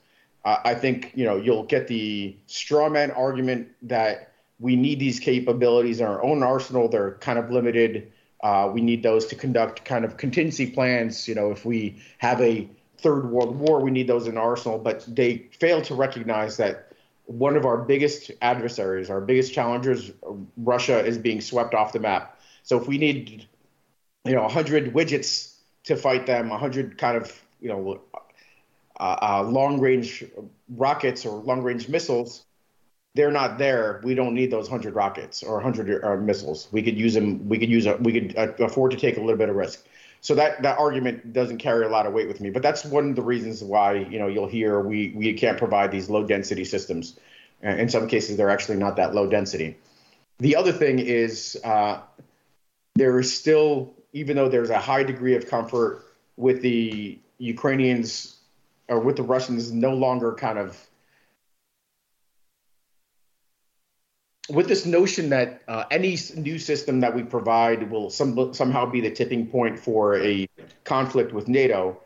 I 0.47 0.75
think 0.75 1.11
you 1.15 1.25
know 1.25 1.37
you'll 1.37 1.63
get 1.63 1.87
the 1.87 2.37
straw 2.45 2.87
man 2.87 3.09
argument 3.09 3.69
that 3.81 4.34
we 4.59 4.75
need 4.75 4.99
these 4.99 5.19
capabilities 5.19 5.99
in 5.99 6.05
our 6.05 6.23
own 6.23 6.43
arsenal. 6.43 6.87
They're 6.87 7.15
kind 7.15 7.37
of 7.37 7.51
limited. 7.51 8.11
Uh, 8.41 8.69
we 8.73 8.81
need 8.81 9.03
those 9.03 9.25
to 9.27 9.35
conduct 9.35 9.85
kind 9.85 10.05
of 10.05 10.17
contingency 10.17 10.69
plans. 10.69 11.27
You 11.27 11.35
know, 11.35 11.51
if 11.51 11.65
we 11.65 12.01
have 12.19 12.39
a 12.41 12.69
third 12.97 13.29
world 13.29 13.55
war, 13.55 13.81
we 13.81 13.91
need 13.91 14.07
those 14.07 14.27
in 14.27 14.37
our 14.37 14.51
arsenal. 14.51 14.77
But 14.77 15.05
they 15.13 15.49
fail 15.59 15.81
to 15.83 15.95
recognize 15.95 16.57
that 16.57 16.93
one 17.25 17.55
of 17.55 17.65
our 17.65 17.77
biggest 17.77 18.31
adversaries, 18.41 19.09
our 19.09 19.21
biggest 19.21 19.53
challengers, 19.53 20.11
Russia, 20.57 21.03
is 21.03 21.17
being 21.17 21.41
swept 21.41 21.73
off 21.73 21.91
the 21.91 21.99
map. 21.99 22.39
So 22.63 22.79
if 22.79 22.87
we 22.87 22.97
need, 22.97 23.47
you 24.25 24.35
know, 24.35 24.43
100 24.43 24.93
widgets 24.93 25.55
to 25.85 25.95
fight 25.95 26.25
them, 26.25 26.49
100 26.49 26.97
kind 26.97 27.17
of, 27.17 27.43
you 27.59 27.69
know, 27.69 27.99
uh, 28.99 29.17
uh, 29.21 29.43
long 29.43 29.79
range 29.79 30.23
rockets 30.69 31.25
or 31.25 31.41
long 31.43 31.61
range 31.61 31.89
missiles, 31.89 32.45
they're 33.15 33.31
not 33.31 33.57
there. 33.57 34.01
We 34.03 34.13
don't 34.13 34.35
need 34.35 34.51
those 34.51 34.69
100 34.69 34.93
rockets 34.93 35.41
or 35.41 35.55
100 35.55 36.03
uh, 36.03 36.17
missiles. 36.17 36.67
We 36.71 36.83
could 36.83 36.97
use 36.97 37.13
them. 37.13 37.47
We 37.47 37.57
could 37.57 37.69
use 37.69 37.85
a, 37.85 37.95
we 37.95 38.19
could 38.19 38.37
uh, 38.37 38.63
afford 38.63 38.91
to 38.91 38.97
take 38.97 39.17
a 39.17 39.21
little 39.21 39.37
bit 39.37 39.49
of 39.49 39.55
risk. 39.55 39.85
So 40.21 40.35
that, 40.35 40.61
that 40.63 40.77
argument 40.77 41.33
doesn't 41.33 41.59
carry 41.59 41.85
a 41.85 41.89
lot 41.89 42.05
of 42.05 42.13
weight 42.13 42.27
with 42.27 42.41
me. 42.41 42.49
But 42.49 42.61
that's 42.61 42.83
one 42.83 43.09
of 43.09 43.15
the 43.15 43.21
reasons 43.21 43.63
why 43.63 43.93
you 43.93 44.19
know 44.19 44.27
you'll 44.27 44.47
hear 44.47 44.81
we 44.81 45.13
we 45.15 45.33
can't 45.33 45.57
provide 45.57 45.91
these 45.91 46.09
low 46.09 46.25
density 46.25 46.65
systems. 46.65 47.17
In 47.61 47.89
some 47.89 48.07
cases, 48.07 48.37
they're 48.37 48.49
actually 48.49 48.77
not 48.77 48.97
that 48.97 49.15
low 49.15 49.27
density. 49.29 49.77
The 50.39 50.57
other 50.57 50.73
thing 50.73 50.99
is 50.99 51.57
uh, 51.63 52.01
there 52.95 53.17
is 53.19 53.35
still, 53.35 53.93
even 54.11 54.35
though 54.35 54.49
there's 54.49 54.69
a 54.69 54.79
high 54.79 55.03
degree 55.03 55.35
of 55.35 55.47
comfort 55.47 56.03
with 56.35 56.61
the 56.61 57.17
Ukrainians 57.37 58.35
or 58.89 58.99
with 58.99 59.15
the 59.15 59.23
Russians 59.23 59.71
no 59.71 59.93
longer 59.93 60.33
kind 60.33 60.59
of 60.59 60.77
with 64.49 64.67
this 64.67 64.85
notion 64.85 65.29
that 65.29 65.61
uh, 65.67 65.85
any 65.89 66.17
new 66.35 66.59
system 66.59 66.99
that 66.99 67.15
we 67.15 67.23
provide 67.23 67.89
will 67.89 68.09
some, 68.09 68.53
somehow 68.53 68.85
be 68.85 69.01
the 69.01 69.09
tipping 69.11 69.47
point 69.47 69.79
for 69.79 70.17
a 70.17 70.47
conflict 70.83 71.33
with 71.33 71.47
NATO, 71.47 71.99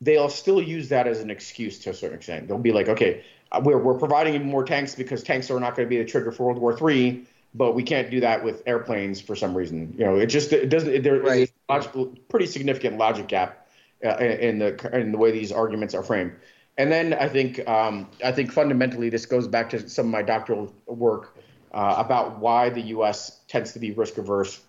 they'll 0.00 0.28
still 0.28 0.60
use 0.60 0.88
that 0.90 1.06
as 1.06 1.20
an 1.20 1.30
excuse 1.30 1.78
to 1.80 1.90
a 1.90 1.94
certain 1.94 2.18
extent. 2.18 2.48
They'll 2.48 2.58
be 2.58 2.72
like, 2.72 2.88
okay, 2.88 3.24
uh, 3.52 3.60
we're, 3.64 3.78
we're 3.78 3.98
providing 3.98 4.44
more 4.44 4.64
tanks 4.64 4.94
because 4.94 5.22
tanks 5.22 5.50
are 5.50 5.58
not 5.58 5.76
going 5.76 5.86
to 5.86 5.90
be 5.90 5.98
the 5.98 6.04
trigger 6.04 6.32
for 6.32 6.46
World 6.46 6.58
War 6.58 6.92
III, 6.92 7.24
but 7.54 7.74
we 7.74 7.82
can't 7.82 8.10
do 8.10 8.20
that 8.20 8.44
with 8.44 8.62
airplanes 8.66 9.20
for 9.20 9.34
some 9.34 9.56
reason. 9.56 9.94
You 9.96 10.04
know, 10.04 10.16
it 10.16 10.26
just 10.26 10.52
it 10.52 10.68
doesn't. 10.68 11.02
There's 11.02 11.22
right. 11.22 11.52
a 11.70 12.06
pretty 12.28 12.46
significant 12.46 12.98
logic 12.98 13.28
gap 13.28 13.68
uh, 14.04 14.16
in 14.16 14.58
the 14.58 14.98
in 14.98 15.12
the 15.12 15.18
way 15.18 15.30
these 15.30 15.52
arguments 15.52 15.94
are 15.94 16.02
framed. 16.02 16.32
And 16.76 16.90
then 16.90 17.14
I 17.14 17.28
think 17.28 17.66
um, 17.68 18.10
I 18.24 18.32
think 18.32 18.50
fundamentally 18.50 19.08
this 19.08 19.24
goes 19.24 19.46
back 19.46 19.70
to 19.70 19.88
some 19.88 20.06
of 20.06 20.12
my 20.12 20.22
doctoral 20.22 20.74
work 20.86 21.33
uh, 21.74 21.96
about 21.98 22.38
why 22.38 22.70
the 22.70 22.80
U.S. 22.80 23.40
tends 23.48 23.72
to 23.72 23.78
be 23.78 23.90
risk 23.90 24.16
averse. 24.16 24.60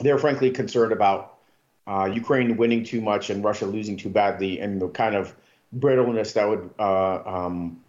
They're 0.00 0.18
frankly 0.18 0.50
concerned 0.50 0.92
about 0.92 1.38
uh, 1.86 2.10
Ukraine 2.12 2.56
winning 2.56 2.84
too 2.84 3.00
much 3.00 3.30
and 3.30 3.42
Russia 3.42 3.66
losing 3.66 3.96
too 3.96 4.10
badly, 4.10 4.60
and 4.60 4.82
the 4.82 4.88
kind 4.88 5.14
of 5.14 5.34
brittleness 5.72 6.34
that 6.34 6.48
would 6.48 6.70
uh, 6.78 7.22
um, 7.24 7.80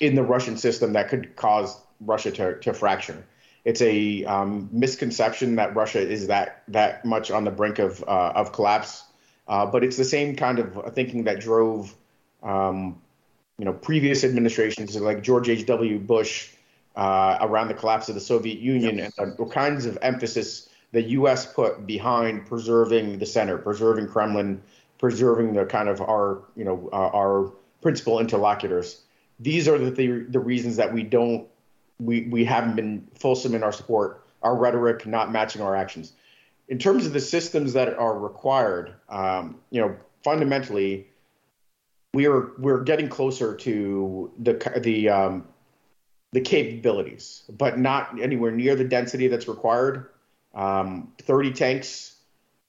in 0.00 0.14
the 0.14 0.22
Russian 0.22 0.56
system 0.56 0.94
that 0.94 1.08
could 1.08 1.36
cause 1.36 1.78
Russia 2.00 2.30
to, 2.32 2.58
to 2.60 2.72
fracture. 2.72 3.24
It's 3.64 3.82
a 3.82 4.24
um, 4.24 4.68
misconception 4.72 5.56
that 5.56 5.76
Russia 5.76 6.00
is 6.00 6.28
that 6.28 6.62
that 6.68 7.04
much 7.04 7.30
on 7.30 7.44
the 7.44 7.50
brink 7.50 7.78
of 7.78 8.02
uh, 8.02 8.32
of 8.34 8.52
collapse 8.52 9.04
uh, 9.48 9.64
but 9.64 9.82
it's 9.82 9.96
the 9.96 10.04
same 10.04 10.36
kind 10.36 10.58
of 10.58 10.94
thinking 10.94 11.24
that 11.24 11.40
drove, 11.40 11.94
um, 12.42 13.00
you 13.58 13.64
know, 13.64 13.72
previous 13.72 14.22
administrations 14.22 14.94
like 14.96 15.22
George 15.22 15.48
H.W. 15.48 15.98
Bush 15.98 16.50
uh, 16.98 17.38
around 17.40 17.68
the 17.68 17.74
collapse 17.74 18.08
of 18.10 18.14
the 18.14 18.20
Soviet 18.20 18.58
Union 18.58 19.00
and 19.00 19.36
the 19.36 19.46
kinds 19.46 19.86
of 19.86 19.96
emphasis 20.02 20.68
the 20.92 21.02
U.S. 21.02 21.50
put 21.50 21.86
behind 21.86 22.46
preserving 22.46 23.18
the 23.18 23.26
center, 23.26 23.58
preserving 23.58 24.08
Kremlin, 24.08 24.62
preserving 24.98 25.52
the 25.52 25.64
kind 25.64 25.88
of 25.88 26.00
our, 26.00 26.42
you 26.56 26.64
know, 26.64 26.88
uh, 26.92 27.10
our 27.14 27.52
principal 27.82 28.20
interlocutors. 28.20 29.02
These 29.38 29.68
are 29.68 29.78
the, 29.78 29.90
the 29.90 30.08
the 30.28 30.40
reasons 30.40 30.76
that 30.76 30.92
we 30.92 31.02
don't 31.02 31.46
we 32.00 32.22
we 32.30 32.44
haven't 32.44 32.76
been 32.76 33.06
fulsome 33.14 33.54
in 33.54 33.62
our 33.62 33.72
support, 33.72 34.24
our 34.42 34.56
rhetoric 34.56 35.06
not 35.06 35.30
matching 35.32 35.62
our 35.62 35.76
actions 35.76 36.12
in 36.68 36.78
terms 36.78 37.06
of 37.06 37.12
the 37.12 37.20
systems 37.20 37.72
that 37.72 37.98
are 37.98 38.18
required, 38.18 38.94
um, 39.08 39.58
you 39.70 39.80
know, 39.80 39.96
fundamentally, 40.22 41.08
we 42.14 42.26
are 42.26 42.52
we're 42.58 42.82
getting 42.82 43.08
closer 43.08 43.54
to 43.56 44.30
the 44.38 44.80
the 44.82 45.08
um, 45.08 45.48
the 46.32 46.40
capabilities, 46.40 47.42
but 47.48 47.78
not 47.78 48.20
anywhere 48.20 48.50
near 48.50 48.76
the 48.76 48.84
density 48.84 49.28
that's 49.28 49.48
required. 49.48 50.10
Um, 50.54 51.12
30 51.22 51.52
tanks, 51.52 52.16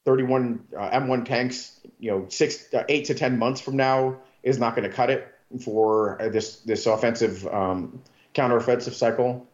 31 0.06 0.64
uh, 0.78 0.90
M1 0.92 1.26
tanks, 1.26 1.80
you 2.00 2.12
know, 2.12 2.26
six, 2.30 2.74
uh, 2.74 2.84
eight 2.88 3.06
to 3.06 3.14
10 3.14 3.38
months 3.38 3.60
from 3.60 3.76
now 3.76 4.18
is 4.44 4.60
not 4.60 4.76
going 4.76 4.90
to 4.90 4.96
cut 4.96 5.10
it 5.10 5.28
for 5.64 6.18
this 6.32 6.58
this 6.62 6.86
offensive 6.86 7.46
um, 7.48 8.02
counteroffensive 8.34 8.94
cycle. 8.94 9.48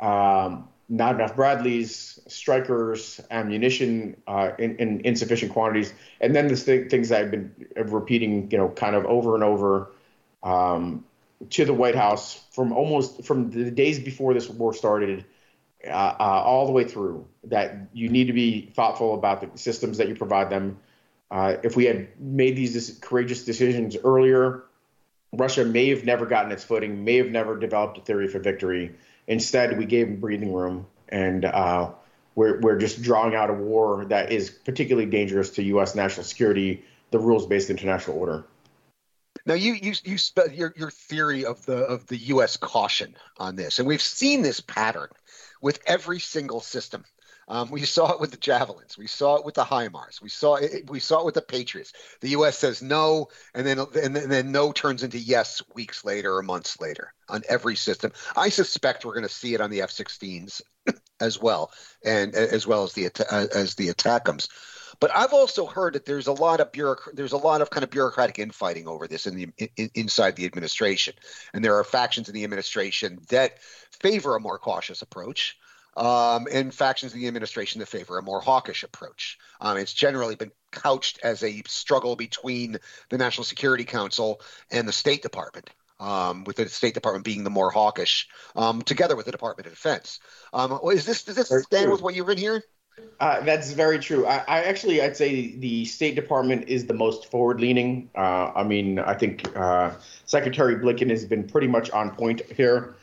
Um, 0.00 0.68
not 0.88 1.14
enough 1.14 1.34
Bradleys, 1.34 2.20
Strykers, 2.28 3.24
ammunition 3.30 4.16
uh, 4.26 4.50
in, 4.58 4.76
in, 4.76 5.00
insufficient 5.00 5.52
quantities, 5.52 5.94
and 6.20 6.34
then 6.34 6.48
the 6.48 6.56
th- 6.56 6.90
things 6.90 7.10
I've 7.10 7.30
been 7.30 7.54
repeating, 7.76 8.50
you 8.50 8.58
know, 8.58 8.68
kind 8.68 8.94
of 8.94 9.06
over 9.06 9.34
and 9.34 9.42
over 9.42 9.92
um, 10.42 11.04
to 11.50 11.64
the 11.64 11.74
White 11.74 11.94
House 11.94 12.44
from 12.52 12.72
almost 12.72 13.24
from 13.24 13.50
the 13.50 13.70
days 13.70 13.98
before 13.98 14.34
this 14.34 14.48
war 14.48 14.74
started, 14.74 15.24
uh, 15.86 15.90
uh, 15.90 16.42
all 16.44 16.66
the 16.66 16.72
way 16.72 16.84
through. 16.84 17.26
That 17.44 17.88
you 17.92 18.08
need 18.08 18.26
to 18.26 18.32
be 18.32 18.72
thoughtful 18.74 19.14
about 19.14 19.40
the 19.40 19.58
systems 19.58 19.98
that 19.98 20.08
you 20.08 20.14
provide 20.14 20.50
them. 20.50 20.78
Uh, 21.30 21.56
if 21.62 21.76
we 21.76 21.86
had 21.86 22.08
made 22.20 22.56
these 22.56 22.98
courageous 23.00 23.44
decisions 23.44 23.96
earlier, 24.04 24.64
Russia 25.32 25.64
may 25.64 25.88
have 25.88 26.04
never 26.04 26.26
gotten 26.26 26.52
its 26.52 26.62
footing, 26.62 27.04
may 27.04 27.16
have 27.16 27.28
never 27.28 27.58
developed 27.58 27.96
a 27.98 28.00
theory 28.02 28.28
for 28.28 28.38
victory 28.38 28.94
Instead, 29.26 29.78
we 29.78 29.86
gave 29.86 30.08
them 30.08 30.16
breathing 30.16 30.52
room, 30.52 30.86
and 31.08 31.44
uh, 31.44 31.90
we're, 32.34 32.60
we're 32.60 32.78
just 32.78 33.02
drawing 33.02 33.34
out 33.34 33.50
a 33.50 33.54
war 33.54 34.04
that 34.06 34.32
is 34.32 34.50
particularly 34.50 35.08
dangerous 35.08 35.50
to 35.50 35.62
U.S. 35.64 35.94
national 35.94 36.24
security, 36.24 36.84
the 37.10 37.18
rules-based 37.18 37.70
international 37.70 38.18
order. 38.18 38.44
Now, 39.44 39.54
you 39.54 39.74
you 39.74 39.94
you 40.04 40.18
spe- 40.18 40.52
your 40.52 40.72
your 40.76 40.90
theory 40.90 41.44
of 41.44 41.64
the 41.66 41.78
of 41.78 42.06
the 42.06 42.16
U.S. 42.16 42.56
caution 42.56 43.16
on 43.38 43.56
this, 43.56 43.78
and 43.78 43.88
we've 43.88 44.02
seen 44.02 44.42
this 44.42 44.60
pattern 44.60 45.08
with 45.60 45.80
every 45.86 46.20
single 46.20 46.60
system. 46.60 47.04
Um, 47.48 47.70
we 47.70 47.82
saw 47.84 48.12
it 48.12 48.20
with 48.20 48.30
the 48.30 48.36
javelins. 48.36 48.96
We 48.96 49.08
saw 49.08 49.36
it 49.36 49.44
with 49.44 49.56
the 49.56 49.64
HIMARS. 49.64 50.22
We 50.22 50.28
saw 50.28 50.54
it. 50.56 50.88
We 50.88 51.00
saw 51.00 51.20
it 51.20 51.26
with 51.26 51.34
the 51.34 51.42
Patriots. 51.42 51.92
The 52.20 52.30
U.S. 52.30 52.56
says 52.56 52.82
no, 52.82 53.28
and 53.54 53.66
then 53.66 53.78
and 53.78 54.14
then 54.14 54.52
no 54.52 54.72
turns 54.72 55.02
into 55.02 55.18
yes 55.18 55.60
weeks 55.74 56.04
later 56.04 56.36
or 56.36 56.42
months 56.42 56.80
later 56.80 57.12
on 57.28 57.42
every 57.48 57.76
system. 57.76 58.12
I 58.36 58.48
suspect 58.48 59.04
we're 59.04 59.14
going 59.14 59.22
to 59.24 59.28
see 59.28 59.54
it 59.54 59.60
on 59.60 59.70
the 59.70 59.82
F-16s 59.82 60.62
as 61.20 61.40
well, 61.40 61.72
and 62.04 62.34
as 62.34 62.66
well 62.66 62.84
as 62.84 62.92
the 62.92 63.10
as 63.30 63.74
the 63.74 63.88
ATACMS. 63.88 64.48
But 65.02 65.10
I've 65.16 65.32
also 65.32 65.66
heard 65.66 65.94
that 65.94 66.06
there's 66.06 66.28
a 66.28 66.32
lot 66.32 66.60
of 66.60 66.70
bureauc- 66.70 67.12
there's 67.12 67.32
a 67.32 67.36
lot 67.36 67.60
of 67.60 67.70
kind 67.70 67.82
of 67.82 67.90
bureaucratic 67.90 68.38
infighting 68.38 68.86
over 68.86 69.08
this 69.08 69.26
in 69.26 69.34
the 69.34 69.48
in, 69.76 69.90
inside 69.96 70.36
the 70.36 70.44
administration, 70.44 71.14
and 71.52 71.64
there 71.64 71.74
are 71.76 71.82
factions 71.82 72.28
in 72.28 72.36
the 72.36 72.44
administration 72.44 73.18
that 73.28 73.58
favor 73.90 74.36
a 74.36 74.40
more 74.40 74.60
cautious 74.60 75.02
approach 75.02 75.58
um, 75.96 76.46
and 76.52 76.72
factions 76.72 77.14
in 77.14 77.20
the 77.20 77.26
administration 77.26 77.80
that 77.80 77.88
favor 77.88 78.16
a 78.16 78.22
more 78.22 78.40
hawkish 78.40 78.84
approach. 78.84 79.38
Um, 79.60 79.76
it's 79.76 79.92
generally 79.92 80.36
been 80.36 80.52
couched 80.70 81.18
as 81.24 81.42
a 81.42 81.64
struggle 81.66 82.14
between 82.14 82.78
the 83.08 83.18
National 83.18 83.42
Security 83.42 83.84
Council 83.84 84.40
and 84.70 84.86
the 84.86 84.92
State 84.92 85.22
Department. 85.22 85.68
Um, 85.98 86.44
with 86.44 86.56
the 86.56 86.68
State 86.68 86.94
Department 86.94 87.24
being 87.24 87.44
the 87.44 87.50
more 87.50 87.70
hawkish, 87.70 88.28
um, 88.56 88.82
together 88.82 89.14
with 89.14 89.26
the 89.26 89.32
Department 89.32 89.66
of 89.66 89.72
Defense. 89.72 90.18
Um, 90.52 90.80
is 90.92 91.06
this 91.06 91.24
does 91.24 91.36
this 91.36 91.48
stand 91.64 91.90
with 91.92 92.02
what 92.02 92.14
you've 92.14 92.26
been 92.26 92.38
hearing? 92.38 92.62
Uh, 93.20 93.40
that's 93.40 93.72
very 93.72 93.98
true. 93.98 94.26
I, 94.26 94.38
I, 94.48 94.62
actually, 94.64 95.00
I'd 95.00 95.16
say 95.16 95.56
the 95.56 95.84
State 95.84 96.14
Department 96.14 96.68
is 96.68 96.86
the 96.86 96.94
most 96.94 97.30
forward-leaning. 97.30 98.10
Uh, 98.14 98.52
I 98.54 98.64
mean, 98.64 98.98
I 98.98 99.14
think 99.14 99.56
uh, 99.56 99.92
Secretary 100.26 100.76
Blinken 100.76 101.08
has 101.10 101.24
been 101.24 101.46
pretty 101.46 101.68
much 101.68 101.90
on 101.90 102.10
point 102.10 102.42
here. 102.50 102.94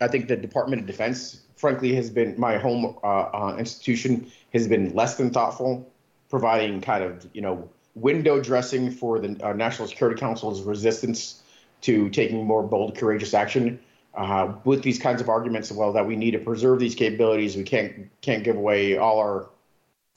I 0.00 0.08
think 0.08 0.28
the 0.28 0.36
Department 0.36 0.82
of 0.82 0.86
Defense 0.86 1.42
frankly, 1.58 1.94
has 1.94 2.08
been 2.08 2.34
my 2.38 2.56
home 2.56 2.96
uh, 3.02 3.06
uh, 3.06 3.56
institution 3.58 4.30
has 4.52 4.68
been 4.68 4.94
less 4.94 5.16
than 5.16 5.30
thoughtful, 5.30 5.90
providing 6.30 6.80
kind 6.80 7.04
of 7.04 7.28
you 7.34 7.42
know 7.42 7.68
window 7.94 8.40
dressing 8.40 8.90
for 8.90 9.18
the 9.18 9.36
uh, 9.44 9.52
National 9.52 9.88
Security 9.88 10.18
Council's 10.18 10.62
resistance 10.62 11.42
to 11.80 12.08
taking 12.10 12.44
more 12.44 12.62
bold, 12.62 12.96
courageous 12.96 13.34
action. 13.34 13.78
Uh, 14.14 14.54
with 14.64 14.82
these 14.82 14.98
kinds 14.98 15.20
of 15.20 15.28
arguments, 15.28 15.70
well, 15.70 15.92
that 15.92 16.06
we 16.06 16.16
need 16.16 16.32
to 16.32 16.38
preserve 16.38 16.80
these 16.80 16.94
capabilities, 16.94 17.56
we 17.56 17.62
can't 17.62 18.10
can't 18.20 18.42
give 18.42 18.56
away 18.56 18.96
all 18.96 19.18
our 19.18 19.48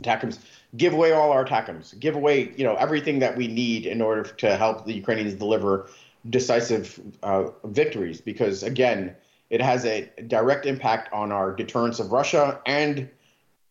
ATACMS, 0.01 0.39
give 0.77 0.93
away 0.93 1.11
all 1.11 1.31
our 1.31 1.45
ATACMS, 1.45 1.99
give 1.99 2.15
away 2.15 2.51
you 2.55 2.63
know 2.63 2.75
everything 2.75 3.19
that 3.19 3.35
we 3.37 3.47
need 3.47 3.85
in 3.85 4.01
order 4.01 4.23
to 4.23 4.57
help 4.57 4.85
the 4.85 4.93
Ukrainians 4.93 5.33
deliver 5.35 5.89
decisive 6.29 6.99
uh, 7.23 7.49
victories. 7.65 8.21
Because 8.21 8.63
again, 8.63 9.15
it 9.49 9.61
has 9.61 9.85
a 9.85 10.09
direct 10.27 10.65
impact 10.65 11.11
on 11.13 11.31
our 11.31 11.53
deterrence 11.53 11.99
of 11.99 12.11
Russia 12.11 12.61
and 12.65 13.09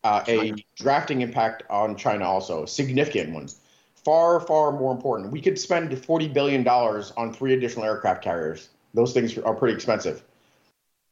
uh, 0.05 0.23
a 0.29 0.53
drafting 0.77 1.21
impact 1.23 1.63
on 1.71 1.97
China, 1.97 2.25
also 2.25 2.65
significant 2.65 3.33
ones. 3.33 3.61
Far, 4.05 4.41
far 4.41 4.73
more 4.73 4.93
important. 4.93 5.31
We 5.31 5.41
could 5.41 5.59
spend 5.59 5.91
$40 5.91 6.33
billion 6.33 6.67
on 6.67 7.33
three 7.33 7.53
additional 7.53 7.85
aircraft 7.85 8.23
carriers. 8.23 8.71
Those 8.95 9.13
things 9.13 9.37
are 9.39 9.55
pretty 9.55 9.75
expensive. 9.75 10.23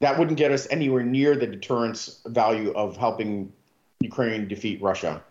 That 0.00 0.18
wouldn't 0.18 0.38
get 0.38 0.52
us 0.52 0.66
anywhere 0.70 1.02
near 1.02 1.36
the 1.36 1.46
deterrence 1.46 2.20
value 2.26 2.72
of 2.72 2.96
helping 2.96 3.52
Ukraine 4.00 4.46
defeat 4.46 4.80
Russia. 4.80 5.22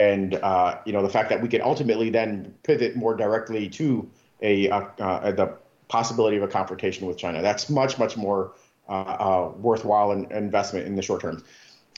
And 0.00 0.34
uh, 0.36 0.78
you 0.84 0.92
know 0.92 1.02
the 1.02 1.08
fact 1.08 1.28
that 1.30 1.42
we 1.42 1.48
could 1.48 1.60
ultimately 1.60 2.10
then 2.10 2.54
pivot 2.62 2.96
more 2.96 3.14
directly 3.16 3.68
to 3.70 4.08
a 4.42 4.70
uh, 4.70 4.80
uh, 5.00 5.32
the 5.32 5.56
possibility 5.88 6.36
of 6.36 6.42
a 6.42 6.48
confrontation 6.48 7.06
with 7.06 7.16
China. 7.16 7.42
That's 7.42 7.68
much 7.68 7.98
much 7.98 8.16
more 8.16 8.52
uh, 8.88 8.92
uh, 8.92 9.52
worthwhile 9.58 10.12
in, 10.12 10.30
investment 10.32 10.86
in 10.86 10.96
the 10.96 11.02
short 11.02 11.20
term. 11.20 11.44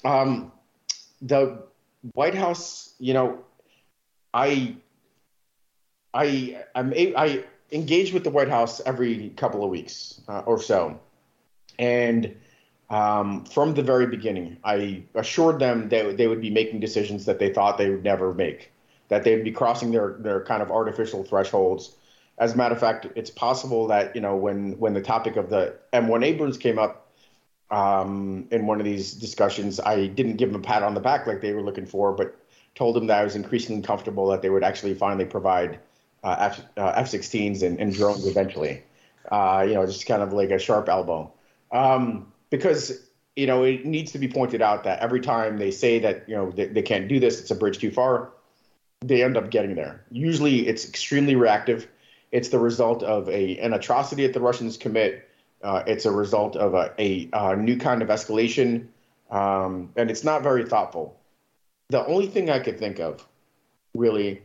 Um, 0.04 0.50
the 1.22 1.62
White 2.14 2.34
House, 2.34 2.94
you 2.98 3.14
know, 3.14 3.38
I, 4.32 4.76
I, 6.14 6.64
I'm, 6.74 6.92
I 6.96 7.44
engage 7.72 8.12
with 8.12 8.24
the 8.24 8.30
White 8.30 8.48
House 8.48 8.80
every 8.84 9.30
couple 9.36 9.64
of 9.64 9.70
weeks 9.70 10.20
uh, 10.28 10.42
or 10.46 10.60
so, 10.60 10.98
and 11.78 12.34
um, 12.88 13.44
from 13.44 13.74
the 13.74 13.82
very 13.82 14.06
beginning, 14.06 14.58
I 14.64 15.04
assured 15.14 15.58
them 15.58 15.88
that 15.90 16.16
they 16.16 16.26
would 16.26 16.40
be 16.40 16.50
making 16.50 16.80
decisions 16.80 17.24
that 17.26 17.38
they 17.38 17.52
thought 17.52 17.78
they 17.78 17.90
would 17.90 18.04
never 18.04 18.34
make, 18.34 18.72
that 19.08 19.24
they 19.24 19.34
would 19.34 19.44
be 19.44 19.52
crossing 19.52 19.90
their 19.90 20.16
their 20.18 20.44
kind 20.44 20.62
of 20.62 20.70
artificial 20.70 21.24
thresholds. 21.24 21.96
As 22.38 22.54
a 22.54 22.56
matter 22.56 22.74
of 22.74 22.80
fact, 22.80 23.06
it's 23.16 23.30
possible 23.30 23.86
that 23.88 24.14
you 24.14 24.20
know 24.20 24.36
when 24.36 24.78
when 24.78 24.94
the 24.94 25.02
topic 25.02 25.36
of 25.36 25.50
the 25.50 25.76
M1 25.92 26.24
Abrams 26.24 26.58
came 26.58 26.78
up, 26.78 27.10
um, 27.70 28.48
in 28.50 28.66
one 28.66 28.80
of 28.80 28.84
these 28.84 29.12
discussions. 29.12 29.80
I 29.80 30.06
didn't 30.06 30.36
give 30.36 30.52
them 30.52 30.60
a 30.60 30.64
pat 30.64 30.82
on 30.82 30.94
the 30.94 31.00
back 31.00 31.26
like 31.26 31.40
they 31.40 31.52
were 31.52 31.62
looking 31.62 31.86
for, 31.86 32.12
but 32.12 32.36
told 32.74 32.96
them 32.96 33.06
that 33.08 33.18
I 33.18 33.24
was 33.24 33.36
increasingly 33.36 33.82
comfortable 33.82 34.28
that 34.28 34.42
they 34.42 34.50
would 34.50 34.64
actually 34.64 34.94
finally 34.94 35.24
provide 35.24 35.78
F, 36.24 36.60
uh, 36.76 36.92
F-16s 36.96 37.62
and, 37.62 37.78
and, 37.78 37.94
drones 37.94 38.26
eventually. 38.26 38.82
Uh, 39.30 39.64
you 39.66 39.74
know, 39.74 39.86
just 39.86 40.06
kind 40.06 40.22
of 40.22 40.32
like 40.32 40.50
a 40.50 40.58
sharp 40.58 40.88
elbow. 40.88 41.32
Um, 41.72 42.32
because 42.50 43.06
you 43.36 43.46
know 43.46 43.62
it 43.62 43.86
needs 43.86 44.12
to 44.12 44.18
be 44.18 44.28
pointed 44.28 44.60
out 44.60 44.84
that 44.84 45.00
every 45.00 45.20
time 45.20 45.56
they 45.56 45.70
say 45.70 45.98
that 46.00 46.28
you 46.28 46.34
know 46.34 46.50
they, 46.50 46.66
they 46.66 46.82
can't 46.82 47.08
do 47.08 47.20
this, 47.20 47.40
it's 47.40 47.50
a 47.50 47.54
bridge 47.54 47.78
too 47.78 47.90
far. 47.90 48.30
They 49.02 49.22
end 49.22 49.36
up 49.36 49.50
getting 49.50 49.76
there. 49.76 50.04
Usually, 50.10 50.66
it's 50.66 50.86
extremely 50.86 51.36
reactive. 51.36 51.88
It's 52.32 52.48
the 52.48 52.58
result 52.58 53.02
of 53.02 53.28
a 53.28 53.56
an 53.58 53.72
atrocity 53.72 54.26
that 54.26 54.34
the 54.34 54.40
Russians 54.40 54.76
commit 54.76 55.26
uh, 55.62 55.82
it's 55.86 56.06
a 56.06 56.10
result 56.10 56.56
of 56.56 56.74
a, 56.74 56.92
a, 56.98 57.28
a 57.32 57.56
new 57.56 57.76
kind 57.76 58.02
of 58.02 58.08
escalation, 58.08 58.86
um, 59.30 59.90
and 59.96 60.10
it's 60.10 60.24
not 60.24 60.42
very 60.42 60.64
thoughtful. 60.64 61.18
The 61.88 62.04
only 62.06 62.28
thing 62.28 62.50
I 62.50 62.60
could 62.60 62.78
think 62.78 62.98
of, 62.98 63.26
really, 63.94 64.42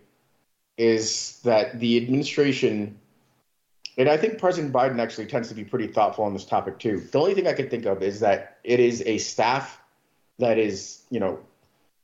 is 0.78 1.40
that 1.44 1.80
the 1.80 1.98
administration, 1.98 3.00
and 3.98 4.10
I 4.10 4.18
think 4.18 4.40
President 4.40 4.74
Biden 4.74 5.00
actually 5.00 5.28
tends 5.28 5.50
to 5.50 5.56
be 5.56 5.64
pretty 5.64 5.88
thoughtful 5.88 6.26
on 6.26 6.34
this 6.34 6.46
topic 6.46 6.80
too. 6.80 7.00
The 7.12 7.20
only 7.20 7.34
thing 7.34 7.48
I 7.48 7.54
could 7.54 7.70
think 7.70 7.86
of 7.86 8.02
is 8.04 8.20
that 8.20 8.58
it 8.64 8.80
is 8.80 9.02
a 9.06 9.18
staff 9.18 9.80
that 10.40 10.58
is, 10.58 11.02
you 11.10 11.20
know, 11.20 11.40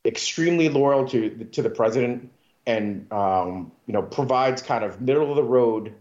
extremely 0.05 0.69
loyal 0.69 1.07
to 1.09 1.29
to 1.51 1.61
the 1.61 1.69
president 1.69 2.31
and 2.65 3.11
um, 3.11 3.71
you 3.85 3.93
know 3.93 4.01
provides 4.01 4.61
kind 4.61 4.83
of 4.83 5.01
middle 5.01 5.29
of 5.29 5.35
the 5.35 5.43
road 5.43 5.93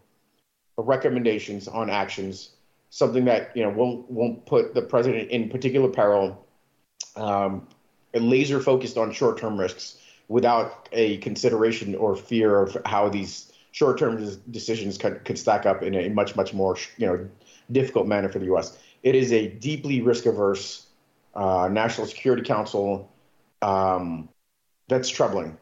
recommendations 0.77 1.69
on 1.69 1.91
actions 1.91 2.53
something 2.91 3.25
that 3.25 3.57
you 3.57 3.63
know 3.63 3.71
won't 3.71 4.11
won't 4.11 4.45
put 4.45 4.75
the 4.75 4.83
president 4.83 5.31
in 5.31 5.49
particular 5.49 5.89
peril, 5.89 6.47
um, 7.17 7.67
laser 8.13 8.61
focused 8.61 8.99
on 8.99 9.13
short 9.13 9.39
term 9.39 9.59
risks 9.59 9.97
without 10.31 10.89
a 10.93 11.17
consideration 11.19 11.97
or 11.97 12.15
fear 12.15 12.63
of 12.63 12.79
how 12.87 13.09
these 13.09 13.53
short 13.73 13.99
term 13.99 14.25
decisions 14.51 14.97
could, 14.97 15.25
could 15.25 15.37
stack 15.37 15.67
up 15.67 15.83
in 15.83 15.95
a 15.95 16.09
much 16.09 16.37
much 16.37 16.55
more 16.55 16.79
you 16.97 17.07
know 17.07 17.29
difficult 17.73 18.07
manner 18.07 18.31
for 18.31 18.39
the 18.39 18.47
U.S. 18.47 18.79
It 19.03 19.15
is 19.15 19.33
a 19.33 19.49
deeply 19.49 20.01
risk 20.01 20.27
averse 20.27 20.87
uh, 21.35 21.69
National 21.71 22.07
Security 22.07 22.43
Council 22.43 23.13
um, 23.61 24.29
that's 24.89 25.09
troubling. 25.09 25.59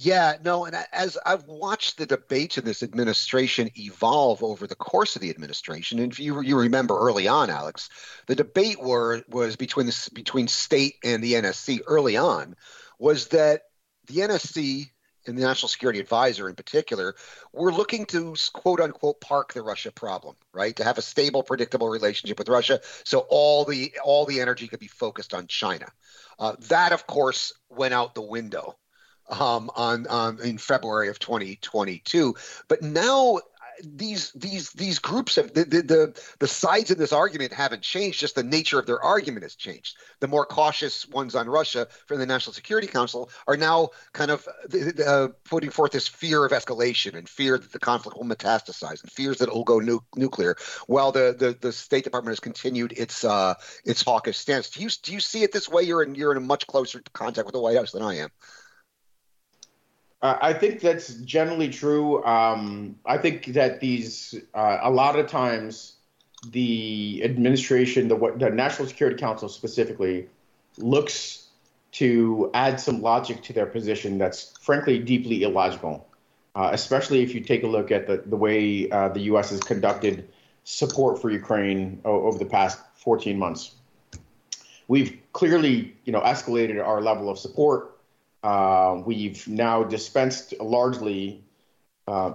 Yeah, 0.00 0.36
no, 0.44 0.64
and 0.64 0.76
as 0.92 1.18
I've 1.26 1.44
watched 1.48 1.98
the 1.98 2.06
debates 2.06 2.56
in 2.56 2.64
this 2.64 2.84
administration 2.84 3.68
evolve 3.76 4.44
over 4.44 4.68
the 4.68 4.76
course 4.76 5.16
of 5.16 5.22
the 5.22 5.30
administration, 5.30 5.98
and 5.98 6.12
if 6.12 6.20
you 6.20 6.40
you 6.42 6.56
remember 6.56 6.96
early 6.96 7.26
on, 7.26 7.50
Alex, 7.50 7.88
the 8.28 8.36
debate 8.36 8.80
were 8.80 9.24
was 9.28 9.56
between 9.56 9.86
the 9.86 10.10
between 10.14 10.46
state 10.46 10.94
and 11.02 11.24
the 11.24 11.32
NSC 11.32 11.80
early 11.88 12.16
on, 12.16 12.54
was 12.98 13.28
that 13.28 13.62
the 14.06 14.20
NSC 14.20 14.90
and 15.26 15.36
the 15.36 15.42
National 15.42 15.68
Security 15.68 16.00
Advisor 16.00 16.48
in 16.48 16.54
particular 16.54 17.14
were 17.52 17.72
looking 17.72 18.06
to 18.06 18.34
quote 18.52 18.80
unquote 18.80 19.20
park 19.20 19.52
the 19.52 19.62
Russia 19.62 19.92
problem, 19.92 20.36
right? 20.52 20.74
To 20.76 20.84
have 20.84 20.98
a 20.98 21.02
stable, 21.02 21.42
predictable 21.42 21.88
relationship 21.88 22.38
with 22.38 22.48
Russia, 22.48 22.80
so 23.04 23.26
all 23.28 23.64
the 23.64 23.92
all 24.02 24.24
the 24.24 24.40
energy 24.40 24.68
could 24.68 24.80
be 24.80 24.88
focused 24.88 25.34
on 25.34 25.46
China. 25.46 25.86
Uh, 26.38 26.54
that, 26.68 26.92
of 26.92 27.06
course, 27.06 27.52
went 27.68 27.94
out 27.94 28.14
the 28.14 28.22
window 28.22 28.76
um, 29.28 29.70
on, 29.76 30.06
on 30.06 30.40
in 30.40 30.58
February 30.58 31.08
of 31.08 31.18
2022. 31.18 32.34
But 32.68 32.82
now 32.82 33.40
these 33.84 34.32
these 34.32 34.70
these 34.72 34.98
groups 34.98 35.36
have 35.36 35.52
the, 35.54 35.64
the, 35.64 35.82
the 35.82 36.22
the 36.38 36.48
sides 36.48 36.90
in 36.90 36.98
this 36.98 37.12
argument 37.12 37.52
haven't 37.52 37.82
changed 37.82 38.20
just 38.20 38.34
the 38.34 38.42
nature 38.42 38.78
of 38.78 38.86
their 38.86 39.02
argument 39.02 39.42
has 39.44 39.54
changed. 39.54 39.96
The 40.20 40.28
more 40.28 40.44
cautious 40.44 41.08
ones 41.08 41.34
on 41.34 41.48
russia 41.48 41.88
from 42.06 42.18
the 42.18 42.26
national 42.26 42.54
security 42.54 42.86
council 42.86 43.30
are 43.46 43.56
now 43.56 43.90
kind 44.12 44.30
of 44.30 44.46
uh, 45.06 45.28
putting 45.44 45.70
forth 45.70 45.92
this 45.92 46.08
fear 46.08 46.44
of 46.44 46.52
escalation 46.52 47.14
and 47.16 47.28
fear 47.28 47.58
that 47.58 47.72
the 47.72 47.78
conflict 47.78 48.16
will 48.16 48.26
metastasize 48.26 49.02
and 49.02 49.12
fears 49.12 49.38
that 49.38 49.48
it 49.48 49.54
will 49.54 49.64
go 49.64 49.78
nu- 49.78 50.04
nuclear 50.16 50.56
while 50.86 51.12
the, 51.12 51.34
the 51.38 51.56
the 51.60 51.72
state 51.72 52.04
department 52.04 52.32
has 52.32 52.40
continued 52.40 52.92
its 52.96 53.24
uh 53.24 53.54
its 53.84 54.02
hawkish 54.02 54.38
stance. 54.38 54.70
Do 54.70 54.82
you 54.82 54.88
do 55.02 55.12
you 55.12 55.20
see 55.20 55.42
it 55.42 55.52
this 55.52 55.68
way? 55.68 55.82
You're 55.82 56.02
in 56.02 56.14
you're 56.14 56.32
in 56.32 56.38
a 56.38 56.40
much 56.40 56.66
closer 56.66 57.02
contact 57.12 57.46
with 57.46 57.54
the 57.54 57.60
white 57.60 57.76
house 57.76 57.92
than 57.92 58.02
i 58.02 58.16
am 58.16 58.30
uh, 60.20 60.36
I 60.40 60.52
think 60.52 60.80
that's 60.80 61.14
generally 61.14 61.68
true. 61.68 62.24
Um, 62.24 62.96
I 63.06 63.18
think 63.18 63.46
that 63.46 63.80
these, 63.80 64.34
uh, 64.54 64.78
a 64.82 64.90
lot 64.90 65.18
of 65.18 65.28
times, 65.28 65.94
the 66.50 67.20
administration, 67.24 68.08
the, 68.08 68.34
the 68.36 68.50
National 68.50 68.88
Security 68.88 69.16
Council 69.16 69.48
specifically, 69.48 70.28
looks 70.76 71.48
to 71.92 72.50
add 72.54 72.80
some 72.80 73.00
logic 73.00 73.42
to 73.42 73.52
their 73.52 73.66
position 73.66 74.18
that's 74.18 74.54
frankly 74.60 74.98
deeply 74.98 75.42
illogical, 75.42 76.06
uh, 76.54 76.70
especially 76.72 77.22
if 77.22 77.34
you 77.34 77.40
take 77.40 77.62
a 77.62 77.66
look 77.66 77.90
at 77.90 78.06
the, 78.06 78.22
the 78.26 78.36
way 78.36 78.90
uh, 78.90 79.08
the 79.08 79.20
U.S. 79.20 79.50
has 79.50 79.60
conducted 79.60 80.28
support 80.64 81.20
for 81.20 81.30
Ukraine 81.30 82.00
o- 82.04 82.24
over 82.24 82.38
the 82.38 82.44
past 82.44 82.78
14 82.96 83.38
months. 83.38 83.74
We've 84.88 85.18
clearly, 85.32 85.96
you 86.04 86.12
know, 86.12 86.20
escalated 86.20 86.84
our 86.84 87.00
level 87.00 87.30
of 87.30 87.38
support 87.38 87.97
uh, 88.42 89.00
we've 89.04 89.46
now 89.48 89.82
dispensed 89.82 90.54
largely 90.60 91.42
uh, 92.06 92.34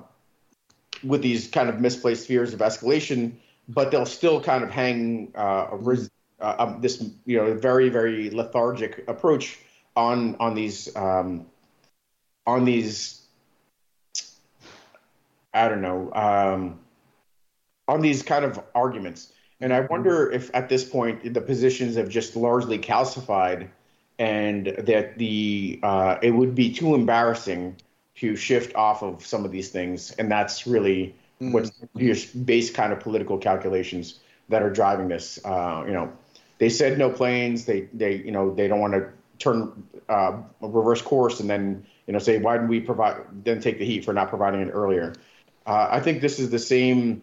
with 1.03 1.21
these 1.21 1.47
kind 1.47 1.69
of 1.69 1.79
misplaced 1.79 2.27
fears 2.27 2.53
of 2.53 2.59
escalation, 2.59 3.33
but 3.67 3.91
they'll 3.91 4.05
still 4.05 4.41
kind 4.41 4.63
of 4.63 4.69
hang 4.69 5.31
uh, 5.35 5.67
res- 5.71 6.09
uh, 6.39 6.55
um, 6.59 6.81
this 6.81 7.03
you 7.25 7.37
know 7.37 7.53
very 7.53 7.89
very 7.89 8.29
lethargic 8.29 9.07
approach 9.07 9.59
on 9.95 10.35
on 10.39 10.55
these 10.55 10.93
um, 10.95 11.45
on 12.45 12.65
these 12.65 13.21
I 15.53 15.69
don't 15.69 15.81
know 15.81 16.11
um, 16.13 16.79
on 17.87 18.01
these 18.01 18.23
kind 18.23 18.43
of 18.45 18.59
arguments. 18.75 19.31
And 19.61 19.73
I 19.73 19.81
wonder 19.81 20.29
if 20.29 20.51
at 20.53 20.67
this 20.67 20.83
point 20.83 21.33
the 21.33 21.39
positions 21.39 21.95
have 21.95 22.09
just 22.09 22.35
largely 22.35 22.77
calcified 22.77 23.69
and 24.19 24.67
that 24.67 25.17
the 25.17 25.79
uh, 25.83 26.17
it 26.21 26.31
would 26.31 26.55
be 26.55 26.73
too 26.73 26.95
embarrassing 26.95 27.75
to 28.15 28.35
shift 28.35 28.75
off 28.75 29.01
of 29.03 29.25
some 29.25 29.45
of 29.45 29.51
these 29.51 29.69
things, 29.69 30.11
and 30.11 30.31
that's 30.31 30.67
really 30.67 31.15
mm-hmm. 31.41 31.51
what's 31.51 31.71
just 31.97 32.45
base 32.45 32.71
kind 32.71 32.93
of 32.93 32.99
political 32.99 33.37
calculations 33.37 34.19
that 34.49 34.61
are 34.61 34.69
driving 34.69 35.07
this. 35.07 35.39
Uh, 35.43 35.83
you 35.85 35.93
know, 35.93 36.11
they 36.59 36.69
said 36.69 36.97
no 36.97 37.09
planes. 37.09 37.65
They 37.65 37.81
they 37.93 38.15
you 38.15 38.31
know 38.31 38.53
they 38.53 38.67
don't 38.67 38.79
want 38.79 38.93
to 38.93 39.09
turn 39.39 39.83
uh, 40.09 40.37
reverse 40.61 41.01
course 41.01 41.39
and 41.39 41.49
then 41.49 41.85
you 42.07 42.13
know 42.13 42.19
say 42.19 42.37
why 42.39 42.53
didn't 42.53 42.69
we 42.69 42.79
provide 42.79 43.17
then 43.43 43.59
take 43.59 43.79
the 43.79 43.85
heat 43.85 44.05
for 44.05 44.13
not 44.13 44.29
providing 44.29 44.61
it 44.61 44.69
earlier. 44.71 45.13
Uh, 45.65 45.87
I 45.89 45.99
think 45.99 46.21
this 46.21 46.39
is 46.39 46.49
the 46.49 46.59
same. 46.59 47.21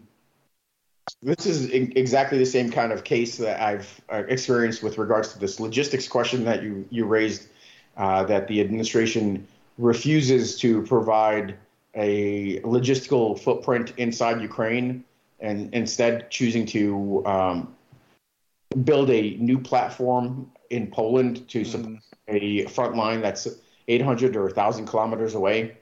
This 1.21 1.45
is 1.45 1.69
exactly 1.71 2.37
the 2.37 2.45
same 2.45 2.71
kind 2.71 2.91
of 2.91 3.03
case 3.03 3.37
that 3.37 3.61
I've 3.61 4.01
uh, 4.11 4.23
experienced 4.27 4.83
with 4.83 4.97
regards 4.97 5.33
to 5.33 5.39
this 5.39 5.59
logistics 5.59 6.07
question 6.07 6.43
that 6.45 6.63
you 6.63 6.87
you 6.89 7.05
raised. 7.05 7.47
Uh, 7.97 8.23
that 8.23 8.47
the 8.47 8.61
administration 8.61 9.45
refuses 9.77 10.57
to 10.57 10.81
provide 10.83 11.57
a 11.93 12.59
logistical 12.61 13.37
footprint 13.37 13.93
inside 13.97 14.41
Ukraine 14.41 15.03
and 15.41 15.73
instead 15.73 16.31
choosing 16.31 16.65
to 16.67 17.21
um, 17.25 17.75
build 18.85 19.09
a 19.09 19.35
new 19.37 19.59
platform 19.59 20.49
in 20.69 20.87
Poland 20.87 21.47
to 21.49 21.65
support 21.65 21.95
mm. 21.95 22.01
a 22.29 22.65
front 22.67 22.95
line 22.95 23.21
that's 23.21 23.47
800 23.87 24.37
or 24.37 24.45
1,000 24.45 24.85
kilometers 24.85 25.35
away, 25.35 25.77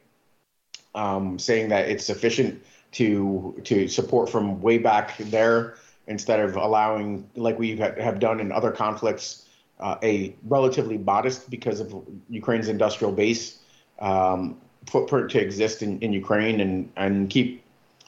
um, 0.95 1.38
saying 1.38 1.70
that 1.70 1.89
it's 1.89 2.05
sufficient 2.05 2.63
to 2.91 3.59
to 3.63 3.87
support 3.87 4.29
from 4.29 4.61
way 4.61 4.77
back 4.77 5.17
there 5.17 5.75
instead 6.07 6.39
of 6.39 6.55
allowing, 6.55 7.29
like 7.35 7.57
we 7.59 7.77
have 7.77 8.19
done 8.19 8.39
in 8.39 8.51
other 8.51 8.71
conflicts, 8.71 9.45
uh, 9.79 9.95
a 10.03 10.35
relatively 10.47 10.97
modest 10.97 11.49
because 11.49 11.79
of 11.79 11.93
Ukraine's 12.29 12.67
industrial 12.67 13.13
base 13.13 13.59
um, 13.99 14.57
footprint 14.87 15.29
to 15.31 15.39
exist 15.39 15.83
in, 15.83 15.99
in 15.99 16.11
Ukraine 16.11 16.59
and 16.61 16.91
and 16.95 17.29
keep 17.29 17.63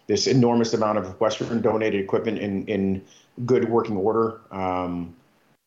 this 0.08 0.28
enormous 0.28 0.74
amount 0.74 0.98
of 0.98 1.20
Western 1.22 1.62
donated 1.62 2.02
equipment 2.02 2.40
in 2.40 2.66
in 2.66 3.04
good 3.46 3.70
working 3.70 3.96
order, 3.96 4.42
um, 4.52 5.16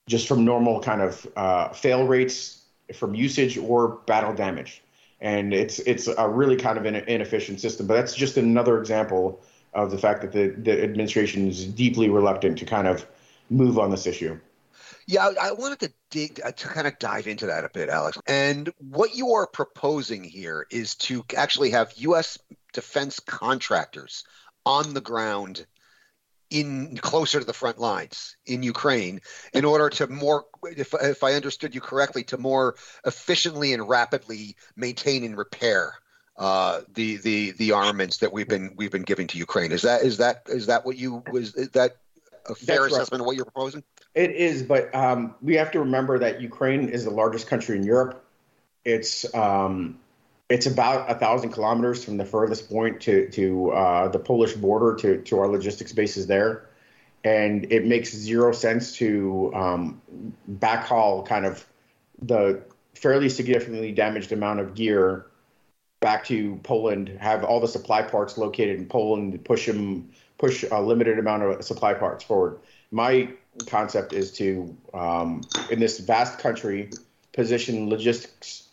just 0.09 0.29
from 0.29 0.45
normal 0.45 0.81
kind 0.81 1.01
of 1.01 1.27
uh, 1.37 1.69
fail 1.71 2.07
rates 2.07 2.63
from 2.95 3.15
usage 3.15 3.57
or 3.57 3.89
battle 4.07 4.35
damage. 4.35 4.83
And 5.25 5.53
it's 5.55 5.79
it's 5.81 6.07
a 6.07 6.29
really 6.29 6.55
kind 6.55 6.79
of 6.79 6.85
an 6.85 6.95
inefficient 6.95 7.59
system. 7.59 7.87
But 7.87 7.95
that's 7.95 8.15
just 8.15 8.37
another 8.37 8.79
example 8.79 9.43
of 9.73 9.91
the 9.91 9.99
fact 9.99 10.21
that 10.21 10.33
the, 10.33 10.49
the 10.49 10.85
administration 10.85 11.49
is 11.49 11.65
deeply 11.65 12.09
reluctant 12.11 12.59
to 12.59 12.67
kind 12.67 12.87
of 12.87 13.07
move 13.51 13.79
on 13.79 13.91
this 13.91 14.07
issue. 14.07 14.39
Yeah, 15.07 15.31
I 15.41 15.53
wanted 15.53 15.81
to 15.81 15.93
dig 16.11 16.41
uh, 16.45 16.53
to 16.53 16.69
kind 16.69 16.87
of 16.87 16.99
dive 16.99 17.27
into 17.27 17.47
that 17.47 17.65
a 17.65 17.71
bit, 17.73 17.89
Alex. 17.89 18.19
And 18.27 18.71
what 18.79 19.15
you 19.15 19.33
are 19.33 19.47
proposing 19.47 20.25
here 20.25 20.67
is 20.71 20.95
to 20.97 21.25
actually 21.37 21.71
have 21.71 21.93
U.S. 21.97 22.39
defense 22.73 23.19
contractors 23.19 24.25
on 24.67 24.95
the 24.95 25.01
ground 25.01 25.67
in 26.51 26.97
closer 26.99 27.41
to 27.41 27.47
the 27.47 27.53
front 27.53 27.79
lines 27.79 28.37
in 28.47 28.63
Ukraine 28.63 29.21
in 29.53 29.65
order 29.65 29.91
to 29.91 30.07
more 30.07 30.45
if, 30.63 30.95
if 30.95 31.25
I 31.25 31.35
understood 31.35 31.75
you 31.75 31.81
correctly 31.81 32.25
to 32.25 32.39
more 32.39 32.77
efficiently 33.05 33.73
and 33.73 33.89
rapidly 33.89 34.57
maintain 34.77 35.25
and 35.25 35.37
repair 35.37 35.95
uh, 36.37 36.81
the 36.95 37.17
the 37.19 37.53
the 37.53 37.73
armaments 37.73 38.19
that 38.19 38.33
we've 38.33 38.49
been 38.49 38.75
we've 38.77 38.91
been 38.91 39.03
giving 39.03 39.27
to 39.29 39.39
Ukraine. 39.39 39.73
Is 39.73 39.83
that 39.83 40.03
is 40.03 40.19
that 40.19 40.43
is 40.47 40.67
that 40.67 40.85
what 40.85 40.97
you 40.97 41.23
was 41.31 41.55
is 41.55 41.71
that 41.71 41.97
a 42.49 42.55
fair 42.55 42.83
That's 42.83 42.95
assessment 42.95 43.13
right. 43.13 43.21
of 43.21 43.27
what 43.27 43.37
you're 43.37 43.45
proposing? 43.45 43.85
It 44.15 44.33
is, 44.33 44.63
but 44.63 44.95
um, 44.95 45.35
we 45.43 45.55
have 45.55 45.73
to 45.73 45.81
remember 45.81 46.19
that 46.19 46.41
Ukraine 46.41 46.89
is 46.89 47.05
the 47.05 47.11
largest 47.11 47.47
country 47.47 47.77
in 47.77 47.85
Europe. 47.85 48.25
It's 48.85 49.33
um, 49.35 49.99
it's 50.49 50.67
about 50.67 51.11
a 51.11 51.15
thousand 51.15 51.51
kilometers 51.51 52.05
from 52.05 52.17
the 52.17 52.25
furthest 52.25 52.69
point 52.69 53.01
to 53.03 53.29
to 53.31 53.71
uh, 53.71 54.09
the 54.09 54.19
Polish 54.19 54.55
border 54.55 54.95
to 54.97 55.23
to 55.23 55.39
our 55.39 55.49
logistics 55.49 55.93
bases 55.93 56.27
there, 56.27 56.69
and 57.25 57.71
it 57.73 57.87
makes 57.87 58.15
zero 58.15 58.53
sense 58.53 58.97
to 58.97 59.53
um, 59.55 60.03
backhaul 60.51 61.27
kind 61.27 61.47
of 61.47 61.65
the 62.21 62.63
fairly 62.95 63.29
significantly 63.29 63.93
damaged 63.93 64.33
amount 64.33 64.61
of 64.61 64.75
gear 64.75 65.27
back 66.01 66.25
to 66.27 66.61
Poland, 66.63 67.09
have 67.19 67.45
all 67.45 67.61
the 67.61 67.69
supply 67.69 68.03
parts 68.03 68.37
located 68.37 68.79
in 68.79 68.87
Poland, 68.87 69.43
push 69.45 69.67
them 69.67 70.11
push 70.37 70.65
a 70.71 70.81
limited 70.81 71.19
amount 71.19 71.43
of 71.43 71.65
supply 71.65 71.95
parts 71.95 72.23
forward. 72.23 72.59
My 72.91 73.31
concept 73.67 74.13
is 74.13 74.33
to 74.33 74.77
um, 74.93 75.41
in 75.71 75.81
this 75.81 76.01
vast 76.01 76.39
country 76.39 76.91
position 77.33 77.89
logistics 77.89 78.69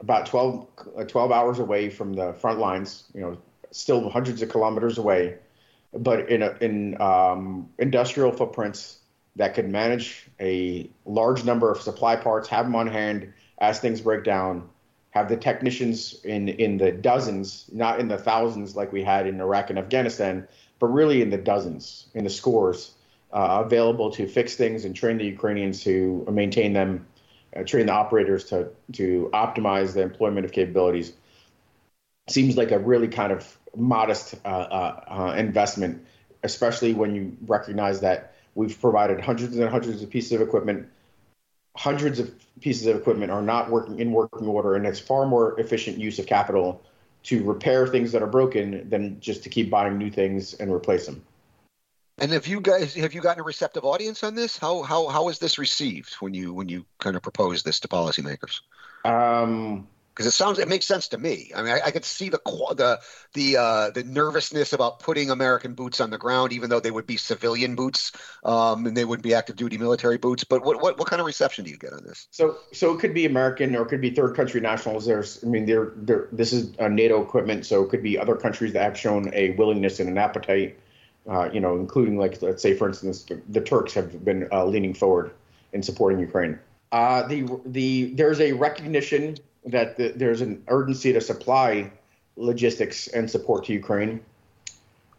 about 0.00 0.26
12, 0.26 0.66
uh, 0.98 1.04
12 1.04 1.32
hours 1.32 1.58
away 1.58 1.90
from 1.90 2.12
the 2.12 2.32
front 2.34 2.58
lines, 2.58 3.04
you 3.14 3.20
know, 3.20 3.38
still 3.70 4.08
hundreds 4.08 4.42
of 4.42 4.48
kilometers 4.48 4.98
away, 4.98 5.36
but 5.92 6.28
in, 6.28 6.42
a, 6.42 6.56
in 6.60 7.00
um, 7.00 7.68
industrial 7.78 8.32
footprints 8.32 8.98
that 9.36 9.54
could 9.54 9.68
manage 9.68 10.26
a 10.40 10.88
large 11.04 11.44
number 11.44 11.70
of 11.70 11.80
supply 11.80 12.16
parts, 12.16 12.48
have 12.48 12.66
them 12.66 12.76
on 12.76 12.86
hand 12.86 13.32
as 13.58 13.80
things 13.80 14.00
break 14.00 14.24
down, 14.24 14.68
have 15.10 15.28
the 15.28 15.36
technicians 15.36 16.24
in, 16.24 16.48
in 16.48 16.76
the 16.76 16.92
dozens, 16.92 17.66
not 17.72 17.98
in 18.00 18.08
the 18.08 18.18
thousands 18.18 18.76
like 18.76 18.92
we 18.92 19.02
had 19.02 19.26
in 19.26 19.40
Iraq 19.40 19.70
and 19.70 19.78
Afghanistan, 19.78 20.46
but 20.78 20.86
really 20.86 21.22
in 21.22 21.30
the 21.30 21.38
dozens, 21.38 22.06
in 22.14 22.24
the 22.24 22.30
scores, 22.30 22.94
uh, 23.32 23.62
available 23.64 24.10
to 24.10 24.26
fix 24.28 24.54
things 24.54 24.84
and 24.84 24.94
train 24.94 25.18
the 25.18 25.24
Ukrainians 25.24 25.82
to 25.82 26.26
maintain 26.30 26.72
them 26.72 27.06
uh, 27.56 27.62
train 27.64 27.86
the 27.86 27.92
operators 27.92 28.44
to 28.46 28.68
to 28.92 29.30
optimize 29.32 29.94
the 29.94 30.02
employment 30.02 30.44
of 30.44 30.52
capabilities 30.52 31.12
seems 32.28 32.56
like 32.56 32.70
a 32.70 32.78
really 32.78 33.08
kind 33.08 33.32
of 33.32 33.58
modest 33.76 34.34
uh, 34.44 34.48
uh, 34.48 35.04
uh, 35.08 35.34
investment, 35.36 36.04
especially 36.42 36.94
when 36.94 37.14
you 37.14 37.36
recognize 37.46 38.00
that 38.00 38.34
we've 38.54 38.80
provided 38.80 39.20
hundreds 39.20 39.56
and 39.56 39.68
hundreds 39.68 40.02
of 40.02 40.10
pieces 40.10 40.32
of 40.32 40.40
equipment. 40.40 40.88
Hundreds 41.76 42.20
of 42.20 42.32
pieces 42.60 42.86
of 42.86 42.96
equipment 42.96 43.32
are 43.32 43.42
not 43.42 43.68
working 43.68 43.98
in 43.98 44.12
working 44.12 44.46
order, 44.46 44.76
and 44.76 44.86
it's 44.86 45.00
far 45.00 45.26
more 45.26 45.58
efficient 45.58 45.98
use 45.98 46.20
of 46.20 46.26
capital 46.26 46.80
to 47.24 47.42
repair 47.42 47.86
things 47.86 48.12
that 48.12 48.22
are 48.22 48.28
broken 48.28 48.88
than 48.88 49.18
just 49.18 49.42
to 49.42 49.48
keep 49.48 49.70
buying 49.70 49.98
new 49.98 50.10
things 50.10 50.54
and 50.54 50.72
replace 50.72 51.06
them. 51.06 51.22
And 52.18 52.32
have 52.32 52.46
you 52.46 52.60
guys 52.60 52.94
have 52.94 53.12
you 53.12 53.20
gotten 53.20 53.40
a 53.40 53.44
receptive 53.44 53.84
audience 53.84 54.22
on 54.22 54.34
this? 54.34 54.56
How 54.56 54.82
how 54.82 55.08
how 55.08 55.28
is 55.28 55.38
this 55.38 55.58
received 55.58 56.14
when 56.20 56.32
you 56.32 56.54
when 56.54 56.68
you 56.68 56.86
kind 56.98 57.16
of 57.16 57.22
propose 57.22 57.62
this 57.62 57.80
to 57.80 57.88
policymakers? 57.88 58.60
Um, 59.04 59.88
because 60.14 60.26
it 60.26 60.30
sounds 60.30 60.60
it 60.60 60.68
makes 60.68 60.86
sense 60.86 61.08
to 61.08 61.18
me. 61.18 61.50
I 61.56 61.62
mean, 61.62 61.72
I, 61.72 61.86
I 61.86 61.90
could 61.90 62.04
see 62.04 62.28
the 62.28 62.38
the 62.76 63.00
the 63.32 63.56
uh, 63.56 63.90
the 63.90 64.04
nervousness 64.04 64.72
about 64.72 65.00
putting 65.00 65.30
American 65.30 65.74
boots 65.74 66.00
on 66.00 66.10
the 66.10 66.18
ground, 66.18 66.52
even 66.52 66.70
though 66.70 66.78
they 66.78 66.92
would 66.92 67.06
be 67.06 67.16
civilian 67.16 67.74
boots 67.74 68.12
um, 68.44 68.86
and 68.86 68.96
they 68.96 69.04
wouldn't 69.04 69.24
be 69.24 69.34
active 69.34 69.56
duty 69.56 69.76
military 69.76 70.18
boots. 70.18 70.44
But 70.44 70.64
what, 70.64 70.80
what 70.80 70.98
what 70.98 71.08
kind 71.08 71.18
of 71.18 71.26
reception 71.26 71.64
do 71.64 71.72
you 71.72 71.78
get 71.78 71.92
on 71.92 72.04
this? 72.04 72.28
So 72.30 72.58
so 72.72 72.92
it 72.94 73.00
could 73.00 73.12
be 73.12 73.26
American 73.26 73.74
or 73.74 73.82
it 73.82 73.88
could 73.88 74.00
be 74.00 74.10
third 74.10 74.36
country 74.36 74.60
nationals. 74.60 75.04
There's 75.04 75.42
I 75.42 75.48
mean, 75.48 75.66
there 75.66 75.92
there 75.96 76.28
this 76.30 76.52
is 76.52 76.78
NATO 76.78 77.20
equipment, 77.20 77.66
so 77.66 77.82
it 77.82 77.88
could 77.88 78.02
be 78.02 78.16
other 78.16 78.36
countries 78.36 78.72
that 78.74 78.84
have 78.84 78.98
shown 78.98 79.32
a 79.34 79.50
willingness 79.50 79.98
and 79.98 80.08
an 80.08 80.18
appetite 80.18 80.78
uh, 81.28 81.48
you 81.52 81.60
know, 81.60 81.76
including 81.76 82.18
like 82.18 82.40
let's 82.42 82.62
say, 82.62 82.74
for 82.74 82.88
instance, 82.88 83.22
the, 83.24 83.40
the 83.48 83.60
Turks 83.60 83.94
have 83.94 84.24
been 84.24 84.48
uh, 84.52 84.64
leaning 84.64 84.94
forward 84.94 85.30
in 85.72 85.82
supporting 85.82 86.18
Ukraine. 86.18 86.58
Uh, 86.92 87.26
the 87.26 87.46
the 87.66 88.14
there's 88.14 88.40
a 88.40 88.52
recognition 88.52 89.36
that 89.66 89.96
the, 89.96 90.08
there's 90.14 90.40
an 90.40 90.62
urgency 90.68 91.12
to 91.12 91.20
supply 91.20 91.90
logistics 92.36 93.08
and 93.08 93.30
support 93.30 93.64
to 93.64 93.72
Ukraine, 93.72 94.20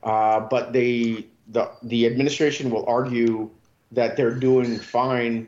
uh, 0.03 0.39
but 0.39 0.74
they 0.74 1.26
the 1.47 1.70
the 1.84 2.06
administration 2.06 2.70
will 2.70 2.86
argue 2.88 3.49
that 3.91 4.16
they're 4.16 4.34
doing 4.34 4.78
fine 4.78 5.47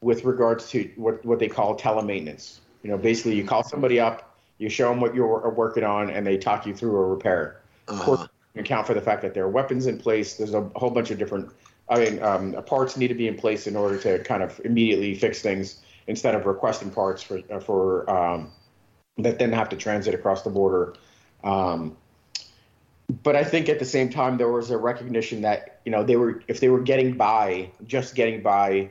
with 0.00 0.24
regards 0.24 0.68
to 0.70 0.90
what 0.96 1.24
what 1.24 1.38
they 1.38 1.48
call 1.48 1.76
telemaintenance. 1.76 2.58
You 2.82 2.90
know, 2.90 2.98
basically, 2.98 3.34
you 3.34 3.44
call 3.44 3.64
somebody 3.64 3.98
up, 3.98 4.36
you 4.58 4.68
show 4.68 4.90
them 4.90 5.00
what 5.00 5.14
you're 5.14 5.50
working 5.50 5.84
on, 5.84 6.10
and 6.10 6.26
they 6.26 6.36
talk 6.36 6.66
you 6.66 6.74
through 6.74 6.96
a 6.96 7.06
repair. 7.06 7.60
Uh-huh. 7.88 8.26
Account 8.56 8.86
for 8.86 8.94
the 8.94 9.00
fact 9.00 9.22
that 9.22 9.34
there 9.34 9.44
are 9.44 9.48
weapons 9.48 9.86
in 9.86 9.98
place. 9.98 10.34
There's 10.34 10.54
a 10.54 10.62
whole 10.76 10.90
bunch 10.90 11.10
of 11.10 11.18
different, 11.18 11.50
I 11.88 11.98
mean, 11.98 12.22
um, 12.22 12.52
parts 12.64 12.96
need 12.96 13.08
to 13.08 13.14
be 13.14 13.28
in 13.28 13.36
place 13.36 13.66
in 13.66 13.76
order 13.76 13.98
to 13.98 14.22
kind 14.24 14.42
of 14.42 14.60
immediately 14.64 15.14
fix 15.14 15.42
things 15.42 15.80
instead 16.06 16.34
of 16.34 16.46
requesting 16.46 16.90
parts 16.90 17.22
for 17.22 17.40
uh, 17.50 17.60
for 17.60 18.08
um, 18.10 18.50
that 19.18 19.38
then 19.38 19.52
have 19.52 19.68
to 19.70 19.76
transit 19.76 20.14
across 20.14 20.42
the 20.42 20.50
border. 20.50 20.94
Um, 21.44 21.96
but 23.22 23.36
I 23.36 23.44
think 23.44 23.68
at 23.68 23.78
the 23.78 23.84
same 23.84 24.10
time 24.10 24.36
there 24.36 24.50
was 24.50 24.70
a 24.70 24.76
recognition 24.76 25.42
that 25.42 25.80
you 25.84 25.92
know 25.92 26.02
they 26.02 26.16
were 26.16 26.42
if 26.48 26.60
they 26.60 26.68
were 26.68 26.80
getting 26.80 27.16
by, 27.16 27.70
just 27.86 28.14
getting 28.14 28.42
by 28.42 28.90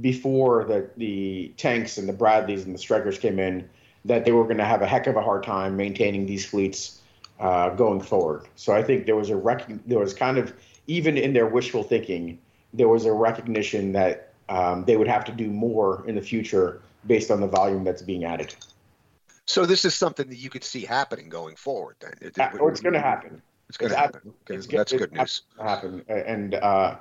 before 0.00 0.64
the 0.64 0.90
the 0.96 1.52
tanks 1.56 1.98
and 1.98 2.08
the 2.08 2.12
Bradleys 2.12 2.64
and 2.64 2.74
the 2.74 2.78
Strykers 2.78 3.20
came 3.20 3.38
in, 3.38 3.68
that 4.04 4.24
they 4.24 4.32
were 4.32 4.44
going 4.44 4.58
to 4.58 4.64
have 4.64 4.82
a 4.82 4.86
heck 4.86 5.06
of 5.06 5.16
a 5.16 5.22
hard 5.22 5.42
time 5.42 5.76
maintaining 5.76 6.26
these 6.26 6.44
fleets 6.44 7.00
uh, 7.40 7.70
going 7.70 8.00
forward. 8.00 8.46
So 8.56 8.72
I 8.72 8.82
think 8.82 9.06
there 9.06 9.16
was 9.16 9.30
a 9.30 9.36
rec- 9.36 9.68
there 9.86 9.98
was 9.98 10.14
kind 10.14 10.38
of 10.38 10.52
even 10.86 11.16
in 11.16 11.32
their 11.32 11.46
wishful 11.46 11.82
thinking, 11.82 12.38
there 12.72 12.88
was 12.88 13.06
a 13.06 13.12
recognition 13.12 13.92
that 13.92 14.32
um, 14.48 14.84
they 14.84 14.96
would 14.96 15.08
have 15.08 15.24
to 15.24 15.32
do 15.32 15.50
more 15.50 16.04
in 16.06 16.14
the 16.14 16.22
future 16.22 16.80
based 17.06 17.30
on 17.30 17.40
the 17.40 17.48
volume 17.48 17.84
that's 17.84 18.02
being 18.02 18.24
added. 18.24 18.54
So 19.46 19.66
this 19.66 19.84
is 19.84 19.94
something 19.94 20.28
that 20.28 20.36
you 20.36 20.50
could 20.50 20.64
see 20.64 20.84
happening 20.84 21.28
going 21.28 21.56
forward. 21.56 21.96
Then, 22.00 22.14
it, 22.20 22.38
it, 22.38 22.60
or 22.60 22.70
it's 22.70 22.80
going 22.80 22.94
to 22.94 23.00
happen. 23.00 23.42
It's 23.68 23.78
going 23.78 23.92
to 23.92 23.98
happen. 23.98 24.20
Okay, 24.42 24.56
it's 24.56 24.66
that's 24.66 24.92
good 24.92 25.12
news. 25.12 25.42
Happen, 25.58 26.04
and 26.08 26.54
uh, 26.54 26.96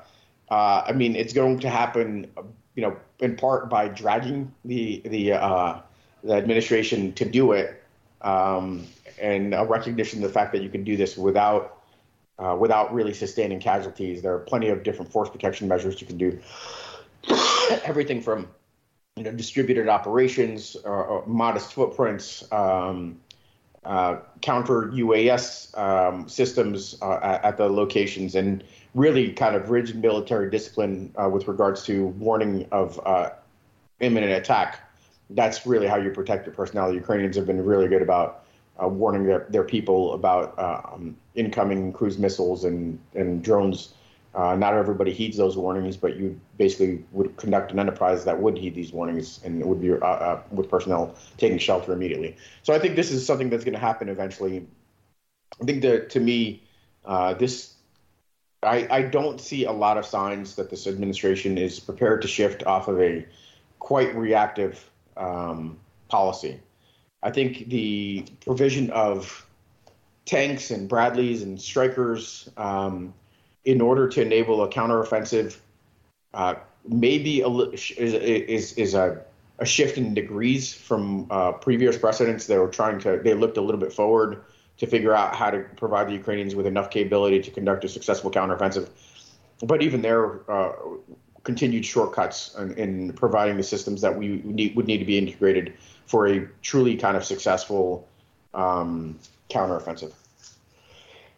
Uh, 0.50 0.84
I 0.86 0.94
mean, 0.94 1.16
it's 1.16 1.34
going 1.34 1.60
to 1.60 1.70
happen, 1.70 2.28
you 2.76 2.84
know, 2.84 2.96
in 3.20 3.36
part 3.36 3.68
by 3.68 3.88
dragging 3.88 4.54
the 4.64 5.02
the 5.06 5.34
uh, 5.34 5.82
the 6.24 6.34
administration 6.34 7.14
to 7.14 7.26
do 7.26 7.54
it, 7.54 7.82
um, 8.26 8.86
and 9.22 9.54
a 9.54 9.64
recognition 9.64 10.22
of 10.24 10.30
the 10.30 10.34
fact 10.34 10.52
that 10.52 10.62
you 10.62 10.70
can 10.70 10.84
do 10.84 10.98
this 10.98 11.16
without 11.16 11.84
uh, 12.38 12.56
without 12.60 12.94
really 12.94 13.14
sustaining 13.14 13.60
casualties. 13.62 14.22
There 14.22 14.34
are 14.34 14.40
plenty 14.40 14.68
of 14.68 14.84
different 14.84 15.10
force 15.12 15.30
protection 15.30 15.70
measures 15.70 16.02
you 16.02 16.08
can 16.08 16.18
do. 16.18 16.38
Everything 17.86 18.22
from 18.22 18.50
you 19.16 19.24
know 19.24 19.32
distributed 19.32 19.88
operations, 19.88 20.76
or, 20.84 21.06
or 21.06 21.26
modest 21.28 21.74
footprints. 21.74 22.52
Um, 22.52 23.22
uh, 23.86 24.20
counter 24.42 24.90
UAS 24.94 25.78
um, 25.78 26.28
systems 26.28 26.98
uh, 27.04 27.20
at, 27.22 27.46
at, 27.46 27.58
the 27.58 27.70
locations 27.70 28.34
and 28.34 28.64
really 28.96 29.32
kind 29.32 29.56
of 29.56 29.70
rigid 29.70 30.02
military 30.02 30.50
discipline 30.50 31.14
uh, 31.18 31.30
with 31.30 31.48
regards 31.48 31.84
to 31.84 32.08
warning 32.08 32.68
of 32.72 33.00
uh, 33.06 33.30
imminent 34.00 34.32
attack. 34.32 34.85
That's 35.30 35.66
really 35.66 35.88
how 35.88 35.98
you 35.98 36.12
protect 36.12 36.46
your 36.46 36.56
personnel. 36.56 36.90
The 36.90 36.96
Ukrainians 36.96 37.36
have 37.36 37.48
been 37.48 37.64
really 37.64 37.88
good 37.88 38.02
about 38.02 38.46
uh, 38.82 38.88
warning 38.88 39.26
their, 39.26 39.48
their 39.50 39.64
people 39.64 40.14
about 40.14 40.58
um, 40.60 41.16
incoming 41.34 41.94
cruise 41.94 42.18
missiles 42.18 42.66
and, 42.66 43.00
and 43.16 43.44
drones 43.44 43.94
uh, 44.36 44.54
not 44.54 44.74
everybody 44.74 45.14
heeds 45.14 45.38
those 45.38 45.56
warnings, 45.56 45.96
but 45.96 46.18
you 46.18 46.40
basically 46.58 47.04
would 47.14 47.38
conduct 47.38 47.72
an 47.72 47.80
enterprise 47.80 48.26
that 48.26 48.38
would 48.38 48.58
heed 48.58 48.76
these 48.76 48.92
warnings 48.92 49.40
and 49.46 49.64
would 49.64 49.80
be 49.80 49.94
uh, 49.94 49.96
uh, 49.96 50.42
with 50.52 50.70
personnel 50.70 51.16
taking 51.38 51.58
shelter 51.58 51.94
immediately. 51.94 52.36
So 52.62 52.74
I 52.74 52.80
think 52.80 52.98
this 52.98 53.12
is 53.12 53.26
something 53.26 53.50
that's 53.50 53.64
going 53.64 53.76
to 53.76 53.80
happen 53.80 54.10
eventually. 54.10 54.68
I 55.62 55.64
think 55.64 55.82
that 55.84 56.10
to 56.12 56.20
me, 56.20 56.64
uh, 57.06 57.34
this 57.36 57.76
I, 58.62 58.88
I 58.90 59.02
don't 59.04 59.40
see 59.40 59.66
a 59.66 59.72
lot 59.72 59.98
of 59.98 60.06
signs 60.06 60.56
that 60.56 60.70
this 60.70 60.86
administration 60.86 61.58
is 61.58 61.80
prepared 61.80 62.22
to 62.24 62.28
shift 62.28 62.64
off 62.64 62.90
of 62.90 63.00
a 63.00 63.26
quite 63.80 64.14
reactive 64.16 64.90
um, 65.18 65.78
policy. 66.10 66.60
I 67.24 67.32
think 67.32 67.70
the 67.70 68.26
provision 68.46 68.90
of 68.92 69.46
tanks 70.26 70.72
and 70.72 70.90
Bradleys 70.90 71.42
and 71.44 71.58
Strykers 71.58 72.50
Um, 72.58 73.14
in 73.66 73.82
order 73.82 74.08
to 74.08 74.22
enable 74.22 74.62
a 74.64 74.70
counteroffensive, 74.70 75.58
uh, 76.36 76.54
maybe 76.88 77.42
a, 77.42 77.50
is, 77.50 77.92
is, 77.98 78.74
is 78.74 78.94
a, 78.94 79.26
a 79.58 79.66
shift 79.66 79.98
in 79.98 80.14
degrees 80.14 80.72
from 80.72 81.26
uh, 81.32 81.52
previous 81.52 81.98
precedents. 81.98 82.46
They 82.46 82.60
were 82.60 82.68
trying 82.68 83.00
to, 83.00 83.20
they 83.24 83.34
looked 83.34 83.58
a 83.58 83.62
little 83.62 83.82
bit 83.82 83.92
forward 83.92 84.44
to 84.78 84.86
figure 84.86 85.16
out 85.16 85.36
how 85.36 85.50
to 85.50 85.60
provide 85.78 86.08
the 86.08 86.14
Ukrainians 86.14 86.54
with 86.54 86.68
enough 86.68 86.92
capability 86.92 87.40
to 87.42 87.50
conduct 87.50 87.84
a 87.86 87.90
successful 87.90 88.30
counteroffensive. 88.30 88.88
But 89.64 89.82
even 89.82 90.04
there, 90.04 90.48
uh, 90.48 90.74
continued 91.46 91.86
shortcuts 91.86 92.54
in, 92.56 92.74
in, 92.74 93.14
providing 93.14 93.56
the 93.56 93.64
systems 93.64 94.02
that 94.02 94.18
we 94.18 94.42
need, 94.44 94.76
would 94.76 94.88
need 94.88 94.98
to 94.98 95.06
be 95.06 95.18
integrated 95.18 95.74
for 96.08 96.28
a 96.28 96.46
truly 96.62 96.98
kind 96.98 97.16
of 97.16 97.24
successful 97.24 98.06
um, 98.54 99.18
counteroffensive. 99.50 100.12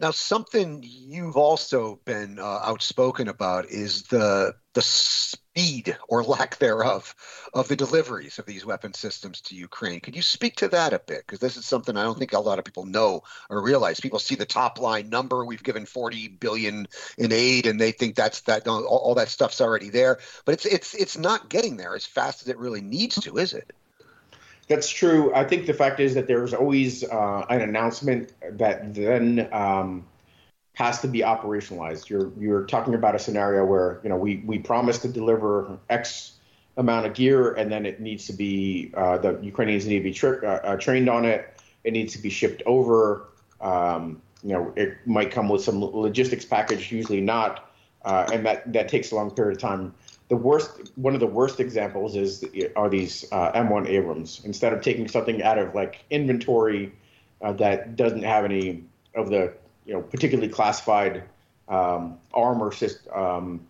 Now, 0.00 0.12
something 0.12 0.84
you've 0.84 1.36
also 1.36 1.98
been 2.04 2.38
uh, 2.38 2.60
outspoken 2.62 3.28
about 3.28 3.70
is 3.70 4.04
the 4.04 4.54
the 4.74 4.82
speed 4.82 5.96
or 6.08 6.22
lack 6.22 6.58
thereof 6.58 7.16
of 7.52 7.66
the 7.66 7.74
deliveries 7.74 8.38
of 8.38 8.46
these 8.46 8.64
weapon 8.64 8.94
systems 8.94 9.40
to 9.40 9.56
Ukraine. 9.56 9.98
Could 9.98 10.14
you 10.14 10.22
speak 10.22 10.54
to 10.56 10.68
that 10.68 10.92
a 10.92 11.00
bit? 11.00 11.26
Because 11.26 11.40
this 11.40 11.56
is 11.56 11.66
something 11.66 11.96
I 11.96 12.04
don't 12.04 12.16
think 12.16 12.32
a 12.32 12.38
lot 12.38 12.60
of 12.60 12.64
people 12.64 12.86
know 12.86 13.22
or 13.50 13.60
realize. 13.60 13.98
People 13.98 14.20
see 14.20 14.36
the 14.36 14.46
top 14.46 14.78
line 14.78 15.08
number. 15.10 15.44
We've 15.44 15.62
given 15.64 15.84
40 15.84 16.28
billion 16.28 16.86
in 17.16 17.32
aid, 17.32 17.66
and 17.66 17.80
they 17.80 17.90
think 17.90 18.14
that's 18.14 18.42
that. 18.42 18.68
All, 18.68 18.84
all 18.84 19.16
that 19.16 19.30
stuff's 19.30 19.60
already 19.60 19.88
there, 19.88 20.18
but 20.44 20.52
it's 20.52 20.66
it's 20.66 20.94
it's 20.94 21.18
not 21.18 21.48
getting 21.48 21.76
there 21.76 21.96
as 21.96 22.06
fast 22.06 22.42
as 22.42 22.48
it 22.48 22.58
really 22.58 22.82
needs 22.82 23.16
to, 23.22 23.36
is 23.38 23.52
it? 23.52 23.72
That's 24.68 24.90
true. 24.90 25.34
I 25.34 25.44
think 25.44 25.66
the 25.66 25.74
fact 25.74 25.98
is 25.98 26.14
that 26.14 26.26
there's 26.26 26.52
always 26.52 27.02
uh, 27.02 27.46
an 27.48 27.62
announcement 27.62 28.34
that 28.58 28.94
then 28.94 29.48
um, 29.50 30.06
has 30.74 31.00
to 31.00 31.08
be 31.08 31.20
operationalized. 31.20 32.10
You're 32.10 32.30
you're 32.38 32.64
talking 32.66 32.94
about 32.94 33.14
a 33.14 33.18
scenario 33.18 33.64
where 33.64 34.00
you 34.02 34.10
know 34.10 34.16
we 34.16 34.42
we 34.44 34.58
promise 34.58 34.98
to 34.98 35.08
deliver 35.08 35.78
X 35.88 36.34
amount 36.76 37.06
of 37.06 37.14
gear, 37.14 37.54
and 37.54 37.72
then 37.72 37.86
it 37.86 38.00
needs 38.00 38.26
to 38.26 38.34
be 38.34 38.92
uh, 38.94 39.16
the 39.16 39.38
Ukrainians 39.42 39.86
need 39.86 39.98
to 39.98 40.04
be 40.04 40.12
tri- 40.12 40.46
uh, 40.46 40.60
uh 40.62 40.76
trained 40.76 41.08
on 41.08 41.24
it. 41.24 41.60
It 41.84 41.94
needs 41.94 42.12
to 42.12 42.18
be 42.18 42.28
shipped 42.28 42.62
over. 42.66 43.30
Um, 43.62 44.20
you 44.42 44.52
know, 44.52 44.72
it 44.76 44.98
might 45.06 45.30
come 45.30 45.48
with 45.48 45.64
some 45.64 45.82
logistics 45.82 46.44
package, 46.44 46.92
usually 46.92 47.22
not, 47.22 47.70
uh, 48.04 48.28
and 48.32 48.44
that 48.44 48.70
that 48.74 48.88
takes 48.88 49.12
a 49.12 49.14
long 49.14 49.30
period 49.30 49.56
of 49.56 49.62
time 49.62 49.94
the 50.28 50.36
worst 50.36 50.92
one 50.96 51.14
of 51.14 51.20
the 51.20 51.26
worst 51.26 51.58
examples 51.58 52.14
is 52.14 52.44
are 52.76 52.88
these 52.88 53.24
uh, 53.32 53.52
M1 53.52 53.88
Abrams. 53.88 54.42
Instead 54.44 54.72
of 54.72 54.82
taking 54.82 55.08
something 55.08 55.42
out 55.42 55.58
of 55.58 55.74
like 55.74 56.04
inventory 56.10 56.92
uh, 57.42 57.52
that 57.54 57.96
doesn't 57.96 58.22
have 58.22 58.44
any 58.44 58.84
of 59.14 59.30
the 59.30 59.52
you 59.86 59.94
know 59.94 60.02
particularly 60.02 60.50
classified 60.50 61.24
um, 61.68 62.18
armor 62.34 62.72
system, 62.72 63.12
um, 63.12 63.66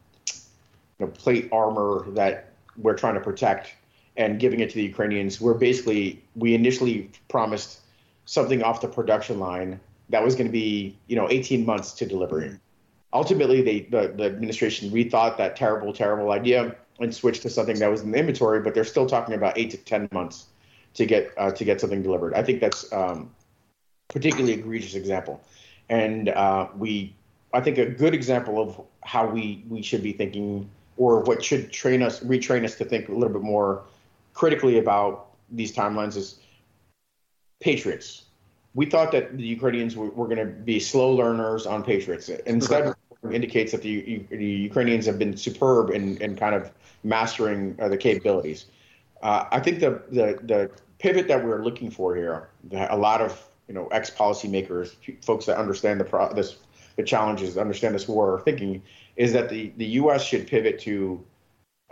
you 0.98 1.06
know, 1.06 1.12
plate 1.12 1.48
armor 1.52 2.06
that 2.10 2.52
we're 2.76 2.96
trying 2.96 3.14
to 3.14 3.20
protect, 3.20 3.74
and 4.16 4.40
giving 4.40 4.60
it 4.60 4.70
to 4.70 4.76
the 4.76 4.82
Ukrainians, 4.82 5.40
we're 5.40 5.54
basically 5.54 6.22
we 6.34 6.54
initially 6.54 7.10
promised 7.28 7.80
something 8.26 8.62
off 8.62 8.80
the 8.80 8.88
production 8.88 9.38
line 9.38 9.80
that 10.10 10.24
was 10.24 10.34
going 10.34 10.46
to 10.46 10.52
be 10.52 10.96
you 11.06 11.14
know 11.14 11.28
18 11.30 11.64
months 11.64 11.92
to 11.92 12.06
deliver 12.06 12.40
ultimately 13.12 13.62
they 13.62 13.80
the, 13.90 14.12
the 14.16 14.24
administration 14.24 14.90
rethought 14.90 15.36
that 15.36 15.56
terrible 15.56 15.92
terrible 15.92 16.30
idea 16.30 16.74
and 17.00 17.14
switched 17.14 17.42
to 17.42 17.50
something 17.50 17.78
that 17.78 17.90
was 17.90 18.02
in 18.02 18.10
the 18.10 18.18
inventory 18.18 18.60
but 18.60 18.74
they're 18.74 18.84
still 18.84 19.06
talking 19.06 19.34
about 19.34 19.56
eight 19.56 19.70
to 19.70 19.76
ten 19.76 20.08
months 20.12 20.46
to 20.94 21.06
get 21.06 21.32
uh, 21.38 21.50
to 21.50 21.64
get 21.64 21.80
something 21.80 22.02
delivered. 22.02 22.34
I 22.34 22.42
think 22.42 22.60
that's 22.60 22.92
um, 22.92 23.30
particularly 24.08 24.54
egregious 24.54 24.94
example. 24.94 25.40
And 25.88 26.28
uh, 26.28 26.68
we 26.76 27.14
i 27.54 27.60
think 27.62 27.78
a 27.78 27.86
good 27.86 28.12
example 28.12 28.60
of 28.60 28.78
how 29.04 29.26
we 29.26 29.64
we 29.70 29.80
should 29.80 30.02
be 30.02 30.12
thinking 30.12 30.68
or 30.98 31.20
what 31.20 31.42
should 31.42 31.72
train 31.72 32.02
us 32.02 32.20
retrain 32.20 32.62
us 32.62 32.74
to 32.74 32.84
think 32.84 33.08
a 33.08 33.12
little 33.12 33.32
bit 33.32 33.40
more 33.40 33.84
critically 34.34 34.78
about 34.78 35.28
these 35.50 35.74
timelines 35.74 36.16
is 36.16 36.40
patriots. 37.60 38.24
We 38.74 38.86
thought 38.86 39.12
that 39.12 39.36
the 39.36 39.42
Ukrainians 39.42 39.96
were, 39.96 40.10
were 40.10 40.26
going 40.26 40.38
to 40.38 40.52
be 40.52 40.78
slow 40.78 41.12
learners 41.12 41.66
on 41.66 41.82
Patriots. 41.82 42.28
Instead, 42.28 42.94
indicates 43.30 43.72
that 43.72 43.82
the, 43.82 44.24
the, 44.30 44.44
Ukrainians 44.44 45.06
have 45.06 45.18
been 45.18 45.36
superb 45.36 45.90
in, 45.90 46.16
in 46.18 46.36
kind 46.36 46.54
of 46.54 46.70
mastering 47.02 47.76
uh, 47.80 47.88
the 47.88 47.96
capabilities. 47.96 48.66
Uh, 49.22 49.44
I 49.50 49.60
think 49.60 49.80
the, 49.80 50.02
the, 50.10 50.38
the 50.42 50.70
pivot 50.98 51.28
that 51.28 51.44
we're 51.44 51.62
looking 51.62 51.90
for 51.90 52.14
here, 52.14 52.48
a 52.72 52.96
lot 52.96 53.20
of 53.20 53.44
you 53.66 53.74
know 53.74 53.86
ex 53.88 54.10
policymakers, 54.10 54.94
folks 55.22 55.46
that 55.46 55.56
understand 55.58 56.00
the 56.00 56.04
pro- 56.04 56.32
this 56.32 56.56
the 56.96 57.02
challenges, 57.02 57.56
understand 57.56 57.94
this 57.94 58.08
war, 58.08 58.34
are 58.34 58.40
thinking 58.40 58.82
is 59.16 59.32
that 59.32 59.48
the 59.48 59.72
the 59.76 59.86
U.S. 60.02 60.24
should 60.24 60.46
pivot 60.46 60.78
to 60.80 61.22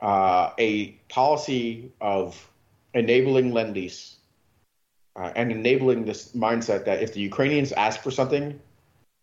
uh, 0.00 0.50
a 0.58 0.88
policy 1.08 1.90
of 2.00 2.50
enabling 2.94 3.52
lend 3.52 3.74
lease 3.74 4.16
uh, 5.16 5.32
and 5.36 5.52
enabling 5.52 6.04
this 6.04 6.32
mindset 6.32 6.84
that 6.84 7.02
if 7.02 7.12
the 7.12 7.20
Ukrainians 7.20 7.72
ask 7.72 8.00
for 8.00 8.10
something, 8.10 8.58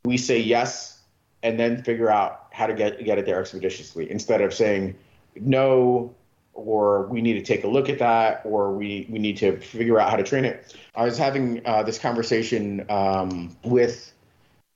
we 0.06 0.18
say 0.18 0.39
yes 0.39 1.03
and 1.43 1.59
then 1.59 1.83
figure 1.83 2.09
out 2.09 2.47
how 2.51 2.65
to 2.65 2.73
get 2.73 3.03
get 3.03 3.17
it 3.17 3.25
there 3.25 3.39
expeditiously 3.39 4.09
instead 4.09 4.41
of 4.41 4.53
saying 4.53 4.95
no 5.39 6.13
or 6.53 7.07
we 7.07 7.21
need 7.21 7.33
to 7.33 7.41
take 7.41 7.63
a 7.63 7.67
look 7.67 7.89
at 7.89 7.99
that 7.99 8.41
or 8.45 8.71
we, 8.71 9.07
we 9.09 9.17
need 9.17 9.37
to 9.37 9.57
figure 9.57 9.99
out 9.99 10.09
how 10.11 10.15
to 10.15 10.23
train 10.23 10.45
it. 10.45 10.75
I 10.95 11.03
was 11.03 11.17
having 11.17 11.65
uh, 11.65 11.81
this 11.81 11.97
conversation 11.97 12.85
um, 12.89 13.55
with 13.63 14.13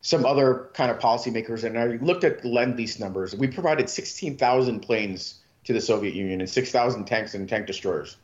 some 0.02 0.26
other 0.26 0.70
kind 0.74 0.90
of 0.90 0.98
policymakers 0.98 1.64
and 1.64 1.78
I 1.78 2.04
looked 2.04 2.24
at 2.24 2.42
the 2.42 2.48
lend 2.48 2.78
lease 2.78 3.00
numbers. 3.00 3.36
We 3.36 3.48
provided 3.48 3.90
16,000 3.90 4.80
planes 4.80 5.36
to 5.66 5.74
the 5.74 5.82
Soviet 5.82 6.16
Union 6.16 6.42
and 6.42 6.50
6,000 6.50 7.06
tanks 7.06 7.36
and 7.36 7.48
tank 7.48 7.68
destroyers 7.68 8.18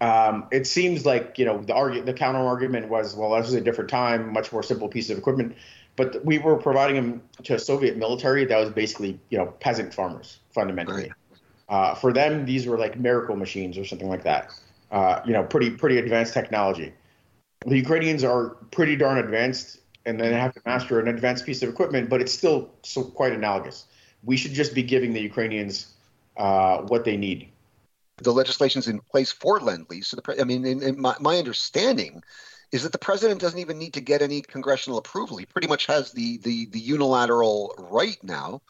um, 0.00 0.46
it 0.50 0.66
seems 0.66 1.06
like 1.06 1.38
you 1.38 1.44
know 1.44 1.62
the 1.62 1.74
argue, 1.74 2.02
the 2.02 2.12
counter 2.12 2.40
argument 2.40 2.88
was 2.88 3.14
well 3.14 3.30
this 3.36 3.46
was 3.46 3.54
a 3.54 3.60
different 3.60 3.90
time, 3.90 4.32
much 4.32 4.52
more 4.52 4.62
simple 4.62 4.88
piece 4.88 5.10
of 5.10 5.18
equipment, 5.18 5.56
but 5.96 6.24
we 6.24 6.38
were 6.38 6.56
providing 6.56 6.96
them 6.96 7.22
to 7.44 7.54
a 7.54 7.58
Soviet 7.58 7.96
military 7.96 8.44
that 8.44 8.58
was 8.58 8.70
basically 8.70 9.18
you 9.30 9.38
know 9.38 9.46
peasant 9.60 9.92
farmers 9.94 10.38
fundamentally. 10.52 11.02
Right. 11.02 11.12
Uh, 11.68 11.94
for 11.94 12.12
them, 12.12 12.44
these 12.44 12.66
were 12.66 12.78
like 12.78 12.98
miracle 12.98 13.36
machines 13.36 13.78
or 13.78 13.84
something 13.84 14.08
like 14.08 14.22
that. 14.24 14.50
Uh, 14.90 15.20
you 15.24 15.32
know, 15.32 15.42
pretty 15.42 15.70
pretty 15.70 15.98
advanced 15.98 16.34
technology. 16.34 16.92
The 17.66 17.76
Ukrainians 17.76 18.24
are 18.24 18.50
pretty 18.70 18.96
darn 18.96 19.18
advanced, 19.18 19.80
and 20.04 20.20
then 20.20 20.32
they 20.32 20.38
have 20.38 20.52
to 20.54 20.60
master 20.66 21.00
an 21.00 21.08
advanced 21.08 21.46
piece 21.46 21.62
of 21.62 21.68
equipment, 21.68 22.10
but 22.10 22.20
it's 22.20 22.32
still 22.32 22.70
so 22.82 23.02
quite 23.02 23.32
analogous. 23.32 23.86
We 24.22 24.36
should 24.36 24.52
just 24.52 24.74
be 24.74 24.82
giving 24.82 25.12
the 25.12 25.20
Ukrainians 25.20 25.94
uh, 26.36 26.82
what 26.82 27.04
they 27.04 27.16
need 27.16 27.50
the 28.18 28.32
legislation 28.32 28.78
is 28.78 28.88
in 28.88 29.00
place 29.00 29.32
for 29.32 29.60
lend 29.60 29.86
lease. 29.90 30.08
So 30.08 30.16
the, 30.16 30.40
I 30.40 30.44
mean, 30.44 30.64
in, 30.64 30.82
in 30.82 31.00
my, 31.00 31.16
my 31.20 31.36
understanding 31.36 32.22
is 32.74 32.82
that 32.82 32.90
the 32.90 32.98
president 32.98 33.40
doesn't 33.40 33.60
even 33.60 33.78
need 33.78 33.94
to 33.94 34.00
get 34.00 34.20
any 34.20 34.42
congressional 34.42 34.98
approval. 34.98 35.36
He 35.36 35.46
pretty 35.46 35.68
much 35.68 35.86
has 35.86 36.10
the 36.10 36.38
the, 36.38 36.66
the 36.66 36.80
unilateral 36.80 37.72
right 37.78 38.18
now 38.24 38.62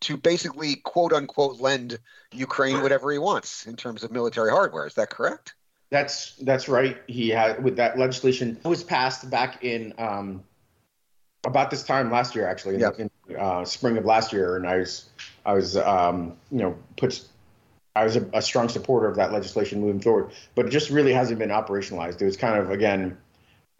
to 0.00 0.16
basically 0.16 0.74
quote 0.74 1.12
unquote 1.12 1.60
lend 1.60 2.00
Ukraine 2.32 2.82
whatever 2.82 3.12
he 3.12 3.18
wants 3.18 3.64
in 3.66 3.76
terms 3.76 4.02
of 4.02 4.10
military 4.10 4.50
hardware. 4.50 4.88
Is 4.88 4.94
that 4.94 5.08
correct? 5.08 5.54
That's 5.90 6.34
that's 6.38 6.68
right. 6.68 7.00
He 7.06 7.28
had 7.28 7.62
with 7.62 7.76
that 7.76 7.96
legislation 7.96 8.58
was 8.64 8.82
passed 8.82 9.30
back 9.30 9.62
in 9.62 9.94
um, 9.98 10.42
about 11.46 11.70
this 11.70 11.84
time 11.84 12.10
last 12.10 12.34
year, 12.34 12.48
actually, 12.48 12.74
in, 12.74 12.80
yep. 12.80 12.98
in 12.98 13.10
uh, 13.38 13.64
spring 13.64 13.96
of 13.96 14.04
last 14.04 14.32
year, 14.32 14.56
and 14.56 14.66
I 14.66 14.78
was 14.78 15.08
I 15.46 15.52
was 15.52 15.76
um, 15.76 16.36
you 16.50 16.58
know 16.58 16.76
put 16.96 17.22
I 17.94 18.02
was 18.02 18.16
a, 18.16 18.28
a, 18.32 18.42
strong 18.42 18.68
supporter 18.68 19.06
of 19.06 19.14
that 19.16 19.32
legislation 19.32 19.80
moving 19.80 20.00
forward, 20.00 20.32
but 20.56 20.66
it 20.66 20.70
just 20.70 20.90
really 20.90 21.12
hasn't 21.12 21.38
been 21.38 21.50
operationalized. 21.50 22.20
It 22.20 22.24
was 22.24 22.36
kind 22.36 22.58
of 22.58 22.72
again, 22.72 23.16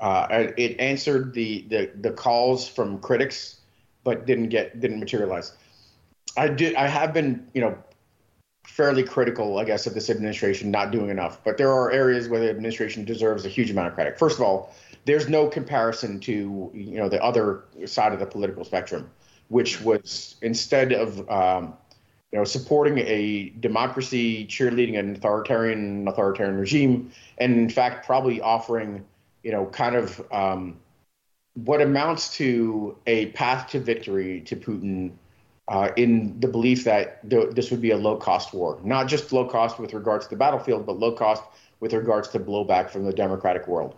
uh, 0.01 0.49
it 0.57 0.79
answered 0.81 1.35
the, 1.35 1.65
the 1.69 1.91
the 2.01 2.11
calls 2.11 2.69
from 2.69 2.99
critics, 2.99 3.61
but 4.03 4.27
didn't 4.27 4.49
get 4.49 4.81
didn't 4.81 5.01
materialize. 5.01 5.53
I 6.37 6.49
did 6.49 6.75
I 6.75 6.89
have 6.89 7.13
been 7.13 7.49
you 7.55 7.61
know 7.61 7.79
fairly 8.65 9.05
critical, 9.05 9.59
I 9.59 9.65
guess, 9.65 9.87
of 9.87 9.95
this 9.95 10.11
administration 10.11 10.71
not 10.71 10.91
doing 10.91 11.11
enough. 11.11 11.43
But 11.45 11.59
there 11.59 11.73
are 11.73 11.91
areas 11.91 12.29
where 12.29 12.41
the 12.41 12.51
administration 12.51 13.05
deserves 13.05 13.45
a 13.45 13.49
huge 13.49 13.71
amount 13.71 13.89
of 13.89 13.95
credit. 13.95 14.19
First 14.19 14.39
of 14.39 14.45
all, 14.45 14.75
there's 15.05 15.29
no 15.29 15.49
comparison 15.49 16.19
to 16.21 16.71
you 16.75 16.97
know 16.97 17.09
the 17.09 17.23
other 17.23 17.65
side 17.87 18.13
of 18.13 18.19
the 18.19 18.27
political 18.27 18.65
spectrum, 18.65 19.11
which 19.49 19.81
was 19.81 20.37
instead 20.43 20.93
of 20.93 21.29
um, 21.31 21.75
you 22.33 22.39
know 22.39 22.45
supporting 22.45 22.99
a 22.99 23.51
democracy, 23.61 24.47
cheerleading 24.47 24.99
an 24.99 25.15
authoritarian 25.15 26.09
authoritarian 26.09 26.57
regime, 26.57 27.13
and 27.39 27.57
in 27.57 27.71
fact 27.71 28.07
probably 28.07 28.41
offering 28.41 29.05
you 29.45 29.53
know 29.53 29.67
kind 29.67 29.95
of 29.95 30.21
um, 30.33 30.81
what 31.55 31.81
amounts 31.81 32.37
to 32.37 32.97
a 33.07 33.27
path 33.27 33.71
to 33.71 33.79
victory 33.79 34.41
to 34.41 34.57
Putin 34.57 35.13
uh, 35.69 35.91
in 35.97 36.39
the 36.41 36.49
belief 36.49 36.85
that 36.85 37.29
th- 37.31 37.55
this 37.55 37.71
would 37.71 37.81
be 37.81 37.93
a 37.93 37.97
low 37.97 38.17
cost 38.17 38.53
war, 38.53 38.81
not 38.83 39.07
just 39.07 39.33
low 39.33 39.47
cost 39.47 39.79
with 39.79 39.95
regards 39.95 40.27
to 40.27 40.31
the 40.31 40.37
battlefield, 40.37 40.85
but 40.85 40.99
low 40.99 41.13
cost 41.13 41.43
with 41.81 41.93
regards 41.93 42.29
to 42.29 42.41
blowback 42.41 42.91
from 42.91 43.05
the 43.05 43.13
democratic 43.13 43.69
world. 43.69 43.95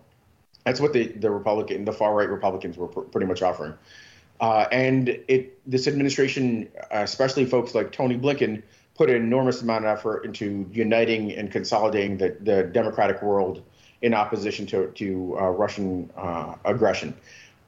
That's 0.65 0.81
what 0.81 0.93
the, 0.93 1.09
the 1.09 1.31
Republican, 1.31 1.85
the 1.85 1.93
far 1.93 2.15
right 2.15 2.29
Republicans 2.29 2.77
were 2.77 2.89
pr- 2.89 3.01
pretty 3.01 3.27
much 3.27 3.43
offering. 3.43 3.75
Uh, 4.41 4.67
and 4.71 5.09
it, 5.29 5.59
this 5.69 5.87
administration, 5.87 6.69
especially 6.91 7.47
folks 7.47 7.75
like 7.75 7.91
Tony 7.91 8.19
Blinken, 8.19 8.63
put 8.95 9.09
an 9.09 9.17
enormous 9.17 9.63
amount 9.63 9.85
of 9.85 9.97
effort 9.97 10.25
into 10.25 10.69
uniting 10.73 11.33
and 11.33 11.51
consolidating 11.51 12.19
the, 12.19 12.37
the 12.41 12.65
democratic 12.65 13.23
world 13.23 13.63
in 14.03 14.15
opposition 14.15 14.67
to, 14.67 14.89
to 14.89 15.37
uh, 15.39 15.49
Russian 15.51 16.11
uh, 16.17 16.55
aggression 16.65 17.15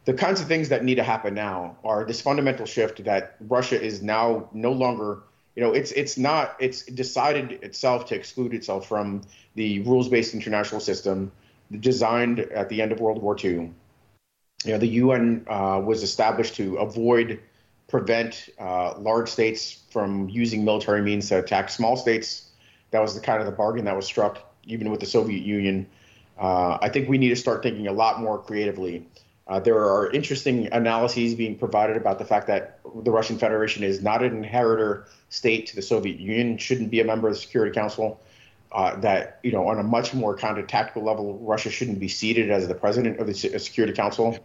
the 0.09 0.15
kinds 0.15 0.41
of 0.41 0.47
things 0.47 0.71
that 0.71 0.85
need 0.85 0.95
to 0.95 1.03
happen 1.03 1.35
now 1.35 1.77
are 1.85 2.03
this 2.03 2.23
fundamental 2.23 2.65
shift 2.65 3.05
that 3.05 3.37
Russia 3.47 3.79
is 3.79 4.01
now 4.01 4.49
no 4.55 4.73
longer 4.73 5.19
you 5.55 5.63
know 5.63 5.75
it's 5.75 5.93
it's 5.93 6.17
not 6.17 6.57
it's 6.59 6.85
decided 6.85 7.63
itself 7.63 8.07
to 8.07 8.15
exclude 8.15 8.55
itself 8.55 8.89
from 8.89 9.21
the 9.55 9.81
rules-based 9.81 10.33
international 10.33 10.81
system 10.81 11.31
designed 11.81 12.41
at 12.41 12.71
the 12.71 12.81
end 12.81 12.91
of 12.91 13.01
World 13.01 13.21
War 13.21 13.37
II. 13.39 13.51
You 14.65 14.73
know 14.73 14.79
the 14.79 14.95
UN 15.03 15.45
uh, 15.47 15.83
was 15.85 16.03
established 16.03 16.55
to 16.55 16.77
avoid 16.77 17.41
prevent 17.87 18.49
uh, 18.59 18.99
large 18.99 19.29
states 19.29 19.83
from 19.91 20.31
using 20.31 20.65
military 20.65 21.03
means 21.03 21.29
to 21.29 21.39
attack 21.39 21.69
small 21.69 21.99
states. 21.99 22.49
That 22.93 23.01
was 23.01 23.15
the 23.15 23.21
kind 23.21 23.41
of 23.41 23.45
the 23.45 23.53
bargain 23.53 23.85
that 23.85 23.97
was 23.97 24.07
struck 24.07 24.39
even 24.65 24.91
with 24.91 25.01
the 25.01 25.07
Soviet 25.07 25.45
Union. 25.45 25.87
Uh, 26.39 26.79
I 26.81 26.89
think 26.89 27.09
we 27.09 27.19
need 27.19 27.31
to 27.31 27.37
start 27.37 27.63
thinking 27.63 27.89
a 27.89 27.93
lot 27.93 28.21
more 28.21 28.39
creatively 28.39 29.07
uh, 29.49 29.59
there 29.59 29.79
are 29.79 30.11
interesting 30.11 30.69
analyses 30.73 31.35
being 31.35 31.57
provided 31.57 31.97
about 31.97 32.19
the 32.19 32.25
fact 32.25 32.47
that 32.47 32.81
the 33.03 33.11
Russian 33.11 33.39
Federation 33.39 33.83
is 33.83 34.03
not 34.03 34.23
an 34.23 34.37
inheritor 34.37 35.07
state 35.31 35.67
to 35.69 35.77
the 35.77 35.81
Soviet 35.81 36.21
Union, 36.21 36.59
shouldn't 36.59 36.91
be 36.91 37.01
a 37.01 37.05
member 37.05 37.29
of 37.29 37.35
the 37.35 37.41
Security 37.41 37.73
Council. 37.73 38.21
Uh, 38.71 38.95
that 39.01 39.41
you 39.43 39.51
know, 39.51 39.67
on 39.67 39.79
a 39.79 39.83
much 39.83 40.13
more 40.13 40.37
kind 40.37 40.59
of 40.59 40.67
tactical 40.67 41.03
level, 41.03 41.39
Russia 41.39 41.71
shouldn't 41.71 41.99
be 41.99 42.09
seated 42.09 42.51
as 42.51 42.69
the 42.69 42.75
president 42.75 43.19
of 43.19 43.27
the 43.27 43.33
Security 43.33 43.95
Council. 43.95 44.39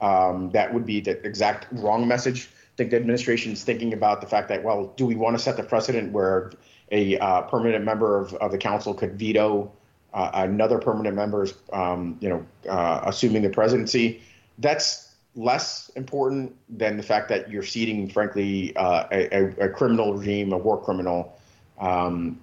Um, 0.00 0.50
that 0.52 0.72
would 0.72 0.86
be 0.86 1.02
the 1.02 1.22
exact 1.26 1.66
wrong 1.72 2.08
message. 2.08 2.46
I 2.46 2.76
think 2.78 2.90
the 2.90 2.96
administration 2.96 3.52
is 3.52 3.62
thinking 3.62 3.92
about 3.92 4.22
the 4.22 4.26
fact 4.26 4.48
that, 4.48 4.64
well, 4.64 4.94
do 4.96 5.04
we 5.04 5.14
want 5.14 5.36
to 5.36 5.42
set 5.42 5.58
the 5.58 5.62
precedent 5.62 6.12
where 6.12 6.52
a 6.90 7.18
uh, 7.18 7.42
permanent 7.42 7.84
member 7.84 8.18
of, 8.18 8.32
of 8.36 8.50
the 8.50 8.56
council 8.56 8.94
could 8.94 9.18
veto 9.18 9.70
uh, 10.14 10.30
another 10.34 10.78
permanent 10.78 11.16
member's, 11.16 11.54
um, 11.72 12.16
you 12.20 12.28
know, 12.28 12.46
uh, 12.68 13.02
assuming 13.04 13.42
the 13.42 13.50
presidency? 13.50 14.22
that's 14.60 15.14
less 15.34 15.90
important 15.96 16.54
than 16.68 16.96
the 16.96 17.02
fact 17.02 17.28
that 17.28 17.50
you're 17.50 17.62
seating, 17.62 18.08
frankly, 18.08 18.76
uh, 18.76 19.04
a, 19.10 19.64
a, 19.64 19.68
criminal 19.68 20.14
regime, 20.14 20.52
a 20.52 20.58
war 20.58 20.82
criminal. 20.82 21.38
Um, 21.78 22.38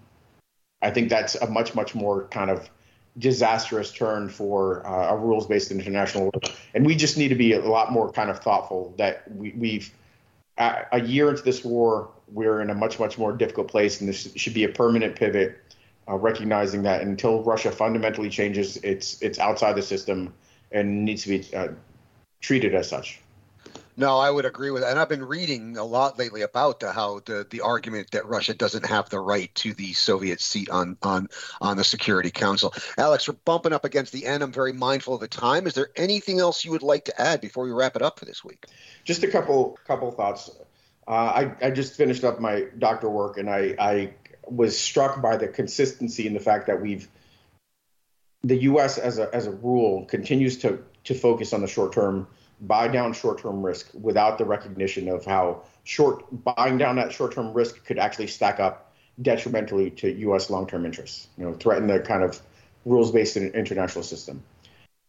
I 0.81 0.91
think 0.91 1.09
that's 1.09 1.35
a 1.35 1.47
much, 1.49 1.75
much 1.75 1.95
more 1.95 2.27
kind 2.27 2.49
of 2.49 2.69
disastrous 3.17 3.91
turn 3.91 4.29
for 4.29 4.85
uh, 4.87 5.13
a 5.13 5.17
rules-based 5.17 5.71
international 5.71 6.25
world. 6.25 6.53
And 6.73 6.85
we 6.85 6.95
just 6.95 7.17
need 7.17 7.29
to 7.29 7.35
be 7.35 7.53
a 7.53 7.59
lot 7.59 7.91
more 7.91 8.11
kind 8.11 8.29
of 8.29 8.39
thoughtful 8.39 8.93
that 8.97 9.29
we, 9.35 9.83
have 10.57 10.89
a, 10.91 10.97
a 10.97 11.01
year 11.03 11.29
into 11.29 11.43
this 11.43 11.63
war, 11.63 12.09
we're 12.31 12.61
in 12.61 12.69
a 12.69 12.75
much, 12.75 12.99
much 12.99 13.17
more 13.17 13.33
difficult 13.33 13.67
place, 13.67 13.99
and 13.99 14.09
this 14.09 14.33
should 14.35 14.53
be 14.53 14.63
a 14.63 14.69
permanent 14.69 15.15
pivot, 15.15 15.66
uh, 16.09 16.15
recognizing 16.15 16.83
that 16.83 17.01
until 17.01 17.43
Russia 17.43 17.71
fundamentally 17.71 18.29
changes, 18.29 18.77
it's 18.77 19.21
it's 19.21 19.39
outside 19.39 19.75
the 19.75 19.81
system 19.81 20.33
and 20.71 21.05
needs 21.05 21.23
to 21.23 21.29
be 21.29 21.55
uh, 21.55 21.69
treated 22.41 22.75
as 22.75 22.89
such. 22.89 23.19
No, 23.99 24.19
I 24.19 24.29
would 24.29 24.45
agree 24.45 24.69
with 24.69 24.83
that. 24.83 24.91
And 24.91 24.99
I've 24.99 25.09
been 25.09 25.25
reading 25.25 25.75
a 25.75 25.83
lot 25.83 26.19
lately 26.19 26.43
about 26.43 26.79
the, 26.79 26.91
how 26.91 27.19
the, 27.25 27.47
the 27.49 27.61
argument 27.61 28.11
that 28.11 28.27
Russia 28.27 28.53
doesn't 28.53 28.85
have 28.85 29.09
the 29.09 29.19
right 29.19 29.53
to 29.55 29.73
the 29.73 29.93
Soviet 29.93 30.39
seat 30.39 30.69
on, 30.69 30.97
on, 31.01 31.29
on 31.61 31.77
the 31.77 31.83
Security 31.83 32.29
Council. 32.29 32.75
Alex, 32.99 33.27
we're 33.27 33.33
bumping 33.43 33.73
up 33.73 33.85
against 33.85 34.13
the 34.13 34.27
end. 34.27 34.43
I'm 34.43 34.51
very 34.51 34.71
mindful 34.71 35.15
of 35.15 35.19
the 35.19 35.27
time. 35.27 35.65
Is 35.65 35.73
there 35.73 35.89
anything 35.95 36.39
else 36.39 36.63
you 36.63 36.69
would 36.71 36.83
like 36.83 37.05
to 37.05 37.19
add 37.19 37.41
before 37.41 37.63
we 37.63 37.71
wrap 37.71 37.95
it 37.95 38.03
up 38.03 38.19
for 38.19 38.25
this 38.25 38.43
week? 38.43 38.65
Just 39.03 39.23
a 39.23 39.27
couple 39.27 39.79
couple 39.87 40.11
thoughts. 40.11 40.51
Uh, 41.07 41.11
I, 41.11 41.55
I 41.65 41.71
just 41.71 41.95
finished 41.95 42.23
up 42.23 42.39
my 42.39 42.65
doctor 42.77 43.09
work 43.09 43.39
and 43.39 43.49
I, 43.49 43.73
I 43.79 44.13
was 44.49 44.77
struck 44.77 45.21
by 45.21 45.37
the 45.37 45.47
consistency 45.47 46.27
in 46.27 46.33
the 46.33 46.39
fact 46.39 46.67
that 46.67 46.81
we've 46.81 47.07
the 48.43 48.57
U.S. 48.57 48.97
as 48.97 49.17
a 49.17 49.33
as 49.33 49.47
a 49.47 49.51
rule 49.51 50.05
continues 50.05 50.57
to 50.59 50.83
to 51.05 51.13
focus 51.13 51.53
on 51.53 51.61
the 51.61 51.67
short 51.67 51.93
term, 51.93 52.27
buy 52.61 52.87
down 52.87 53.13
short 53.13 53.41
term 53.41 53.65
risk 53.65 53.89
without 53.93 54.37
the 54.37 54.45
recognition 54.45 55.07
of 55.09 55.25
how 55.25 55.63
short 55.83 56.25
buying 56.43 56.77
down 56.77 56.95
that 56.97 57.11
short 57.11 57.33
term 57.33 57.53
risk 57.53 57.83
could 57.85 57.97
actually 57.97 58.27
stack 58.27 58.59
up 58.59 58.93
detrimentally 59.21 59.89
to 59.91 60.11
U.S. 60.11 60.49
long 60.49 60.67
term 60.67 60.85
interests. 60.85 61.27
You 61.37 61.45
know, 61.45 61.53
threaten 61.53 61.87
the 61.87 61.99
kind 61.99 62.23
of 62.23 62.41
rules 62.85 63.11
based 63.11 63.37
international 63.37 64.03
system. 64.03 64.43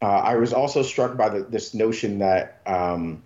Uh, 0.00 0.06
I 0.06 0.36
was 0.36 0.52
also 0.52 0.82
struck 0.82 1.16
by 1.16 1.28
the, 1.28 1.40
this 1.42 1.74
notion 1.74 2.20
that 2.20 2.60
um, 2.66 3.22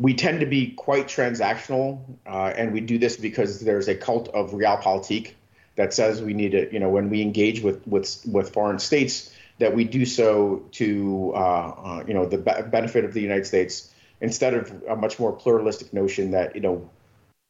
we 0.00 0.14
tend 0.14 0.40
to 0.40 0.46
be 0.46 0.72
quite 0.72 1.06
transactional, 1.06 2.00
uh, 2.26 2.52
and 2.56 2.72
we 2.72 2.80
do 2.80 2.98
this 2.98 3.16
because 3.16 3.60
there's 3.60 3.88
a 3.88 3.94
cult 3.94 4.28
of 4.28 4.50
realpolitik 4.50 5.32
that 5.76 5.94
says 5.94 6.20
we 6.20 6.34
need 6.34 6.52
to, 6.52 6.72
you 6.72 6.78
know, 6.78 6.88
when 6.88 7.08
we 7.08 7.22
engage 7.22 7.62
with 7.62 7.86
with 7.86 8.20
with 8.26 8.52
foreign 8.52 8.78
states, 8.78 9.34
that 9.58 9.74
we 9.74 9.84
do 9.84 10.04
so 10.04 10.62
to 10.72 11.32
uh, 11.34 11.38
uh, 11.38 12.04
you 12.06 12.12
know 12.12 12.26
the 12.26 12.38
be- 12.38 12.70
benefit 12.70 13.04
of 13.04 13.14
the 13.14 13.20
United 13.20 13.46
States 13.46 13.90
instead 14.20 14.54
of 14.54 14.82
a 14.88 14.96
much 14.96 15.18
more 15.18 15.32
pluralistic 15.32 15.92
notion 15.92 16.30
that 16.32 16.54
you 16.54 16.60
know 16.60 16.90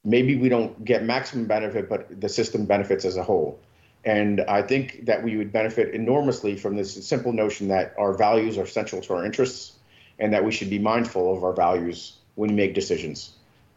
maybe 0.05 0.37
we 0.37 0.49
don't 0.49 0.85
get 0.85 1.03
maximum 1.03 1.47
benefit, 1.47 1.89
but 1.89 2.21
the 2.21 2.29
system 2.29 2.65
benefits 2.65 3.05
as 3.05 3.17
a 3.17 3.25
whole. 3.25 3.59
And 4.05 4.41
I 4.43 4.63
think 4.63 5.07
that 5.07 5.25
we 5.25 5.37
would 5.37 5.51
benefit 5.51 5.95
enormously 5.95 6.55
from 6.57 6.77
this 6.77 7.05
simple 7.05 7.33
notion 7.33 7.67
that 7.69 7.93
our 7.99 8.13
values 8.13 8.57
are 8.57 8.67
central 8.67 9.03
to 9.03 9.15
our 9.15 9.27
interests, 9.27 9.73
and 10.21 10.33
that 10.33 10.45
we 10.45 10.53
should 10.53 10.71
be 10.71 10.79
mindful 10.79 11.37
of 11.37 11.43
our 11.43 11.53
values 11.53 12.19
when 12.37 12.51
we 12.51 12.57
make 12.57 12.75
decisions. 12.75 13.33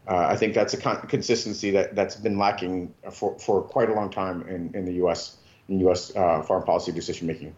Uh, 0.08 0.16
I 0.16 0.36
think 0.36 0.54
that's 0.54 0.72
a 0.72 0.76
con- 0.76 1.06
consistency 1.08 1.72
that 1.72 1.94
that's 1.94 2.16
been 2.16 2.38
lacking 2.38 2.94
for, 3.12 3.38
for 3.38 3.62
quite 3.62 3.90
a 3.90 3.94
long 3.94 4.10
time 4.10 4.42
in, 4.48 4.74
in 4.74 4.84
the 4.86 4.94
U.S. 4.94 5.36
in 5.68 5.80
U.S. 5.80 6.14
Uh, 6.14 6.42
foreign 6.42 6.64
policy 6.64 6.92
decision 6.92 7.26
making. 7.26 7.54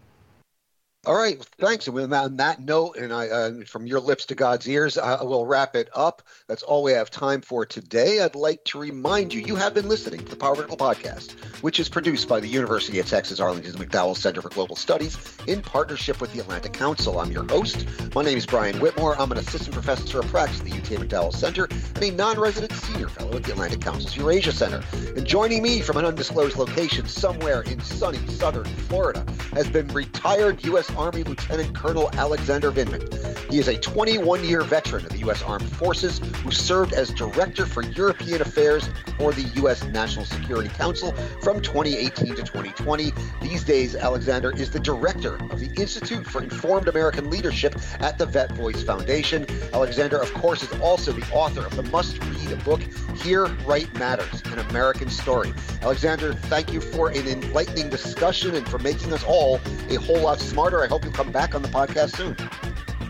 All 1.04 1.16
right, 1.16 1.44
thanks. 1.58 1.88
And 1.88 2.14
on 2.14 2.36
that 2.36 2.60
note, 2.60 2.96
and 2.96 3.12
I, 3.12 3.26
uh, 3.26 3.64
from 3.66 3.88
your 3.88 3.98
lips 3.98 4.26
to 4.26 4.36
God's 4.36 4.68
ears, 4.68 4.96
I 4.96 5.20
will 5.24 5.44
wrap 5.44 5.74
it 5.74 5.88
up. 5.92 6.22
That's 6.46 6.62
all 6.62 6.84
we 6.84 6.92
have 6.92 7.10
time 7.10 7.40
for 7.40 7.66
today. 7.66 8.20
I'd 8.20 8.36
like 8.36 8.62
to 8.66 8.78
remind 8.78 9.34
you, 9.34 9.40
you 9.40 9.56
have 9.56 9.74
been 9.74 9.88
listening 9.88 10.20
to 10.20 10.26
the 10.26 10.36
Power 10.36 10.54
Vertical 10.54 10.76
Podcast, 10.76 11.32
which 11.60 11.80
is 11.80 11.88
produced 11.88 12.28
by 12.28 12.38
the 12.38 12.46
University 12.46 13.00
of 13.00 13.06
Texas 13.06 13.40
Arlington's 13.40 13.74
McDowell 13.74 14.16
Center 14.16 14.40
for 14.42 14.50
Global 14.50 14.76
Studies 14.76 15.18
in 15.48 15.60
partnership 15.60 16.20
with 16.20 16.32
the 16.34 16.38
Atlantic 16.38 16.72
Council. 16.72 17.18
I'm 17.18 17.32
your 17.32 17.48
host. 17.48 17.84
My 18.14 18.22
name 18.22 18.38
is 18.38 18.46
Brian 18.46 18.78
Whitmore. 18.78 19.20
I'm 19.20 19.32
an 19.32 19.38
assistant 19.38 19.74
professor 19.74 20.20
of 20.20 20.28
practice 20.28 20.60
at 20.60 20.66
the 20.66 20.72
UT 20.72 21.00
McDowell 21.04 21.34
Center 21.34 21.64
and 21.96 22.04
a 22.04 22.12
non-resident 22.12 22.72
senior 22.74 23.08
fellow 23.08 23.34
at 23.34 23.42
the 23.42 23.50
Atlantic 23.50 23.80
Council's 23.80 24.16
Eurasia 24.16 24.52
Center. 24.52 24.80
And 25.16 25.26
joining 25.26 25.64
me 25.64 25.80
from 25.80 25.96
an 25.96 26.04
undisclosed 26.04 26.56
location 26.56 27.08
somewhere 27.08 27.62
in 27.62 27.80
sunny 27.80 28.24
southern 28.28 28.66
Florida 28.66 29.26
has 29.54 29.68
been 29.68 29.88
retired 29.88 30.64
U.S. 30.66 30.91
Army 30.96 31.22
Lieutenant 31.24 31.74
Colonel 31.74 32.10
Alexander 32.14 32.70
Vindman. 32.70 33.02
He 33.50 33.58
is 33.58 33.68
a 33.68 33.76
21 33.76 34.44
year 34.44 34.62
veteran 34.62 35.04
of 35.04 35.12
the 35.12 35.18
U.S. 35.18 35.42
Armed 35.42 35.70
Forces 35.70 36.20
who 36.42 36.50
served 36.50 36.92
as 36.92 37.10
Director 37.10 37.66
for 37.66 37.82
European 37.82 38.40
Affairs 38.40 38.88
for 39.18 39.32
the 39.32 39.42
U.S. 39.56 39.84
National 39.84 40.24
Security 40.24 40.70
Council 40.70 41.12
from 41.42 41.60
2018 41.60 42.36
to 42.36 42.42
2020. 42.42 43.12
These 43.42 43.64
days, 43.64 43.94
Alexander 43.94 44.50
is 44.56 44.70
the 44.70 44.80
Director 44.80 45.34
of 45.50 45.60
the 45.60 45.70
Institute 45.80 46.26
for 46.26 46.42
Informed 46.42 46.88
American 46.88 47.28
Leadership 47.28 47.74
at 48.00 48.18
the 48.18 48.26
Vet 48.26 48.52
Voice 48.52 48.82
Foundation. 48.82 49.46
Alexander, 49.72 50.18
of 50.18 50.32
course, 50.34 50.62
is 50.62 50.80
also 50.80 51.12
the 51.12 51.30
author 51.32 51.66
of 51.66 51.76
the 51.76 51.82
must 51.84 52.22
read 52.24 52.52
book, 52.64 52.80
Here 53.22 53.46
Right 53.66 53.92
Matters 53.94 54.42
An 54.46 54.58
American 54.70 55.08
Story. 55.08 55.52
Alexander, 55.82 56.34
thank 56.34 56.72
you 56.72 56.80
for 56.80 57.08
an 57.08 57.26
enlightening 57.26 57.88
discussion 57.88 58.54
and 58.54 58.68
for 58.68 58.78
making 58.78 59.12
us 59.12 59.24
all 59.24 59.60
a 59.88 59.96
whole 59.96 60.20
lot 60.20 60.38
smarter. 60.38 60.81
I 60.82 60.88
hope 60.88 61.04
you'll 61.04 61.12
come 61.12 61.30
back 61.30 61.54
on 61.54 61.62
the 61.62 61.68
podcast 61.68 62.16
soon. 62.16 62.36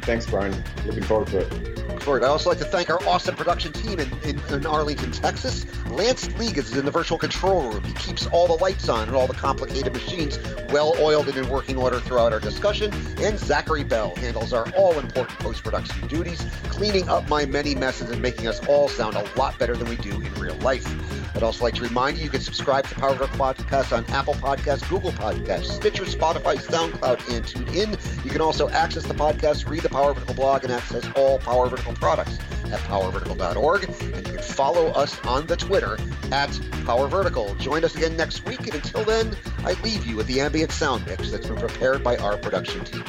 Thanks, 0.03 0.27
Brian. 0.27 0.55
Looking 0.85 1.03
forward 1.05 1.29
to 1.29 1.39
it. 1.39 1.73
I'd 2.09 2.25
also 2.25 2.51
like 2.51 2.59
to 2.59 2.65
thank 2.65 2.91
our 2.91 3.01
awesome 3.07 3.37
production 3.37 3.73
team 3.73 4.01
in, 4.01 4.11
in, 4.25 4.41
in 4.51 4.67
Arlington, 4.67 5.13
Texas. 5.13 5.65
Lance 5.89 6.27
Ligas 6.29 6.59
is 6.59 6.77
in 6.77 6.85
the 6.85 6.91
virtual 6.91 7.17
control 7.17 7.71
room. 7.71 7.85
He 7.85 7.93
keeps 7.93 8.27
all 8.27 8.49
the 8.49 8.61
lights 8.63 8.89
on 8.89 9.07
and 9.07 9.17
all 9.17 9.29
the 9.29 9.35
complicated 9.35 9.93
machines 9.93 10.39
well 10.71 10.95
oiled 10.99 11.29
and 11.29 11.39
in 11.39 11.49
working 11.49 11.77
order 11.77 12.01
throughout 12.01 12.33
our 12.33 12.41
discussion. 12.41 12.93
And 13.19 13.39
Zachary 13.39 13.85
Bell 13.85 14.17
handles 14.17 14.53
our 14.53 14.69
all 14.71 14.99
important 14.99 15.39
post 15.39 15.63
production 15.63 16.09
duties, 16.09 16.45
cleaning 16.65 17.09
up 17.09 17.29
my 17.29 17.45
many 17.45 17.75
messes 17.77 18.11
and 18.11 18.21
making 18.21 18.49
us 18.49 18.59
all 18.67 18.89
sound 18.89 19.15
a 19.15 19.25
lot 19.37 19.57
better 19.59 19.77
than 19.77 19.89
we 19.89 19.97
do 19.97 20.21
in 20.21 20.35
real 20.35 20.57
life. 20.57 20.87
I'd 21.35 21.43
also 21.43 21.65
like 21.65 21.75
to 21.75 21.83
remind 21.83 22.19
you 22.19 22.25
you 22.25 22.31
can 22.31 22.41
subscribe 22.41 22.87
to 22.89 22.95
Power 22.95 23.15
Vertical 23.15 23.39
Podcast 23.39 23.97
on 23.97 24.05
Apple 24.11 24.35
Podcasts, 24.35 24.89
Google 24.89 25.13
Podcasts, 25.13 25.73
Stitcher, 25.73 26.05
Spotify, 26.05 26.57
SoundCloud, 26.57 27.35
and 27.35 27.45
TuneIn. 27.45 28.25
You 28.25 28.31
can 28.31 28.41
also 28.41 28.69
access 28.69 29.05
the 29.05 29.15
podcast, 29.15 29.69
read 29.69 29.83
the 29.83 29.89
Power 29.93 30.15
Vertical 30.15 30.35
blog, 30.35 30.65
and 30.65 30.73
access 30.73 31.05
all 31.15 31.39
Power 31.39 31.69
Vertical 31.69 31.95
products 31.95 32.39
at 32.67 32.81
powervertical.org. 32.81 33.85
And 33.85 34.27
you 34.27 34.35
can 34.35 34.43
follow 34.43 34.89
us 34.89 35.19
on 35.27 35.47
the 35.47 35.57
Twitter 35.57 35.99
at 36.33 36.59
Power 36.85 37.09
Vertical. 37.09 37.55
Join 37.57 37.85
us 37.85 37.95
again 37.95 38.17
next 38.17 38.45
week, 38.47 38.61
and 38.61 38.75
until 38.75 39.05
then, 39.05 39.37
I 39.59 39.75
leave 39.83 40.07
you 40.07 40.17
with 40.17 40.27
the 40.27 40.41
ambient 40.41 40.73
sound 40.73 41.07
mix 41.07 41.31
that's 41.31 41.47
been 41.47 41.57
prepared 41.57 42.03
by 42.03 42.17
our 42.17 42.37
production 42.39 42.85
team. 42.85 43.05